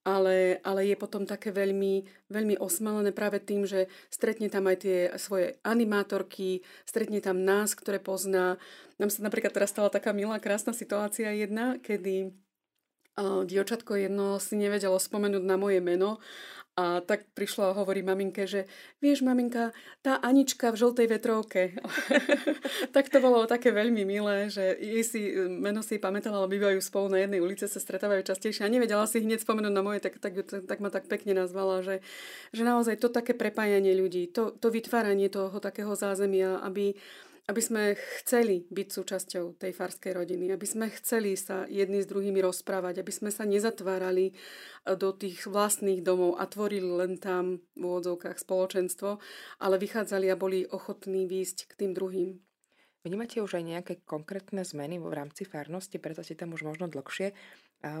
ale, 0.04 0.60
ale 0.60 0.84
je 0.84 0.96
potom 1.00 1.24
také 1.24 1.48
veľmi, 1.48 2.04
veľmi 2.28 2.60
osmalené 2.60 3.14
práve 3.16 3.40
tým, 3.40 3.64
že 3.64 3.88
stretne 4.12 4.52
tam 4.52 4.68
aj 4.68 4.76
tie 4.84 4.98
svoje 5.16 5.56
animátorky, 5.64 6.60
stretne 6.84 7.24
tam 7.24 7.40
nás, 7.40 7.72
ktoré 7.72 7.96
pozná. 7.96 8.60
Nám 9.00 9.08
sa 9.08 9.24
napríklad 9.24 9.56
teraz 9.56 9.72
stala 9.72 9.88
taká 9.88 10.12
milá, 10.12 10.36
krásna 10.36 10.76
situácia 10.76 11.32
jedna, 11.32 11.80
kedy 11.80 12.36
uh, 13.16 13.48
dievčatko 13.48 13.96
jedno 13.96 14.36
si 14.36 14.60
nevedelo 14.60 15.00
spomenúť 15.00 15.40
na 15.40 15.56
moje 15.56 15.80
meno 15.80 16.20
a 16.74 16.98
tak 16.98 17.30
prišla 17.38 17.70
a 17.70 17.76
hovorí 17.78 18.02
maminke, 18.02 18.50
že 18.50 18.66
vieš 18.98 19.22
maminka, 19.22 19.70
tá 20.02 20.18
Anička 20.18 20.74
v 20.74 20.80
žltej 20.82 21.06
vetrovke. 21.06 21.78
tak 22.94 23.14
to 23.14 23.22
bolo 23.22 23.46
také 23.46 23.70
veľmi 23.70 24.02
milé, 24.02 24.50
že 24.50 24.74
jej 24.82 25.04
si, 25.06 25.20
meno 25.46 25.86
si 25.86 26.02
pamätala, 26.02 26.42
ale 26.42 26.50
bývajú 26.50 26.82
spolu 26.82 27.14
na 27.14 27.22
jednej 27.22 27.38
ulice, 27.38 27.70
sa 27.70 27.78
stretávajú 27.78 28.26
častejšie 28.26 28.66
a 28.66 28.72
nevedela 28.74 29.06
si 29.06 29.22
hneď 29.22 29.46
spomenúť 29.46 29.70
na 29.70 29.86
moje, 29.86 30.02
tak, 30.02 30.18
tak, 30.18 30.34
tak, 30.42 30.66
tak 30.66 30.78
ma 30.82 30.90
tak 30.90 31.06
pekne 31.06 31.38
nazvala, 31.38 31.78
že, 31.86 32.02
že 32.50 32.66
naozaj 32.66 32.98
to 32.98 33.06
také 33.06 33.38
prepájanie 33.38 33.94
ľudí, 33.94 34.34
to, 34.34 34.50
to 34.58 34.74
vytváranie 34.74 35.30
toho 35.30 35.54
takého 35.62 35.94
zázemia, 35.94 36.58
aby, 36.58 36.98
aby 37.44 37.60
sme 37.60 37.82
chceli 38.22 38.64
byť 38.72 38.88
súčasťou 38.88 39.60
tej 39.60 39.72
farskej 39.76 40.16
rodiny, 40.16 40.48
aby 40.48 40.64
sme 40.64 40.88
chceli 40.88 41.36
sa 41.36 41.68
jedni 41.68 42.00
s 42.00 42.08
druhými 42.08 42.40
rozprávať, 42.40 43.04
aby 43.04 43.12
sme 43.12 43.28
sa 43.28 43.44
nezatvárali 43.44 44.32
e, 44.32 44.34
do 44.96 45.12
tých 45.12 45.44
vlastných 45.44 46.00
domov 46.00 46.40
a 46.40 46.48
tvorili 46.48 46.88
len 46.88 47.20
tam 47.20 47.60
v 47.76 47.82
úvodzovkách 47.84 48.40
spoločenstvo, 48.40 49.20
ale 49.60 49.76
vychádzali 49.76 50.32
a 50.32 50.40
boli 50.40 50.64
ochotní 50.64 51.28
výjsť 51.28 51.68
k 51.68 51.72
tým 51.84 51.92
druhým. 51.92 52.40
Vnímate 53.04 53.44
už 53.44 53.60
aj 53.60 53.64
nejaké 53.68 53.94
konkrétne 54.08 54.64
zmeny 54.64 54.96
v 54.96 55.12
rámci 55.12 55.44
farnosti, 55.44 56.00
preto 56.00 56.24
ste 56.24 56.40
tam 56.40 56.56
už 56.56 56.64
možno 56.64 56.88
dlhšie, 56.88 57.36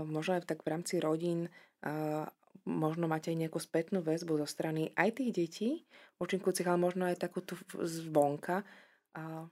možno 0.08 0.40
aj 0.40 0.48
tak 0.48 0.64
v 0.64 0.72
rámci 0.72 0.96
rodín, 0.96 1.52
možno 2.64 3.04
máte 3.04 3.28
aj 3.28 3.36
nejakú 3.36 3.60
spätnú 3.60 4.00
väzbu 4.00 4.40
zo 4.40 4.48
strany 4.48 4.96
aj 4.96 5.20
tých 5.20 5.30
detí, 5.36 5.68
účinkujúcich, 6.24 6.64
ale 6.64 6.80
možno 6.80 7.04
aj 7.04 7.20
takú 7.20 7.44
tu 7.44 7.52
zvonka, 7.84 8.64
a 9.14 9.48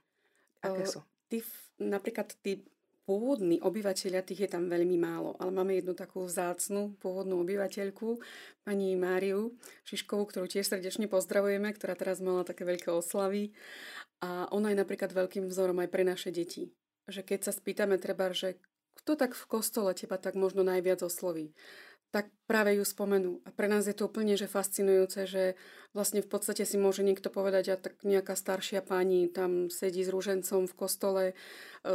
aké 0.61 0.83
sú? 0.85 0.99
Tí, 1.31 1.41
napríklad 1.81 2.35
tí 2.45 2.61
pôvodní 3.03 3.59
obyvateľia, 3.59 4.23
tých 4.23 4.47
je 4.47 4.49
tam 4.55 4.71
veľmi 4.71 4.95
málo, 4.95 5.35
ale 5.35 5.51
máme 5.51 5.75
jednu 5.75 5.91
takú 5.91 6.23
vzácnu 6.23 6.95
pôvodnú 7.03 7.43
obyvateľku, 7.43 8.23
pani 8.63 8.95
Máriu 8.95 9.59
Šiškovú, 9.83 10.23
ktorú 10.31 10.47
tiež 10.47 10.71
srdečne 10.71 11.11
pozdravujeme, 11.11 11.67
ktorá 11.75 11.99
teraz 11.99 12.23
mala 12.23 12.47
také 12.47 12.63
veľké 12.63 12.87
oslavy. 12.91 13.51
A 14.23 14.47
ona 14.55 14.71
je 14.71 14.79
napríklad 14.79 15.11
veľkým 15.11 15.51
vzorom 15.51 15.83
aj 15.83 15.89
pre 15.91 16.07
naše 16.07 16.31
deti. 16.31 16.71
Že 17.11 17.27
keď 17.27 17.39
sa 17.43 17.51
spýtame 17.51 17.99
treba, 17.99 18.31
že 18.31 18.55
kto 19.03 19.19
tak 19.19 19.35
v 19.35 19.45
kostole 19.51 19.91
teba 19.91 20.15
tak 20.15 20.39
možno 20.39 20.63
najviac 20.63 21.03
osloví, 21.03 21.51
tak 22.13 22.29
práve 22.45 22.77
ju 22.77 22.85
spomenú. 22.85 23.41
A 23.41 23.49
pre 23.49 23.65
nás 23.65 23.89
je 23.89 23.97
to 23.97 24.05
úplne 24.05 24.37
že 24.37 24.45
fascinujúce, 24.45 25.25
že 25.25 25.57
vlastne 25.97 26.21
v 26.21 26.29
podstate 26.29 26.61
si 26.61 26.77
môže 26.77 27.01
niekto 27.01 27.33
povedať, 27.33 27.65
a 27.73 27.75
tak 27.81 27.97
nejaká 28.05 28.37
staršia 28.37 28.85
pani 28.85 29.25
tam 29.25 29.73
sedí 29.73 30.05
s 30.05 30.13
rúžencom 30.13 30.69
v 30.69 30.77
kostole, 30.77 31.23
e, 31.33 31.35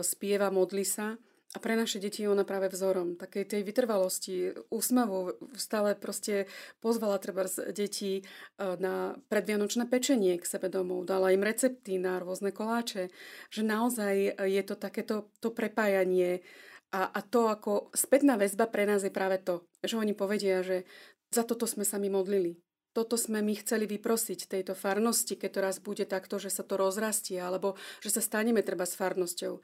spieva, 0.02 0.50
modli 0.50 0.82
sa. 0.82 1.14
A 1.56 1.64
pre 1.64 1.80
naše 1.80 1.96
deti 1.96 2.26
je 2.26 2.28
ona 2.28 2.44
práve 2.44 2.68
vzorom 2.68 3.16
takej 3.16 3.48
tej 3.48 3.62
vytrvalosti, 3.64 4.52
úsmavu. 4.68 5.32
Stále 5.56 5.96
proste 5.96 6.44
pozvala 6.82 7.16
treba 7.22 7.46
z 7.46 7.70
detí 7.70 8.20
e, 8.20 8.22
na 8.58 9.14
predvianočné 9.30 9.86
pečenie 9.86 10.34
k 10.42 10.44
sebe 10.44 10.66
domov. 10.66 11.06
Dala 11.06 11.30
im 11.30 11.46
recepty 11.46 12.02
na 12.02 12.18
rôzne 12.18 12.50
koláče. 12.50 13.14
Že 13.54 13.62
naozaj 13.64 14.14
je 14.50 14.62
to 14.66 14.74
takéto 14.74 15.30
to 15.38 15.54
prepájanie 15.54 16.42
a, 16.88 17.12
a 17.12 17.20
to 17.20 17.52
ako 17.52 17.92
spätná 17.92 18.40
väzba 18.40 18.64
pre 18.68 18.88
nás 18.88 19.04
je 19.04 19.12
práve 19.12 19.40
to, 19.44 19.68
že 19.84 20.00
oni 20.00 20.16
povedia, 20.16 20.64
že 20.64 20.88
za 21.28 21.44
toto 21.44 21.68
sme 21.68 21.84
sa 21.84 22.00
my 22.00 22.08
modlili. 22.08 22.56
Toto 22.96 23.20
sme 23.20 23.44
my 23.44 23.52
chceli 23.60 23.84
vyprosiť 23.84 24.48
tejto 24.48 24.72
farnosti, 24.72 25.36
keď 25.36 25.50
to 25.52 25.60
raz 25.60 25.76
bude 25.78 26.04
takto, 26.08 26.40
že 26.40 26.48
sa 26.48 26.64
to 26.64 26.80
rozrastie, 26.80 27.36
alebo 27.36 27.76
že 28.00 28.10
sa 28.10 28.24
staneme 28.24 28.64
treba 28.64 28.88
s 28.88 28.96
farnosťou. 28.96 29.60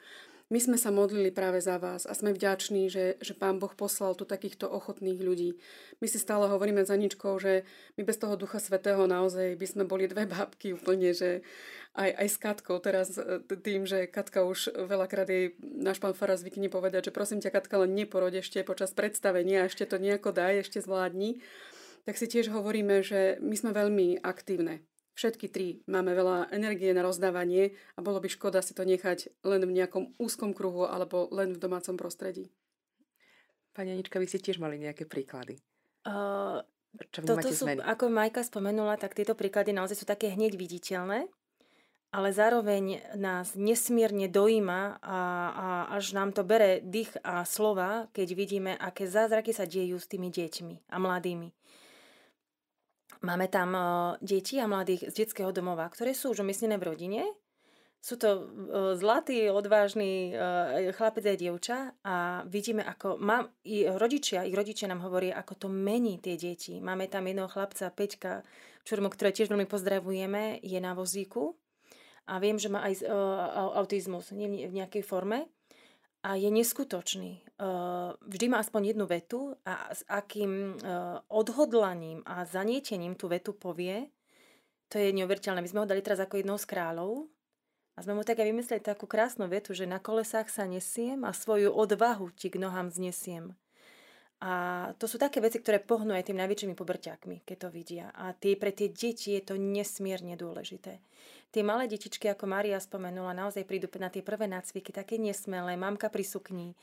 My 0.52 0.60
sme 0.60 0.76
sa 0.76 0.92
modlili 0.92 1.32
práve 1.32 1.64
za 1.64 1.80
vás 1.80 2.04
a 2.04 2.12
sme 2.12 2.36
vďační, 2.36 2.92
že, 2.92 3.16
že 3.24 3.32
Pán 3.32 3.56
Boh 3.56 3.72
poslal 3.72 4.12
tu 4.12 4.28
takýchto 4.28 4.68
ochotných 4.68 5.16
ľudí. 5.24 5.56
My 6.04 6.06
si 6.06 6.20
stále 6.20 6.52
hovoríme 6.52 6.84
za 6.84 7.00
ničkou, 7.00 7.40
že 7.40 7.64
my 7.96 8.04
bez 8.04 8.20
toho 8.20 8.36
Ducha 8.36 8.60
Svetého 8.60 9.08
naozaj 9.08 9.56
by 9.56 9.66
sme 9.66 9.84
boli 9.88 10.04
dve 10.04 10.28
bábky 10.28 10.76
úplne, 10.76 11.16
že 11.16 11.40
aj, 11.96 12.10
aj 12.12 12.26
s 12.28 12.36
Katkou 12.36 12.76
teraz 12.76 13.16
e, 13.16 13.40
tým, 13.56 13.88
že 13.88 14.04
Katka 14.04 14.44
už 14.44 14.76
veľakrát 14.84 15.32
jej 15.32 15.56
náš 15.64 15.96
pán 15.96 16.12
Fara 16.12 16.36
zvykne 16.36 16.68
povedať, 16.68 17.08
že 17.08 17.16
prosím 17.16 17.40
ťa 17.40 17.48
Katka 17.48 17.80
len 17.80 17.96
neporod 17.96 18.36
ešte 18.36 18.60
počas 18.68 18.92
predstavenia, 18.92 19.64
ešte 19.64 19.88
to 19.88 19.96
nejako 19.96 20.36
daj, 20.36 20.60
ešte 20.60 20.84
zvládni 20.84 21.40
tak 22.04 22.20
si 22.20 22.28
tiež 22.28 22.52
hovoríme, 22.52 23.00
že 23.00 23.40
my 23.40 23.56
sme 23.56 23.72
veľmi 23.72 24.20
aktívne 24.20 24.84
Všetky 25.14 25.46
tri 25.46 25.78
máme 25.86 26.10
veľa 26.10 26.50
energie 26.50 26.90
na 26.90 27.06
rozdávanie 27.06 27.78
a 27.94 28.02
bolo 28.02 28.18
by 28.18 28.26
škoda 28.26 28.58
si 28.66 28.74
to 28.74 28.82
nechať 28.82 29.30
len 29.46 29.62
v 29.62 29.72
nejakom 29.78 30.10
úzkom 30.18 30.50
kruhu 30.50 30.90
alebo 30.90 31.30
len 31.30 31.54
v 31.54 31.62
domácom 31.62 31.94
prostredí. 31.94 32.50
Pani 33.74 33.94
Anička, 33.94 34.18
vy 34.18 34.26
ste 34.26 34.42
tiež 34.42 34.58
mali 34.58 34.78
nejaké 34.78 35.06
príklady. 35.06 35.58
Uh, 36.06 36.62
Čo 37.14 37.26
toto 37.26 37.46
sú, 37.50 37.66
zmeny? 37.66 37.82
ako 37.82 38.10
Majka 38.10 38.42
spomenula, 38.42 38.98
tak 38.98 39.14
tieto 39.14 39.38
príklady 39.38 39.70
naozaj 39.70 40.02
sú 40.02 40.06
také 40.06 40.34
hneď 40.34 40.58
viditeľné, 40.58 41.30
ale 42.14 42.28
zároveň 42.30 43.02
nás 43.18 43.58
nesmierne 43.58 44.30
dojíma 44.30 45.02
a, 45.02 45.20
a 45.50 45.66
až 45.98 46.14
nám 46.14 46.30
to 46.30 46.46
bere 46.46 46.78
dých 46.82 47.10
a 47.26 47.42
slova, 47.42 48.06
keď 48.14 48.28
vidíme, 48.38 48.72
aké 48.78 49.10
zázraky 49.10 49.50
sa 49.50 49.66
dejú 49.66 49.98
s 49.98 50.06
tými 50.06 50.30
deťmi 50.30 50.90
a 50.90 50.96
mladými. 51.02 51.50
Máme 53.24 53.48
tam 53.48 53.72
uh, 53.72 53.84
deti 54.20 54.60
a 54.60 54.68
mladých 54.68 55.08
z 55.08 55.24
detského 55.24 55.48
domova, 55.48 55.88
ktoré 55.88 56.12
sú 56.12 56.36
už 56.36 56.44
umiestnené 56.44 56.76
v 56.76 56.92
rodine. 56.92 57.24
Sú 58.04 58.20
to 58.20 58.28
uh, 58.36 58.44
zlatý, 59.00 59.48
odvážny 59.48 60.36
uh, 60.36 60.92
chlapec 60.92 61.24
a 61.24 61.32
dievča 61.32 61.96
a 62.04 62.44
vidíme, 62.44 62.84
ako 62.84 63.16
mám, 63.16 63.48
i 63.64 63.88
rodičia, 63.88 64.44
ich 64.44 64.52
rodičia 64.52 64.92
nám 64.92 65.00
hovoria, 65.00 65.40
ako 65.40 65.56
to 65.56 65.68
mení 65.72 66.20
tie 66.20 66.36
deti. 66.36 66.84
Máme 66.84 67.08
tam 67.08 67.24
jedného 67.24 67.48
chlapca, 67.48 67.88
Peťka 67.88 68.44
Čurmo, 68.84 69.08
ktoré 69.08 69.32
tiež 69.32 69.48
veľmi 69.48 69.64
pozdravujeme, 69.64 70.60
je 70.60 70.76
na 70.76 70.92
vozíku 70.92 71.56
a 72.28 72.36
viem, 72.36 72.60
že 72.60 72.68
má 72.68 72.84
aj 72.84 73.04
autizmus 73.80 74.28
v 74.32 74.68
nejakej 74.68 75.00
forme 75.00 75.48
a 76.24 76.40
je 76.40 76.48
neskutočný. 76.48 77.44
Vždy 78.24 78.46
má 78.48 78.64
aspoň 78.64 78.96
jednu 78.96 79.04
vetu 79.04 79.52
a 79.68 79.92
s 79.92 80.00
akým 80.08 80.80
odhodlaním 81.28 82.24
a 82.24 82.48
zanietením 82.48 83.12
tú 83.12 83.28
vetu 83.28 83.52
povie, 83.52 84.08
to 84.88 84.96
je 84.96 85.12
neuveriteľné. 85.12 85.60
My 85.60 85.68
sme 85.68 85.80
ho 85.84 85.90
dali 85.90 86.00
teraz 86.00 86.24
ako 86.24 86.40
jednou 86.40 86.56
z 86.56 86.64
kráľov 86.64 87.28
a 87.94 87.98
sme 88.00 88.16
mu 88.16 88.24
tak 88.24 88.40
aj 88.40 88.48
vymysleli 88.50 88.80
takú 88.80 89.04
krásnu 89.04 89.46
vetu, 89.52 89.76
že 89.76 89.84
na 89.84 90.00
kolesách 90.00 90.48
sa 90.48 90.64
nesiem 90.64 91.28
a 91.28 91.36
svoju 91.36 91.68
odvahu 91.70 92.32
ti 92.32 92.48
k 92.48 92.56
nohám 92.56 92.88
znesiem. 92.88 93.52
A 94.44 94.52
to 95.00 95.08
sú 95.08 95.16
také 95.16 95.40
veci, 95.40 95.56
ktoré 95.56 95.80
pohnú 95.80 96.12
aj 96.12 96.28
tým 96.28 96.36
najväčšími 96.36 96.76
pobrťákmi, 96.76 97.48
keď 97.48 97.56
to 97.64 97.68
vidia. 97.72 98.12
A 98.12 98.36
tie, 98.36 98.60
pre 98.60 98.76
tie 98.76 98.92
deti 98.92 99.32
je 99.32 99.40
to 99.40 99.56
nesmierne 99.56 100.36
dôležité. 100.36 101.00
Tie 101.48 101.64
malé 101.64 101.88
detičky, 101.88 102.28
ako 102.28 102.44
Maria 102.44 102.76
spomenula, 102.76 103.32
naozaj 103.32 103.64
prídu 103.64 103.88
na 103.96 104.12
tie 104.12 104.20
prvé 104.20 104.44
nácviky, 104.44 104.92
také 104.92 105.16
nesmelé, 105.16 105.80
mamka 105.80 106.12
pri 106.12 106.26
sukni, 106.28 106.74
e, 106.74 106.76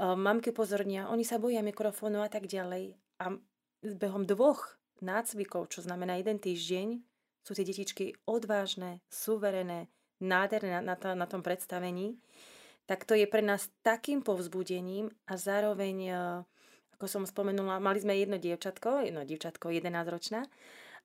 mamky 0.00 0.56
pozornia, 0.56 1.12
oni 1.12 1.26
sa 1.26 1.36
boja 1.36 1.60
mikrofónu 1.60 2.24
a 2.24 2.32
tak 2.32 2.48
ďalej. 2.48 2.96
A 3.20 3.36
behom 3.82 4.24
dvoch 4.24 4.80
nácvikov, 5.04 5.68
čo 5.68 5.84
znamená 5.84 6.16
jeden 6.16 6.40
týždeň, 6.40 7.02
sú 7.42 7.52
tie 7.52 7.66
detičky 7.66 8.16
odvážne, 8.24 9.02
suverené, 9.10 9.90
nádherné 10.22 10.80
na, 10.80 10.80
na, 10.80 10.96
to, 10.96 11.12
na 11.18 11.26
tom 11.26 11.42
predstavení, 11.42 12.16
tak 12.86 13.02
to 13.02 13.18
je 13.18 13.26
pre 13.26 13.42
nás 13.42 13.68
takým 13.82 14.22
povzbudením 14.22 15.10
a 15.26 15.34
zároveň, 15.34 15.96
e, 16.08 16.14
ako 17.02 17.10
som 17.10 17.26
spomenula, 17.26 17.82
mali 17.82 17.98
sme 17.98 18.14
jedno 18.14 18.38
dievčatko, 18.38 19.02
jedno 19.02 19.26
dievčatko, 19.26 19.74
11 19.74 19.90
ročná, 20.06 20.46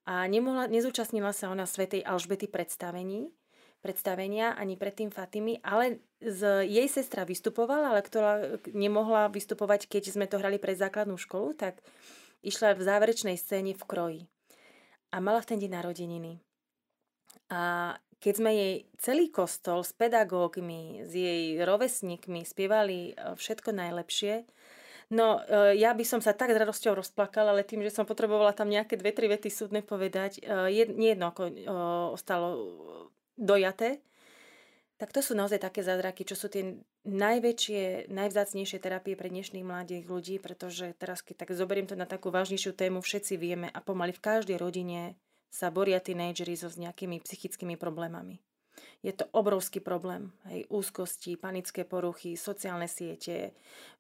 a 0.06 0.30
nemohla, 0.30 0.70
nezúčastnila 0.70 1.34
sa 1.34 1.50
ona 1.50 1.66
Svetej 1.66 2.06
Alžbety 2.06 2.46
predstavení, 2.46 3.34
predstavenia, 3.82 4.54
ani 4.54 4.78
predtým 4.78 5.10
Fatimy, 5.10 5.58
ale 5.66 6.06
z 6.22 6.70
jej 6.70 6.86
sestra 6.86 7.26
vystupovala, 7.26 7.98
ale 7.98 8.06
ktorá 8.06 8.62
nemohla 8.78 9.34
vystupovať, 9.34 9.90
keď 9.90 10.14
sme 10.14 10.30
to 10.30 10.38
hrali 10.38 10.62
pre 10.62 10.78
základnú 10.78 11.18
školu, 11.18 11.58
tak 11.58 11.82
išla 12.46 12.78
v 12.78 12.86
záverečnej 12.86 13.42
scéne 13.42 13.74
v 13.74 13.84
kroji. 13.90 14.22
A 15.10 15.18
mala 15.18 15.42
v 15.42 15.50
ten 15.50 15.58
deň 15.58 15.82
narodeniny. 15.82 16.38
A 17.50 17.98
keď 18.22 18.34
sme 18.38 18.52
jej 18.54 18.76
celý 19.02 19.34
kostol 19.34 19.82
s 19.82 19.98
pedagógmi, 19.98 21.10
s 21.10 21.12
jej 21.12 21.58
rovesníkmi 21.66 22.46
spievali 22.46 23.12
e, 23.12 23.34
všetko 23.34 23.76
najlepšie, 23.76 24.46
No, 25.08 25.40
e, 25.40 25.80
ja 25.80 25.96
by 25.96 26.04
som 26.04 26.20
sa 26.20 26.36
tak 26.36 26.52
s 26.52 26.60
radosťou 26.60 27.00
rozplakala, 27.00 27.56
ale 27.56 27.64
tým, 27.64 27.80
že 27.80 27.96
som 27.96 28.04
potrebovala 28.04 28.52
tam 28.52 28.68
nejaké 28.68 29.00
dve, 29.00 29.16
tri 29.16 29.32
vety 29.32 29.48
súdne 29.48 29.80
povedať, 29.80 30.44
e, 30.44 30.84
nie 30.92 31.16
jedno 31.16 31.32
ako 31.32 31.44
ostalo 32.12 32.48
dojaté, 33.40 34.04
tak 34.98 35.14
to 35.14 35.22
sú 35.22 35.38
naozaj 35.38 35.62
také 35.62 35.86
zázraky, 35.86 36.26
čo 36.26 36.34
sú 36.34 36.50
tie 36.50 36.74
najväčšie, 37.06 38.10
najvzácnejšie 38.10 38.82
terapie 38.82 39.14
pre 39.14 39.30
dnešných 39.30 39.62
mladých 39.62 40.10
ľudí, 40.10 40.36
pretože 40.42 40.98
teraz, 40.98 41.22
keď 41.22 41.46
tak 41.46 41.54
zoberiem 41.54 41.86
to 41.86 41.94
na 41.94 42.10
takú 42.10 42.34
vážnejšiu 42.34 42.74
tému, 42.74 43.06
všetci 43.06 43.38
vieme 43.38 43.70
a 43.70 43.80
pomaly 43.80 44.12
v 44.18 44.26
každej 44.26 44.58
rodine 44.58 45.14
sa 45.54 45.70
boria 45.70 46.02
tínejdžeri 46.02 46.58
so 46.58 46.68
s 46.68 46.82
nejakými 46.82 47.22
psychickými 47.22 47.78
problémami. 47.78 48.42
Je 49.06 49.14
to 49.14 49.30
obrovský 49.32 49.80
problém. 49.80 50.34
Hej, 50.50 50.66
úzkosti, 50.74 51.38
panické 51.38 51.86
poruchy, 51.86 52.34
sociálne 52.34 52.90
siete, 52.90 53.54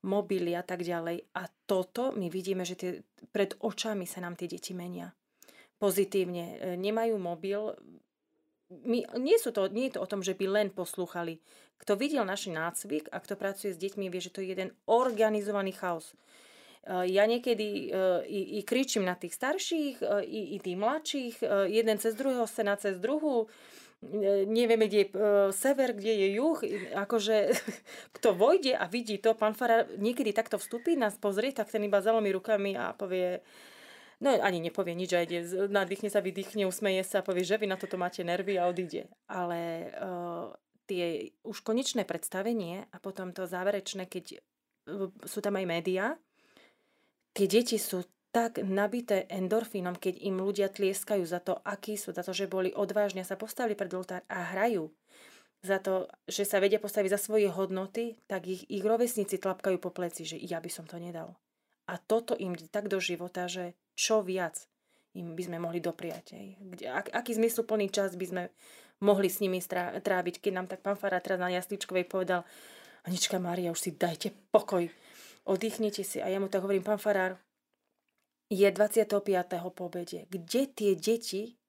mobily 0.03 0.57
a 0.57 0.65
tak 0.65 0.81
ďalej. 0.81 1.21
A 1.37 1.45
toto 1.69 2.11
my 2.17 2.27
vidíme, 2.33 2.65
že 2.65 2.75
tie, 2.75 2.91
pred 3.29 3.53
očami 3.61 4.09
sa 4.09 4.25
nám 4.25 4.33
tie 4.33 4.49
deti 4.49 4.73
menia. 4.73 5.13
Pozitívne. 5.77 6.57
E, 6.57 6.75
nemajú 6.75 7.15
mobil. 7.21 7.61
My, 8.83 9.05
nie, 9.21 9.37
sú 9.37 9.53
to, 9.53 9.69
nie 9.69 9.87
je 9.87 9.95
to 9.95 10.03
o 10.03 10.09
tom, 10.09 10.25
že 10.25 10.33
by 10.33 10.45
len 10.49 10.67
poslúchali. 10.73 11.39
Kto 11.77 11.93
videl 11.93 12.25
náš 12.25 12.49
nácvik 12.49 13.05
a 13.13 13.21
kto 13.21 13.37
pracuje 13.37 13.77
s 13.77 13.79
deťmi, 13.79 14.09
vie, 14.09 14.19
že 14.19 14.33
to 14.33 14.41
je 14.41 14.49
jeden 14.49 14.73
organizovaný 14.89 15.77
chaos 15.77 16.17
e, 16.83 17.13
ja 17.13 17.29
niekedy 17.29 17.93
uh, 17.93 18.25
i, 18.25 18.57
i 18.57 18.65
kričím 18.65 19.05
na 19.05 19.13
tých 19.13 19.37
starších, 19.37 20.01
i, 20.25 20.55
i 20.55 20.57
tých 20.57 20.77
mladších, 20.79 21.35
jeden 21.69 22.01
cez 22.01 22.17
druhého, 22.17 22.49
scéna 22.49 22.79
cez 22.81 22.97
druhú 22.97 23.45
nevieme, 24.45 24.85
kde 24.85 24.97
je 24.97 25.07
e, 25.09 25.13
sever, 25.53 25.93
kde 25.93 26.13
je 26.13 26.27
juh, 26.37 26.59
akože 26.93 27.35
kto 28.15 28.37
vojde 28.37 28.77
a 28.77 28.85
vidí 28.85 29.17
to, 29.17 29.33
pán 29.33 29.57
Fara 29.57 29.89
niekedy 29.97 30.33
takto 30.33 30.61
vstúpi, 30.61 30.93
nás 30.93 31.17
pozrie, 31.17 31.49
tak 31.49 31.73
ten 31.73 31.81
iba 31.81 32.01
zalomí 32.01 32.29
rukami 32.29 32.77
a 32.77 32.93
povie, 32.93 33.41
no 34.21 34.29
ani 34.29 34.61
nepovie 34.61 34.93
nič, 34.93 35.11
a 35.17 35.25
ide, 35.25 35.41
nadýchne 35.69 36.13
sa, 36.13 36.21
vydýchne, 36.21 36.69
usmeje 36.69 37.01
sa 37.05 37.21
a 37.21 37.25
povie, 37.25 37.41
že 37.41 37.57
vy 37.57 37.65
na 37.65 37.77
toto 37.77 37.97
máte 37.97 38.21
nervy 38.21 38.61
a 38.61 38.69
odíde. 38.69 39.09
Ale 39.25 39.89
uh, 39.97 40.53
tie 40.85 41.33
už 41.41 41.65
konečné 41.65 42.05
predstavenie 42.05 42.85
a 42.93 42.97
potom 43.01 43.33
to 43.33 43.49
záverečné, 43.49 44.05
keď 44.05 44.39
sú 45.27 45.39
tam 45.43 45.59
aj 45.59 45.65
médiá, 45.67 46.15
tie 47.35 47.45
deti 47.45 47.77
sú 47.77 48.07
tak 48.31 48.61
nabité 48.61 49.25
endorfínom, 49.31 49.97
keď 49.97 50.21
im 50.21 50.43
ľudia 50.43 50.69
tlieskajú 50.69 51.23
za 51.25 51.39
to, 51.41 51.57
akí 51.63 51.95
sú, 51.95 52.13
za 52.13 52.21
to, 52.21 52.35
že 52.35 52.51
boli 52.51 52.75
odvážne 52.75 53.23
sa 53.25 53.39
postavili 53.39 53.73
pred 53.73 53.89
oltár 53.95 54.21
a 54.27 54.53
hrajú, 54.53 54.91
za 55.65 55.81
to, 55.81 56.05
že 56.29 56.45
sa 56.45 56.61
vedia 56.61 56.77
postaviť 56.77 57.17
za 57.17 57.19
svoje 57.19 57.49
hodnoty, 57.49 58.21
tak 58.29 58.45
ich, 58.45 58.69
ich 58.69 58.85
rovesníci 58.85 59.41
tlapkajú 59.41 59.77
po 59.81 59.89
pleci, 59.89 60.21
že 60.21 60.37
ja 60.37 60.61
by 60.61 60.69
som 60.69 60.85
to 60.85 61.01
nedal. 61.01 61.33
A 61.89 61.97
toto 61.97 62.37
im 62.37 62.53
tak 62.53 62.91
do 62.91 63.01
života, 63.01 63.49
že 63.49 63.73
čo 63.97 64.21
viac 64.21 64.69
im 65.17 65.33
by 65.33 65.43
sme 65.49 65.57
mohli 65.57 65.81
dopriať. 65.81 66.37
Kde, 66.61 66.85
ak, 66.93 67.09
aký 67.09 67.33
zmysluplný 67.33 67.89
čas 67.89 68.13
by 68.13 68.25
sme 68.27 68.43
mohli 69.01 69.33
s 69.33 69.41
nimi 69.41 69.57
tráviť, 69.57 70.35
keď 70.37 70.51
nám 70.53 70.67
tak 70.69 70.85
pán 70.85 70.99
Fará 70.99 71.17
teraz 71.17 71.41
na 71.41 71.49
Jasličkovej 71.49 72.05
povedal, 72.05 72.45
Anička 73.07 73.41
Mária, 73.41 73.73
už 73.73 73.81
si 73.81 73.91
dajte 73.95 74.35
pokoj, 74.51 74.85
oddychnite 75.47 76.03
si. 76.05 76.19
A 76.21 76.27
ja 76.29 76.37
mu 76.37 76.51
tak 76.51 76.61
hovorím, 76.61 76.85
pán 76.85 77.01
Farár, 77.01 77.39
je 78.47 78.67
25. 78.71 79.07
po. 79.75 79.85
Kde 79.91 80.61
tie 80.71 80.91
deti 80.95 81.59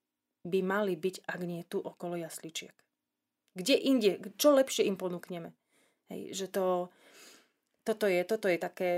by 0.47 0.61
mali 0.63 0.95
byť, 0.95 1.27
ak 1.27 1.41
nie 1.43 1.63
tu 1.67 1.83
okolo 1.83 2.15
jasličiek? 2.15 2.75
Kde 3.59 3.75
inde? 3.75 4.11
Čo 4.39 4.55
lepšie 4.55 4.87
im 4.87 4.95
ponúkneme? 4.95 5.51
Hej, 6.09 6.33
že 6.33 6.47
to, 6.47 6.95
toto 7.83 8.07
je, 8.07 8.23
toto 8.23 8.47
je 8.47 8.57
také, 8.57 8.91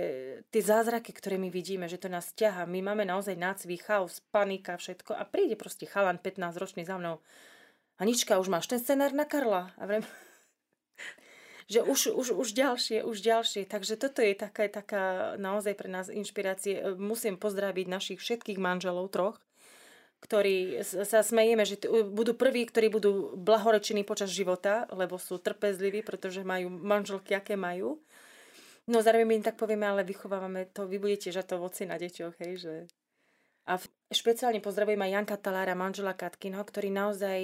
tie 0.52 0.62
zázraky, 0.62 1.16
ktoré 1.16 1.40
my 1.40 1.48
vidíme, 1.48 1.88
že 1.88 1.96
to 1.96 2.12
nás 2.12 2.36
ťaha. 2.36 2.68
My 2.68 2.84
máme 2.84 3.08
naozaj 3.08 3.40
nácvik, 3.40 3.88
chaos, 3.88 4.20
panika, 4.30 4.76
všetko 4.76 5.16
a 5.16 5.24
príde 5.24 5.56
proste 5.56 5.88
chalan 5.88 6.20
15 6.20 6.60
ročný 6.60 6.84
za 6.84 7.00
mnou. 7.00 7.24
Anička, 7.96 8.40
už 8.40 8.52
máš 8.52 8.68
ten 8.68 8.80
scenár 8.80 9.12
na 9.16 9.24
Karla? 9.24 9.72
A 9.80 9.82
vrem, 9.88 10.04
že 11.70 11.86
už, 11.86 12.10
už, 12.10 12.34
už 12.34 12.48
ďalšie, 12.50 13.06
už 13.06 13.22
ďalšie. 13.22 13.62
Takže 13.62 13.94
toto 13.94 14.18
je 14.26 14.34
taká, 14.34 14.66
taká 14.66 15.38
naozaj 15.38 15.78
pre 15.78 15.86
nás 15.86 16.10
inšpirácie. 16.10 16.98
Musím 16.98 17.38
pozdraviť 17.38 17.86
našich 17.86 18.18
všetkých 18.18 18.58
manželov 18.58 19.14
troch, 19.14 19.38
ktorí 20.20 20.82
sa 20.82 21.22
smejeme, 21.22 21.62
že 21.62 21.78
budú 22.10 22.34
prví, 22.34 22.66
ktorí 22.66 22.90
budú 22.90 23.38
blahorečení 23.38 24.02
počas 24.02 24.34
života, 24.34 24.90
lebo 24.90 25.14
sú 25.14 25.38
trpezliví, 25.38 26.02
pretože 26.02 26.42
majú 26.42 26.74
manželky, 26.74 27.38
aké 27.38 27.54
majú. 27.54 28.02
No 28.90 28.98
zároveň 28.98 29.30
my 29.30 29.34
im 29.38 29.46
tak 29.46 29.54
povieme, 29.54 29.86
ale 29.86 30.02
vychovávame 30.02 30.66
to, 30.74 30.90
vy 30.90 30.98
budete 30.98 31.30
žatovci 31.30 31.86
na 31.86 31.94
deťoch, 31.94 32.34
hej, 32.42 32.54
že... 32.58 32.74
A 33.70 33.78
špeciálne 34.10 34.58
pozdravujem 34.58 34.98
aj 34.98 35.14
Janka 35.14 35.36
Talára, 35.38 35.78
manžela 35.78 36.18
Katkinho, 36.18 36.58
ktorý 36.58 36.90
naozaj 36.90 37.38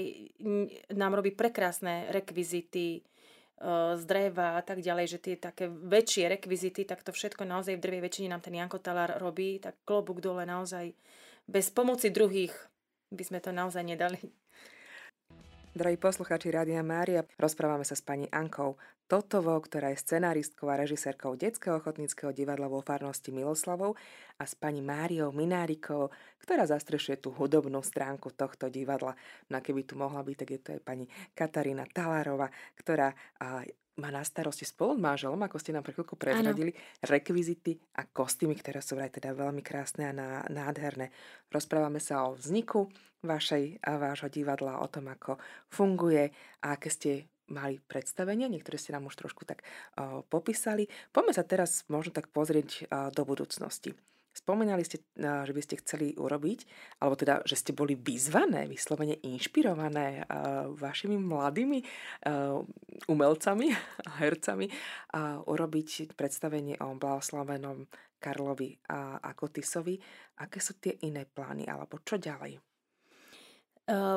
nám 0.91 1.13
robí 1.15 1.31
prekrásne 1.31 2.11
rekvizity, 2.11 3.07
z 3.97 4.03
dreva 4.05 4.61
a 4.61 4.63
tak 4.63 4.85
ďalej, 4.85 5.17
že 5.17 5.19
tie 5.19 5.37
také 5.41 5.73
väčšie 5.73 6.29
rekvizity, 6.29 6.85
tak 6.85 7.01
to 7.01 7.09
všetko 7.09 7.49
naozaj 7.49 7.81
v 7.81 7.85
drvej 7.89 8.05
väčšine 8.05 8.29
nám 8.29 8.45
ten 8.45 8.53
Janko 8.53 8.77
Talár 8.77 9.17
robí, 9.17 9.57
tak 9.57 9.81
klobúk 9.89 10.21
dole 10.21 10.45
naozaj 10.45 10.93
bez 11.49 11.73
pomoci 11.73 12.13
druhých 12.13 12.53
by 13.09 13.23
sme 13.25 13.39
to 13.41 13.57
naozaj 13.57 13.81
nedali. 13.81 14.21
Drahí 15.77 16.01
poslucháči 16.01 16.49
Rádia 16.49 16.81
Mária, 16.81 17.29
rozprávame 17.37 17.85
sa 17.85 17.93
s 17.93 18.01
pani 18.01 18.25
Ankou 18.33 18.81
Totovou, 19.13 19.61
ktorá 19.61 19.93
je 19.93 20.01
scenáristkou 20.01 20.73
a 20.73 20.81
režisérkou 20.81 21.37
Detského 21.37 21.77
ochotníckého 21.77 22.33
divadla 22.33 22.65
vo 22.65 22.81
farnosti 22.81 23.29
Miloslavov 23.29 23.93
a 24.41 24.49
s 24.49 24.57
pani 24.57 24.81
Máriou 24.81 25.37
Minárikou, 25.37 26.09
ktorá 26.41 26.65
zastrešuje 26.65 27.21
tú 27.21 27.29
hudobnú 27.37 27.85
stránku 27.85 28.33
tohto 28.33 28.73
divadla. 28.73 29.21
No 29.53 29.61
a 29.61 29.61
keby 29.61 29.85
tu 29.85 30.01
mohla 30.01 30.25
byť, 30.25 30.37
tak 30.41 30.49
je 30.49 30.61
to 30.65 30.69
aj 30.73 30.81
pani 30.81 31.05
Katarína 31.37 31.85
Talárova, 31.93 32.49
ktorá 32.81 33.13
má 33.97 34.13
na 34.13 34.21
starosti 34.21 34.69
spolu 34.69 34.97
s 34.97 35.01
manželom, 35.01 35.41
ako 35.41 35.57
ste 35.57 35.73
nám 35.73 35.85
pre 35.85 35.97
chvíľku 35.97 36.21
prezradili, 36.21 36.77
rekvizity 37.01 37.81
a 37.97 38.05
kostýmy, 38.05 38.53
ktoré 38.61 38.85
sú 38.85 39.01
aj 39.01 39.17
teda 39.17 39.33
veľmi 39.33 39.65
krásne 39.65 40.13
a 40.13 40.45
nádherné. 40.53 41.09
Rozprávame 41.49 41.97
sa 41.97 42.29
o 42.29 42.37
vzniku 42.37 42.93
vašej 43.25 43.81
a 43.81 43.97
vášho 43.97 44.29
divadla, 44.29 44.85
o 44.85 44.87
tom, 44.93 45.09
ako 45.09 45.41
funguje 45.73 46.29
a 46.61 46.77
aké 46.77 46.93
ste 46.93 47.11
mali 47.49 47.79
predstavenia, 47.79 48.51
niektoré 48.51 48.77
ste 48.77 48.91
nám 48.91 49.07
už 49.07 49.17
trošku 49.17 49.47
tak 49.47 49.63
uh, 49.63 50.21
popísali. 50.27 50.91
Poďme 51.15 51.33
sa 51.33 51.47
teraz 51.47 51.87
možno 51.87 52.11
tak 52.11 52.29
pozrieť 52.35 52.91
uh, 52.91 53.09
do 53.15 53.23
budúcnosti. 53.23 53.95
Spomínali 54.37 54.85
ste, 54.85 55.01
že 55.17 55.53
by 55.57 55.63
ste 55.65 55.81
chceli 55.81 56.13
urobiť, 56.13 56.69
alebo 57.01 57.17
teda, 57.17 57.41
že 57.49 57.57
ste 57.57 57.73
boli 57.73 57.97
vyzvané, 57.97 58.69
vyslovene 58.69 59.17
inšpirované 59.25 60.29
vašimi 60.77 61.17
mladými 61.17 61.81
umelcami 63.09 63.67
a 64.05 64.11
hercami 64.21 64.69
a 65.17 65.41
urobiť 65.41 66.13
predstavenie 66.13 66.77
o 66.85 66.93
blahoslavenom 67.01 67.89
Karlovi 68.21 68.77
a 68.93 69.33
Kotisovi. 69.33 69.97
Aké 70.45 70.61
sú 70.61 70.77
tie 70.77 71.01
iné 71.09 71.25
plány, 71.25 71.65
alebo 71.65 72.05
čo 72.05 72.21
ďalej? 72.21 72.61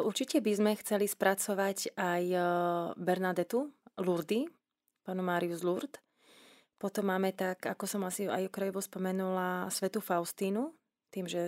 Určite 0.03 0.43
by 0.43 0.51
sme 0.51 0.71
chceli 0.83 1.07
spracovať 1.07 1.95
aj 1.95 2.23
Bernadetu 2.99 3.71
Lourdes, 4.03 4.51
panu 5.07 5.23
Máriu 5.23 5.55
z 5.55 5.63
Lourdes, 5.63 6.01
potom 6.79 7.11
máme 7.11 7.35
tak, 7.35 7.67
ako 7.67 7.85
som 7.85 8.01
asi 8.07 8.25
aj 8.25 8.47
okrajovo 8.47 8.79
spomenula, 8.79 9.67
Svetu 9.67 9.99
Faustínu, 9.99 10.71
tým, 11.09 11.25
že 11.25 11.41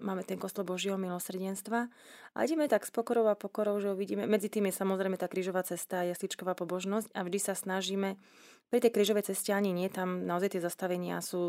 máme 0.00 0.24
ten 0.24 0.40
kostol 0.40 0.64
Božieho 0.64 0.96
milosrdenstva. 0.96 1.92
A 2.34 2.38
ideme 2.42 2.66
tak 2.66 2.88
s 2.88 2.90
pokorou 2.90 3.28
a 3.28 3.36
pokorou, 3.36 3.76
že 3.78 3.92
uvidíme. 3.92 4.24
Medzi 4.24 4.48
tým 4.48 4.66
je 4.66 4.80
samozrejme 4.80 5.20
tá 5.20 5.28
krížová 5.28 5.60
cesta 5.62 6.02
jasličková 6.08 6.56
pobožnosť 6.56 7.12
a 7.12 7.20
vždy 7.22 7.38
sa 7.38 7.54
snažíme 7.54 8.16
pri 8.72 8.78
tej 8.80 8.90
krížovej 8.90 9.28
ceste 9.30 9.52
ani 9.52 9.70
nie, 9.70 9.86
tam 9.92 10.24
naozaj 10.24 10.56
tie 10.56 10.62
zastavenia 10.64 11.20
sú 11.20 11.42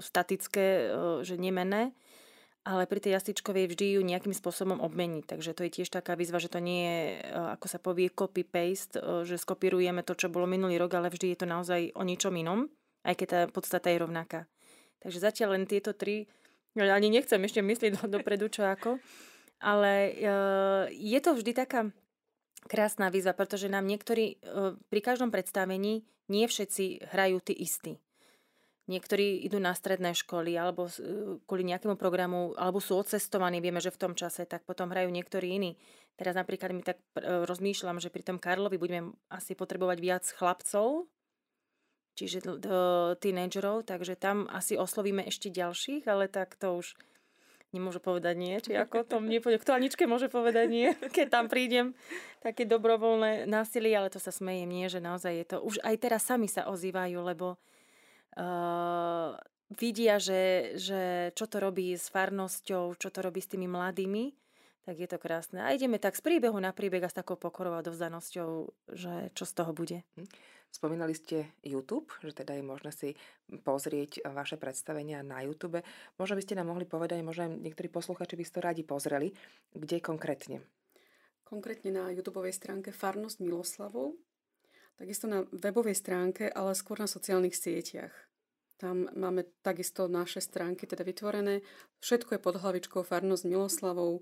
statické, 0.00 0.66
e, 0.66 0.84
že 1.26 1.34
nemené, 1.36 1.92
ale 2.60 2.84
pri 2.84 3.00
tej 3.00 3.16
jasličkovej 3.16 3.72
vždy 3.72 3.86
ju 3.96 4.00
nejakým 4.04 4.36
spôsobom 4.36 4.84
obmeniť. 4.84 5.24
Takže 5.36 5.56
to 5.56 5.64
je 5.64 5.74
tiež 5.80 5.88
taká 5.88 6.12
výzva, 6.12 6.36
že 6.36 6.52
to 6.52 6.60
nie 6.60 6.84
je, 6.84 7.00
e, 7.24 7.40
ako 7.56 7.66
sa 7.66 7.78
povie, 7.80 8.12
copy-paste, 8.12 9.00
e, 9.00 9.24
že 9.24 9.40
skopírujeme 9.40 10.04
to, 10.04 10.12
čo 10.12 10.28
bolo 10.28 10.44
minulý 10.44 10.76
rok, 10.76 10.92
ale 10.96 11.08
vždy 11.08 11.32
je 11.32 11.38
to 11.40 11.46
naozaj 11.48 11.80
o 11.96 12.02
ničom 12.04 12.36
inom 12.36 12.68
aj 13.04 13.14
keď 13.16 13.28
tá 13.28 13.40
podstata 13.48 13.88
je 13.88 14.02
rovnaká. 14.02 14.40
Takže 15.00 15.18
zatiaľ 15.22 15.56
len 15.56 15.64
tieto 15.64 15.96
tri, 15.96 16.28
ani 16.76 17.08
nechcem 17.08 17.40
ešte 17.40 17.64
myslieť 17.64 17.90
do, 17.96 18.20
dopredu 18.20 18.52
čo 18.52 18.68
ako, 18.68 19.00
ale 19.60 19.92
uh, 20.20 20.84
je 20.92 21.18
to 21.20 21.36
vždy 21.36 21.52
taká 21.56 21.88
krásna 22.68 23.08
výzva, 23.08 23.32
pretože 23.32 23.72
nám 23.72 23.88
niektorí 23.88 24.36
e, 24.36 24.76
pri 24.76 25.00
každom 25.00 25.32
predstavení 25.32 26.04
nie 26.28 26.44
všetci 26.44 27.08
hrajú 27.08 27.40
tí 27.40 27.56
istí. 27.56 27.96
Niektorí 28.90 29.46
idú 29.46 29.62
na 29.62 29.70
stredné 29.70 30.18
školy 30.18 30.58
alebo 30.58 30.90
e, 30.90 31.38
kvôli 31.46 31.62
nejakému 31.62 31.94
programu, 31.94 32.58
alebo 32.58 32.82
sú 32.82 32.98
odcestovaní, 32.98 33.62
vieme, 33.62 33.78
že 33.78 33.94
v 33.94 34.02
tom 34.02 34.12
čase, 34.18 34.42
tak 34.50 34.66
potom 34.66 34.90
hrajú 34.90 35.14
niektorí 35.14 35.46
iní. 35.54 35.78
Teraz 36.18 36.34
napríklad 36.34 36.74
mi 36.74 36.82
tak 36.82 36.98
e, 37.14 37.46
rozmýšľam, 37.46 38.02
že 38.02 38.10
pri 38.10 38.26
tom 38.26 38.42
Karlovi 38.42 38.82
budeme 38.82 39.14
asi 39.30 39.54
potrebovať 39.54 39.98
viac 40.02 40.24
chlapcov, 40.26 41.06
čiže 42.18 42.42
tínedžerov, 43.22 43.86
takže 43.86 44.18
tam 44.18 44.50
asi 44.50 44.74
oslovíme 44.74 45.22
ešte 45.24 45.54
ďalších, 45.54 46.04
ale 46.10 46.26
tak 46.26 46.58
to 46.58 46.82
už 46.82 46.98
nemôžu 47.70 48.02
povedať 48.02 48.34
nie, 48.34 48.58
či 48.58 48.74
ako 48.74 49.06
to 49.06 49.16
mne 49.22 49.38
povedať, 49.38 49.62
kto 49.62 49.72
Aničke 49.78 50.04
môže 50.10 50.26
povedať 50.26 50.66
nie, 50.66 50.90
keď 51.16 51.26
tam 51.30 51.46
prídem, 51.46 51.94
také 52.42 52.66
dobrovoľné 52.66 53.46
násilie, 53.46 53.94
ale 53.94 54.10
to 54.10 54.18
sa 54.18 54.34
smejem, 54.34 54.66
nie, 54.66 54.90
že 54.90 54.98
naozaj 54.98 55.32
je 55.32 55.46
to, 55.46 55.56
už 55.62 55.78
aj 55.86 55.96
teraz 56.02 56.26
sami 56.26 56.50
sa 56.50 56.66
ozývajú, 56.66 57.22
lebo 57.22 57.56
uh, 58.36 59.34
vidia, 59.70 60.18
že, 60.18 60.74
že 60.76 61.30
čo 61.38 61.46
to 61.46 61.62
robí 61.62 61.94
s 61.94 62.10
farnosťou, 62.10 62.98
čo 62.98 63.08
to 63.08 63.18
robí 63.22 63.38
s 63.38 63.50
tými 63.50 63.70
mladými, 63.70 64.34
tak 64.82 64.96
je 64.98 65.08
to 65.08 65.22
krásne. 65.22 65.62
A 65.62 65.70
ideme 65.70 66.02
tak 66.02 66.18
z 66.18 66.24
príbehu 66.24 66.58
na 66.58 66.74
príbeh 66.74 67.04
a 67.04 67.12
s 67.12 67.14
takou 67.14 67.38
pokorou 67.38 67.78
a 67.78 67.84
dovzdanosťou, 67.84 68.50
že 68.96 69.30
čo 69.36 69.44
z 69.46 69.52
toho 69.54 69.70
bude. 69.70 70.02
Hm. 70.18 70.26
Spomínali 70.70 71.18
ste 71.18 71.50
YouTube, 71.66 72.14
že 72.22 72.30
teda 72.30 72.54
je 72.54 72.62
možné 72.62 72.94
si 72.94 73.08
pozrieť 73.66 74.22
vaše 74.30 74.54
predstavenia 74.54 75.18
na 75.26 75.42
YouTube. 75.42 75.82
Možno 76.14 76.38
by 76.38 76.42
ste 76.46 76.54
nám 76.54 76.70
mohli 76.70 76.86
povedať, 76.86 77.26
možno 77.26 77.50
niektorí 77.50 77.90
posluchači 77.90 78.38
by 78.38 78.44
ste 78.46 78.54
to 78.54 78.62
radi 78.62 78.82
pozreli, 78.86 79.34
kde 79.74 79.98
konkrétne? 79.98 80.62
Konkrétne 81.42 81.90
na 81.90 82.14
YouTube 82.14 82.46
stránke 82.54 82.94
Farnosť 82.94 83.42
Miloslavov, 83.42 84.14
takisto 85.00 85.24
na 85.24 85.48
webovej 85.48 85.96
stránke, 85.96 86.52
ale 86.52 86.76
skôr 86.76 87.00
na 87.00 87.08
sociálnych 87.08 87.56
sieťach. 87.56 88.12
Tam 88.76 89.08
máme 89.16 89.48
takisto 89.64 90.08
naše 90.08 90.44
stránky 90.44 90.84
teda 90.84 91.04
vytvorené. 91.04 91.64
Všetko 92.04 92.36
je 92.36 92.40
pod 92.40 92.60
hlavičkou 92.60 93.00
Farnosť 93.04 93.44
Miloslavou. 93.48 94.20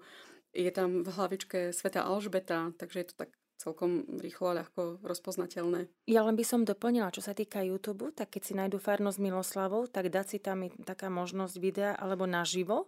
Je 0.54 0.70
tam 0.70 1.02
v 1.02 1.08
hlavičke 1.10 1.74
Sveta 1.74 2.06
Alžbeta, 2.06 2.74
takže 2.78 2.98
je 3.02 3.08
to 3.10 3.16
tak 3.26 3.30
celkom 3.58 4.06
rýchlo 4.22 4.54
a 4.54 4.58
ľahko 4.62 5.02
rozpoznateľné. 5.02 5.90
Ja 6.06 6.22
len 6.22 6.38
by 6.38 6.44
som 6.46 6.62
doplnila, 6.62 7.10
čo 7.10 7.22
sa 7.22 7.34
týka 7.34 7.62
YouTube, 7.66 8.14
tak 8.14 8.34
keď 8.34 8.42
si 8.42 8.54
nájdu 8.54 8.78
farnosť 8.78 9.18
Miloslavov, 9.18 9.90
tak 9.90 10.14
dať 10.14 10.26
si 10.30 10.38
tam 10.38 10.70
taká 10.86 11.10
možnosť 11.10 11.54
videa 11.58 11.92
alebo 11.98 12.26
naživo. 12.26 12.86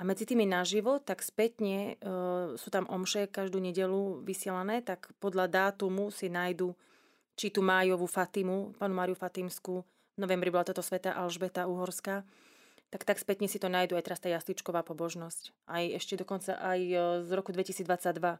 A 0.00 0.08
medzi 0.08 0.24
tými 0.24 0.48
naživo, 0.48 1.00
tak 1.00 1.20
spätne 1.20 1.96
e, 2.00 2.08
sú 2.56 2.68
tam 2.72 2.88
omše 2.88 3.28
každú 3.28 3.60
nedelu 3.60 4.24
vysielané, 4.24 4.80
tak 4.80 5.12
podľa 5.20 5.48
dátumu 5.48 6.08
si 6.08 6.32
nájdu 6.32 6.72
či 7.36 7.48
tú 7.50 7.64
májovú 7.64 8.04
Fatimu, 8.04 8.76
panu 8.76 8.94
Máriu 8.96 9.16
Fatimskú, 9.16 9.84
v 10.16 10.18
novembri 10.20 10.52
bola 10.52 10.68
toto 10.68 10.84
sveta 10.84 11.16
Alžbeta 11.16 11.64
Uhorská, 11.64 12.24
tak 12.92 13.08
tak 13.08 13.16
spätne 13.16 13.48
si 13.48 13.56
to 13.56 13.72
nájdu 13.72 13.96
aj 13.96 14.04
teraz 14.04 14.20
tá 14.20 14.28
jasličková 14.28 14.84
pobožnosť. 14.84 15.56
Aj 15.64 15.80
ešte 15.96 16.20
dokonca 16.20 16.60
aj 16.60 16.80
e, 16.84 16.96
z 17.24 17.30
roku 17.32 17.48
2022 17.48 18.36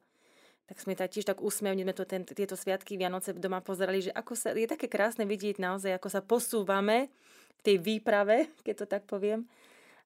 tak 0.73 0.79
sme 0.79 0.95
tak 0.95 1.11
tiež 1.11 1.27
tak 1.27 1.43
úsmevne 1.43 1.85
sme 1.85 1.95
to 1.95 2.05
ten, 2.07 2.23
tieto 2.23 2.55
sviatky 2.55 2.95
Vianoce 2.95 3.35
doma 3.35 3.61
pozerali, 3.61 4.09
že 4.09 4.15
ako 4.15 4.33
sa, 4.39 4.55
je 4.55 4.65
také 4.71 4.87
krásne 4.87 5.27
vidieť 5.27 5.59
naozaj, 5.59 5.93
ako 5.99 6.09
sa 6.09 6.21
posúvame 6.23 7.11
v 7.59 7.63
tej 7.67 7.77
výprave, 7.83 8.49
keď 8.63 8.75
to 8.81 8.87
tak 8.87 9.03
poviem, 9.05 9.45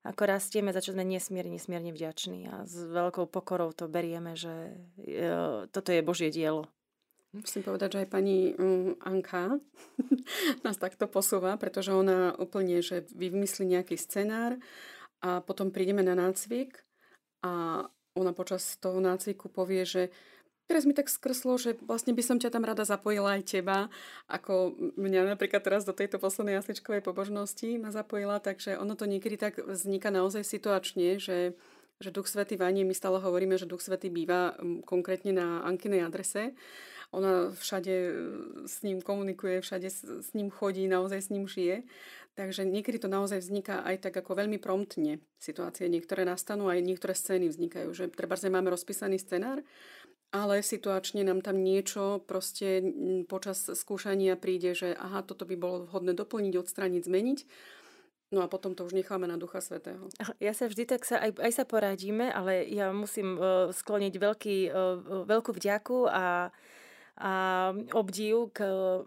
ako 0.06 0.26
rastieme, 0.26 0.70
za 0.70 0.82
čo 0.82 0.94
sme 0.94 1.02
nesmierne, 1.02 1.54
nesmierne 1.54 1.90
vďační 1.90 2.50
a 2.50 2.54
s 2.62 2.78
veľkou 2.78 3.26
pokorou 3.30 3.74
to 3.74 3.90
berieme, 3.90 4.38
že 4.38 4.74
e, 5.02 5.66
toto 5.70 5.90
je 5.94 6.00
Božie 6.02 6.30
dielo. 6.34 6.70
Musím 7.36 7.62
povedať, 7.62 7.88
že 7.92 8.00
aj 8.02 8.08
pani 8.08 8.56
um, 8.56 8.96
Anka 9.04 9.60
nás 10.64 10.80
takto 10.80 11.04
posúva, 11.04 11.60
pretože 11.60 11.92
ona 11.92 12.32
úplne, 12.40 12.80
že 12.80 13.04
vymyslí 13.12 13.76
nejaký 13.76 14.00
scenár 14.00 14.56
a 15.20 15.44
potom 15.44 15.68
prídeme 15.68 16.00
na 16.00 16.16
nácvik 16.16 16.80
a 17.44 17.84
ona 18.16 18.32
počas 18.32 18.80
toho 18.80 18.96
nácviku 19.04 19.52
povie, 19.52 19.84
že 19.84 20.02
Teraz 20.66 20.82
mi 20.82 20.98
tak 20.98 21.06
skrslo, 21.06 21.62
že 21.62 21.78
vlastne 21.86 22.10
by 22.10 22.22
som 22.26 22.42
ťa 22.42 22.50
tam 22.50 22.66
rada 22.66 22.82
zapojila 22.82 23.38
aj 23.38 23.54
teba, 23.54 23.86
ako 24.26 24.74
mňa 24.98 25.38
napríklad 25.38 25.62
teraz 25.62 25.86
do 25.86 25.94
tejto 25.94 26.18
poslednej 26.18 26.58
jasličkovej 26.58 27.06
pobožnosti 27.06 27.78
ma 27.78 27.94
zapojila, 27.94 28.42
takže 28.42 28.74
ono 28.74 28.98
to 28.98 29.06
niekedy 29.06 29.38
tak 29.38 29.62
vzniká 29.62 30.10
naozaj 30.10 30.42
situačne, 30.42 31.22
že, 31.22 31.54
že 32.02 32.10
Duch 32.10 32.26
Svetý 32.26 32.58
Vanie, 32.58 32.82
my 32.82 32.98
stále 32.98 33.22
hovoríme, 33.22 33.54
že 33.54 33.70
Duch 33.70 33.78
Svetý 33.78 34.10
býva 34.10 34.58
konkrétne 34.82 35.30
na 35.30 35.62
Ankinej 35.62 36.02
adrese. 36.02 36.58
Ona 37.16 37.56
všade 37.56 37.94
e, 37.96 38.12
s 38.68 38.84
ním 38.84 39.00
komunikuje, 39.00 39.64
všade 39.64 39.88
s 40.20 40.30
ním 40.36 40.52
chodí, 40.52 40.84
naozaj 40.84 41.20
s 41.24 41.32
ním 41.32 41.48
žije. 41.48 41.88
Takže 42.36 42.68
niekedy 42.68 43.00
to 43.00 43.08
naozaj 43.08 43.40
vzniká 43.40 43.80
aj 43.80 44.04
tak 44.04 44.20
ako 44.20 44.36
veľmi 44.36 44.60
promptne. 44.60 45.24
Situácie 45.40 45.88
niektoré 45.88 46.28
nastanú, 46.28 46.68
aj 46.68 46.84
niektoré 46.84 47.16
scény 47.16 47.48
vznikajú. 47.48 47.88
Že 47.96 48.12
treba, 48.12 48.36
že 48.36 48.52
máme 48.52 48.68
rozpísaný 48.68 49.16
scenár 49.16 49.64
ale 50.34 50.60
situačne 50.60 51.22
nám 51.22 51.40
tam 51.40 51.62
niečo 51.62 52.20
proste 52.26 52.82
počas 53.30 53.62
skúšania 53.72 54.34
príde, 54.34 54.74
že 54.74 54.92
aha, 54.92 55.22
toto 55.22 55.46
by 55.46 55.56
bolo 55.56 55.76
vhodné 55.86 56.12
doplniť, 56.12 56.54
odstraniť, 56.58 57.02
zmeniť. 57.06 57.40
No 58.34 58.42
a 58.42 58.50
potom 58.50 58.74
to 58.74 58.82
už 58.82 58.98
necháme 58.98 59.30
na 59.30 59.38
Ducha 59.38 59.62
Svetého. 59.62 60.10
Ja 60.42 60.50
sa 60.50 60.66
vždy 60.66 60.82
tak 60.82 61.06
sa, 61.06 61.22
aj, 61.22 61.38
aj 61.38 61.52
sa 61.54 61.64
poradíme, 61.64 62.26
ale 62.34 62.66
ja 62.66 62.90
musím 62.90 63.38
uh, 63.38 63.70
skloniť 63.70 64.14
veľký, 64.18 64.58
uh, 64.66 65.24
veľkú 65.30 65.54
vďaku 65.54 66.10
a, 66.10 66.50
a 67.16 67.72
obdiv 67.96 68.52
k 68.52 68.58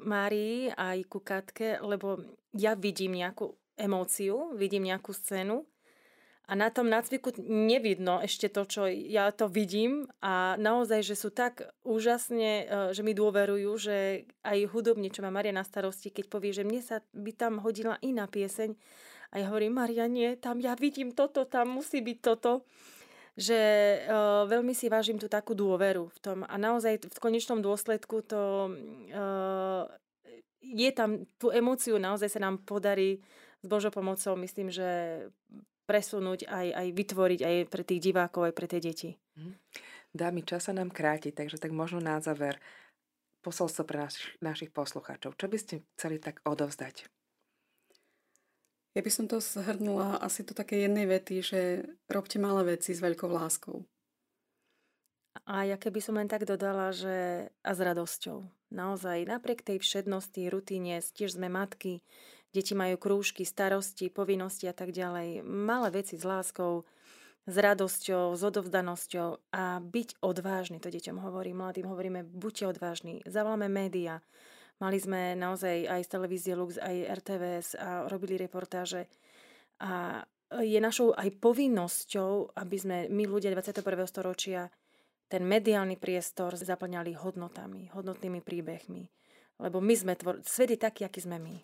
Márii 0.01 0.73
aj 0.73 0.97
ku 1.05 1.21
Katke, 1.21 1.77
lebo 1.81 2.17
ja 2.57 2.73
vidím 2.73 3.13
nejakú 3.13 3.53
emóciu, 3.77 4.57
vidím 4.57 4.89
nejakú 4.89 5.13
scénu 5.13 5.65
a 6.49 6.57
na 6.57 6.73
tom 6.73 6.89
nácviku 6.89 7.29
nevidno 7.45 8.25
ešte 8.25 8.49
to, 8.49 8.65
čo 8.65 8.81
ja 8.89 9.29
to 9.29 9.45
vidím. 9.45 10.09
A 10.17 10.57
naozaj, 10.57 11.05
že 11.05 11.13
sú 11.13 11.29
tak 11.29 11.61
úžasne, 11.85 12.65
e, 12.65 12.89
že 12.89 13.05
mi 13.05 13.13
dôverujú, 13.13 13.69
že 13.77 14.25
aj 14.41 14.73
hudobne, 14.73 15.13
čo 15.13 15.21
má 15.21 15.29
Maria 15.29 15.53
na 15.53 15.61
starosti, 15.61 16.09
keď 16.09 16.25
povie, 16.25 16.49
že 16.49 16.65
mne 16.65 16.81
sa 16.81 17.05
by 17.13 17.37
tam 17.37 17.61
hodila 17.61 18.01
iná 18.01 18.25
pieseň. 18.25 18.73
A 19.29 19.45
ja 19.45 19.53
hovorím, 19.53 19.77
Maria, 19.77 20.09
nie, 20.09 20.33
tam 20.41 20.57
ja 20.57 20.73
vidím 20.73 21.13
toto, 21.13 21.45
tam 21.45 21.69
musí 21.69 22.01
byť 22.01 22.17
toto 22.17 22.65
že 23.39 23.59
uh, 24.03 24.43
veľmi 24.51 24.75
si 24.75 24.91
vážim 24.91 25.15
tú 25.15 25.31
takú 25.31 25.55
dôveru 25.55 26.11
v 26.11 26.19
tom 26.19 26.43
a 26.43 26.59
naozaj 26.59 27.07
v 27.07 27.19
konečnom 27.23 27.63
dôsledku 27.63 28.19
to 28.27 28.75
uh, 29.15 29.87
je 30.59 30.89
tam, 30.91 31.23
tú 31.39 31.47
emóciu 31.55 31.95
naozaj 31.95 32.35
sa 32.35 32.43
nám 32.43 32.59
podarí 32.67 33.23
s 33.63 33.65
Božou 33.65 33.95
pomocou, 33.95 34.35
myslím, 34.35 34.71
že 34.71 34.87
presunúť, 35.87 36.45
aj, 36.45 36.67
aj 36.69 36.87
vytvoriť 36.93 37.39
aj 37.41 37.55
pre 37.71 37.83
tých 37.87 38.01
divákov, 38.11 38.51
aj 38.51 38.53
pre 38.53 38.67
tie 38.67 38.83
deti. 38.83 39.09
Mhm. 39.39 39.51
Dámy, 40.09 40.41
čas 40.41 40.65
sa 40.65 40.73
nám 40.73 40.89
kráti, 40.89 41.29
takže 41.29 41.61
tak 41.61 41.69
možno 41.69 42.01
na 42.01 42.17
záver 42.17 42.57
posolstvo 43.45 43.85
pre 43.85 44.03
naš, 44.03 44.25
našich 44.41 44.73
poslucháčov. 44.73 45.37
Čo 45.37 45.47
by 45.47 45.57
ste 45.61 45.75
chceli 45.95 46.17
tak 46.17 46.41
odovzdať? 46.43 47.07
Ja 48.97 49.01
by 49.05 49.11
som 49.13 49.25
to 49.29 49.37
zhrnula 49.37 50.17
asi 50.17 50.41
do 50.41 50.57
také 50.57 50.85
jednej 50.85 51.05
vety, 51.05 51.35
že 51.45 51.59
robte 52.09 52.41
malé 52.41 52.77
veci 52.77 52.91
s 52.93 53.03
veľkou 53.03 53.29
láskou. 53.29 53.85
A 55.45 55.65
ja 55.65 55.77
keby 55.77 56.01
som 56.01 56.17
len 56.17 56.27
tak 56.27 56.45
dodala, 56.45 56.89
že 56.89 57.47
a 57.61 57.71
s 57.71 57.79
radosťou. 57.79 58.43
Naozaj, 58.73 59.29
napriek 59.29 59.61
tej 59.65 59.81
všednosti, 59.81 60.49
rutine, 60.49 61.01
tiež 61.01 61.37
sme 61.37 61.49
matky, 61.49 62.01
Deti 62.49 62.73
majú 62.73 62.97
krúžky, 62.97 63.45
starosti, 63.45 64.09
povinnosti 64.09 64.65
a 64.65 64.73
tak 64.73 64.89
ďalej. 64.89 65.45
Malé 65.45 65.87
veci 65.93 66.17
s 66.17 66.25
láskou, 66.25 66.81
s 67.45 67.55
radosťou, 67.55 68.33
s 68.33 68.41
odovzdanosťou 68.41 69.53
a 69.53 69.77
byť 69.77 70.17
odvážny, 70.25 70.81
to 70.81 70.89
deťom 70.89 71.21
hovorím, 71.21 71.61
mladým 71.61 71.85
hovoríme, 71.85 72.25
buďte 72.25 72.65
odvážni, 72.73 73.21
zavoláme 73.29 73.69
média. 73.69 74.25
Mali 74.79 74.97
sme 74.99 75.35
naozaj 75.35 75.91
aj 75.91 76.01
z 76.07 76.09
televízie 76.09 76.53
Lux, 76.55 76.79
aj 76.79 77.19
RTVS 77.19 77.67
a 77.75 78.07
robili 78.07 78.39
reportáže. 78.39 79.11
A 79.83 80.23
je 80.63 80.79
našou 80.79 81.11
aj 81.13 81.29
povinnosťou, 81.37 82.55
aby 82.55 82.77
sme 82.79 82.97
my 83.11 83.23
ľudia 83.27 83.51
21. 83.51 83.83
storočia 84.07 84.71
ten 85.29 85.45
mediálny 85.45 85.99
priestor 85.99 86.57
zaplňali 86.57 87.13
hodnotami, 87.13 87.93
hodnotnými 87.93 88.41
príbehmi. 88.41 89.05
Lebo 89.61 89.77
my 89.77 89.93
sme 89.93 90.17
tvor... 90.17 90.41
svet 90.41 90.73
je 90.73 90.79
taký, 90.79 91.05
aký 91.05 91.21
sme 91.21 91.37
my. 91.37 91.59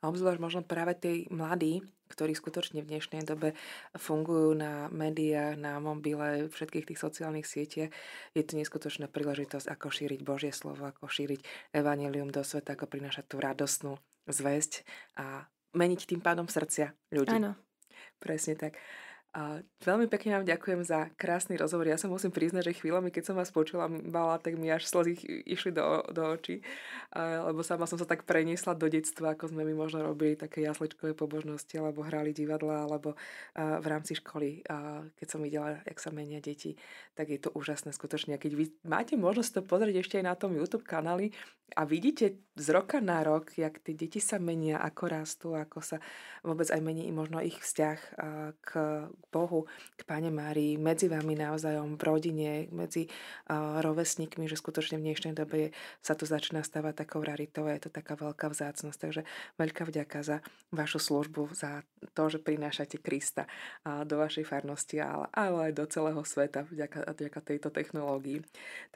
A 0.00 0.08
obzvlášť 0.08 0.40
možno 0.40 0.60
práve 0.64 0.96
tí 0.96 1.28
mladí, 1.28 1.84
ktorí 2.08 2.32
skutočne 2.32 2.80
v 2.82 2.90
dnešnej 2.96 3.22
dobe 3.22 3.52
fungujú 3.94 4.56
na 4.56 4.88
médiách, 4.88 5.60
na 5.60 5.76
mobile, 5.78 6.48
všetkých 6.48 6.88
tých 6.90 6.98
sociálnych 6.98 7.46
sieťach, 7.46 7.92
je 8.32 8.42
to 8.42 8.56
neskutočná 8.56 9.06
príležitosť, 9.12 9.68
ako 9.68 9.86
šíriť 9.92 10.20
Božie 10.24 10.50
slovo, 10.50 10.88
ako 10.88 11.06
šíriť 11.06 11.44
evanelium 11.76 12.32
do 12.32 12.40
sveta, 12.40 12.74
ako 12.74 12.88
prinášať 12.88 13.24
tú 13.28 13.36
radosnú 13.38 14.00
zväzť 14.26 14.82
a 15.20 15.46
meniť 15.76 16.00
tým 16.08 16.24
pádom 16.24 16.50
srdcia 16.50 16.96
ľudí. 17.14 17.36
Áno. 17.36 17.54
Presne 18.18 18.56
tak. 18.56 18.80
A 19.30 19.62
veľmi 19.86 20.10
pekne 20.10 20.34
vám 20.34 20.46
ďakujem 20.46 20.82
za 20.82 21.06
krásny 21.14 21.54
rozhovor. 21.54 21.86
Ja 21.86 21.94
sa 21.94 22.10
musím 22.10 22.34
priznať, 22.34 22.66
že 22.66 22.78
chvíľami, 22.82 23.14
keď 23.14 23.30
som 23.30 23.38
vás 23.38 23.54
počula, 23.54 23.86
bala, 23.86 24.42
tak 24.42 24.58
mi 24.58 24.66
až 24.66 24.90
slzy 24.90 25.46
išli 25.46 25.70
do, 25.70 26.02
do 26.10 26.34
očí, 26.34 26.66
a, 27.14 27.46
lebo 27.46 27.62
sama 27.62 27.86
som 27.86 27.94
sa 27.94 28.10
tak 28.10 28.26
preniesla 28.26 28.74
do 28.74 28.90
detstva, 28.90 29.38
ako 29.38 29.54
sme 29.54 29.62
my 29.62 29.86
možno 29.86 30.02
robili 30.02 30.34
také 30.34 30.66
jasličkové 30.66 31.14
pobožnosti, 31.14 31.78
alebo 31.78 32.02
hrali 32.02 32.34
divadla, 32.34 32.90
alebo 32.90 33.14
a, 33.54 33.78
v 33.78 33.86
rámci 33.86 34.18
školy, 34.18 34.66
a, 34.66 35.06
keď 35.14 35.26
som 35.30 35.38
videla, 35.46 35.78
jak 35.86 35.98
sa 36.02 36.10
menia 36.10 36.42
deti, 36.42 36.74
tak 37.14 37.30
je 37.30 37.38
to 37.38 37.54
úžasné 37.54 37.94
skutočne. 37.94 38.34
A 38.34 38.42
keď 38.42 38.58
vy 38.58 38.74
máte 38.82 39.14
možnosť 39.14 39.62
to 39.62 39.62
pozrieť 39.62 40.02
ešte 40.02 40.18
aj 40.18 40.26
na 40.26 40.34
tom 40.34 40.58
YouTube 40.58 40.82
kanáli 40.82 41.30
a 41.78 41.86
vidíte 41.86 42.42
z 42.58 42.66
roka 42.74 42.98
na 42.98 43.22
rok, 43.22 43.54
jak 43.54 43.78
tie 43.78 43.94
deti 43.94 44.18
sa 44.18 44.42
menia, 44.42 44.82
ako 44.82 45.02
rastú, 45.06 45.48
ako 45.54 45.78
sa 45.78 46.02
vôbec 46.42 46.66
aj 46.66 46.82
mení 46.82 47.06
možno 47.14 47.38
ich 47.38 47.62
vzťah 47.62 47.98
k 48.58 48.70
Bohu, 49.28 49.68
k 49.96 50.02
Pane 50.08 50.32
Márii, 50.32 50.80
medzi 50.80 51.12
vami 51.12 51.36
navzájom, 51.36 52.00
v 52.00 52.02
rodine, 52.02 52.52
medzi 52.72 53.06
uh, 53.06 53.84
rovesníkmi, 53.84 54.48
že 54.48 54.56
skutočne 54.56 54.96
v 54.96 55.12
dnešnej 55.12 55.36
dobe 55.36 55.76
sa 56.00 56.16
to 56.16 56.24
začína 56.24 56.64
stávať 56.64 57.04
takou 57.04 57.20
raritou 57.20 57.68
a 57.68 57.76
je 57.76 57.86
to 57.86 57.90
taká 57.92 58.16
veľká 58.16 58.48
vzácnosť. 58.48 58.98
Takže 58.98 59.22
veľká 59.60 59.84
vďaka 59.84 60.18
za 60.24 60.36
vašu 60.72 60.98
službu, 60.98 61.52
za 61.52 61.84
to, 62.16 62.32
že 62.32 62.40
prinášate 62.40 62.96
Krista 62.98 63.44
uh, 63.44 64.08
do 64.08 64.16
vašej 64.16 64.48
farnosti, 64.48 64.96
ale, 64.98 65.28
ale 65.36 65.70
aj 65.70 65.72
do 65.76 65.84
celého 65.84 66.22
sveta 66.24 66.64
vďaka, 66.64 67.12
vďaka 67.12 67.40
tejto 67.44 67.68
technológii. 67.68 68.40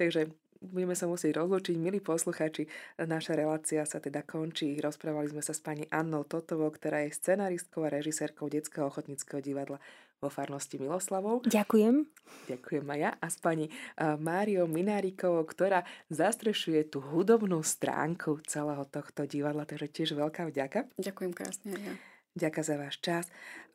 Takže 0.00 0.32
budeme 0.70 0.96
sa 0.96 1.04
musieť 1.04 1.36
rozlučiť. 1.36 1.76
Milí 1.76 2.00
posluchači, 2.00 2.64
naša 2.96 3.36
relácia 3.36 3.84
sa 3.84 4.00
teda 4.00 4.24
končí. 4.24 4.80
Rozprávali 4.80 5.28
sme 5.28 5.42
sa 5.44 5.52
s 5.52 5.60
pani 5.60 5.84
Annou 5.92 6.24
Totovou, 6.24 6.72
ktorá 6.72 7.04
je 7.04 7.16
scenaristkou 7.16 7.84
a 7.84 7.92
režisérkou 7.92 8.48
Detského 8.48 8.88
ochotníckého 8.88 9.44
divadla 9.44 9.76
vo 10.24 10.32
farnosti 10.32 10.80
Miloslavov. 10.80 11.44
Ďakujem. 11.44 12.08
Ďakujem 12.48 12.84
aj 12.88 12.98
ja. 12.98 13.10
A 13.20 13.26
s 13.28 13.36
pani 13.36 13.68
Máriou 14.00 14.64
Minárikovou, 14.64 15.44
ktorá 15.44 15.84
zastrešuje 16.08 16.88
tú 16.88 17.04
hudobnú 17.04 17.60
stránku 17.60 18.40
celého 18.48 18.88
tohto 18.88 19.28
divadla. 19.28 19.68
Takže 19.68 19.92
tiež 19.92 20.16
veľká 20.16 20.48
vďaka. 20.48 20.88
Ďakujem 20.96 21.32
krásne 21.36 21.76
aj 21.76 21.82
ja. 21.84 21.94
Ďakujem 22.34 22.66
za 22.66 22.76
váš 22.80 22.96
čas. 23.04 23.24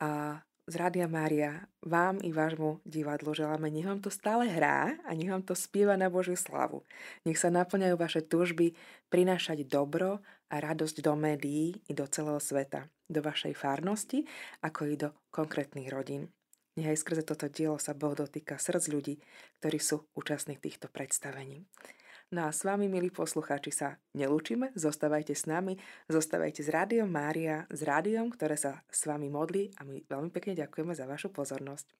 A 0.02 0.42
z 0.70 0.78
Rádia 0.78 1.10
Mária 1.10 1.66
vám 1.82 2.22
i 2.22 2.30
vášmu 2.30 2.78
divadlu 2.86 3.34
želáme, 3.34 3.74
nech 3.74 3.82
vám 3.82 3.98
to 3.98 4.06
stále 4.06 4.46
hrá 4.46 4.94
a 5.02 5.10
nech 5.18 5.26
vám 5.26 5.42
to 5.42 5.58
spieva 5.58 5.98
na 5.98 6.06
Božiu 6.06 6.38
slavu. 6.38 6.86
Nech 7.26 7.42
sa 7.42 7.50
naplňajú 7.50 7.98
vaše 7.98 8.22
túžby 8.22 8.78
prinášať 9.10 9.66
dobro 9.66 10.22
a 10.46 10.54
radosť 10.62 11.02
do 11.02 11.18
médií 11.18 11.74
i 11.90 11.92
do 11.96 12.06
celého 12.06 12.38
sveta, 12.38 12.86
do 13.10 13.18
vašej 13.18 13.50
farnosti, 13.58 14.22
ako 14.62 14.80
i 14.86 14.94
do 14.94 15.10
konkrétnych 15.34 15.90
rodín. 15.90 16.30
Nech 16.78 16.98
skrze 16.98 17.26
toto 17.26 17.50
dielo 17.50 17.78
sa 17.82 17.96
Boh 17.96 18.14
dotýka 18.14 18.60
srdc 18.60 18.84
ľudí, 18.94 19.14
ktorí 19.58 19.78
sú 19.82 20.06
účastní 20.14 20.54
týchto 20.54 20.86
predstavení. 20.86 21.66
No 22.30 22.46
a 22.46 22.54
s 22.54 22.62
vami, 22.62 22.86
milí 22.86 23.10
poslucháči, 23.10 23.74
sa 23.74 23.98
nelúčime, 24.14 24.70
zostávajte 24.78 25.34
s 25.34 25.50
nami, 25.50 25.74
zostávajte 26.06 26.62
s 26.62 26.70
Rádiom 26.70 27.10
Mária, 27.10 27.66
s 27.74 27.82
rádiom, 27.82 28.30
ktoré 28.30 28.54
sa 28.54 28.86
s 28.86 29.02
vami 29.10 29.26
modlí 29.26 29.74
a 29.78 29.82
my 29.82 30.06
veľmi 30.06 30.30
pekne 30.30 30.54
ďakujeme 30.54 30.94
za 30.94 31.10
vašu 31.10 31.34
pozornosť. 31.34 31.90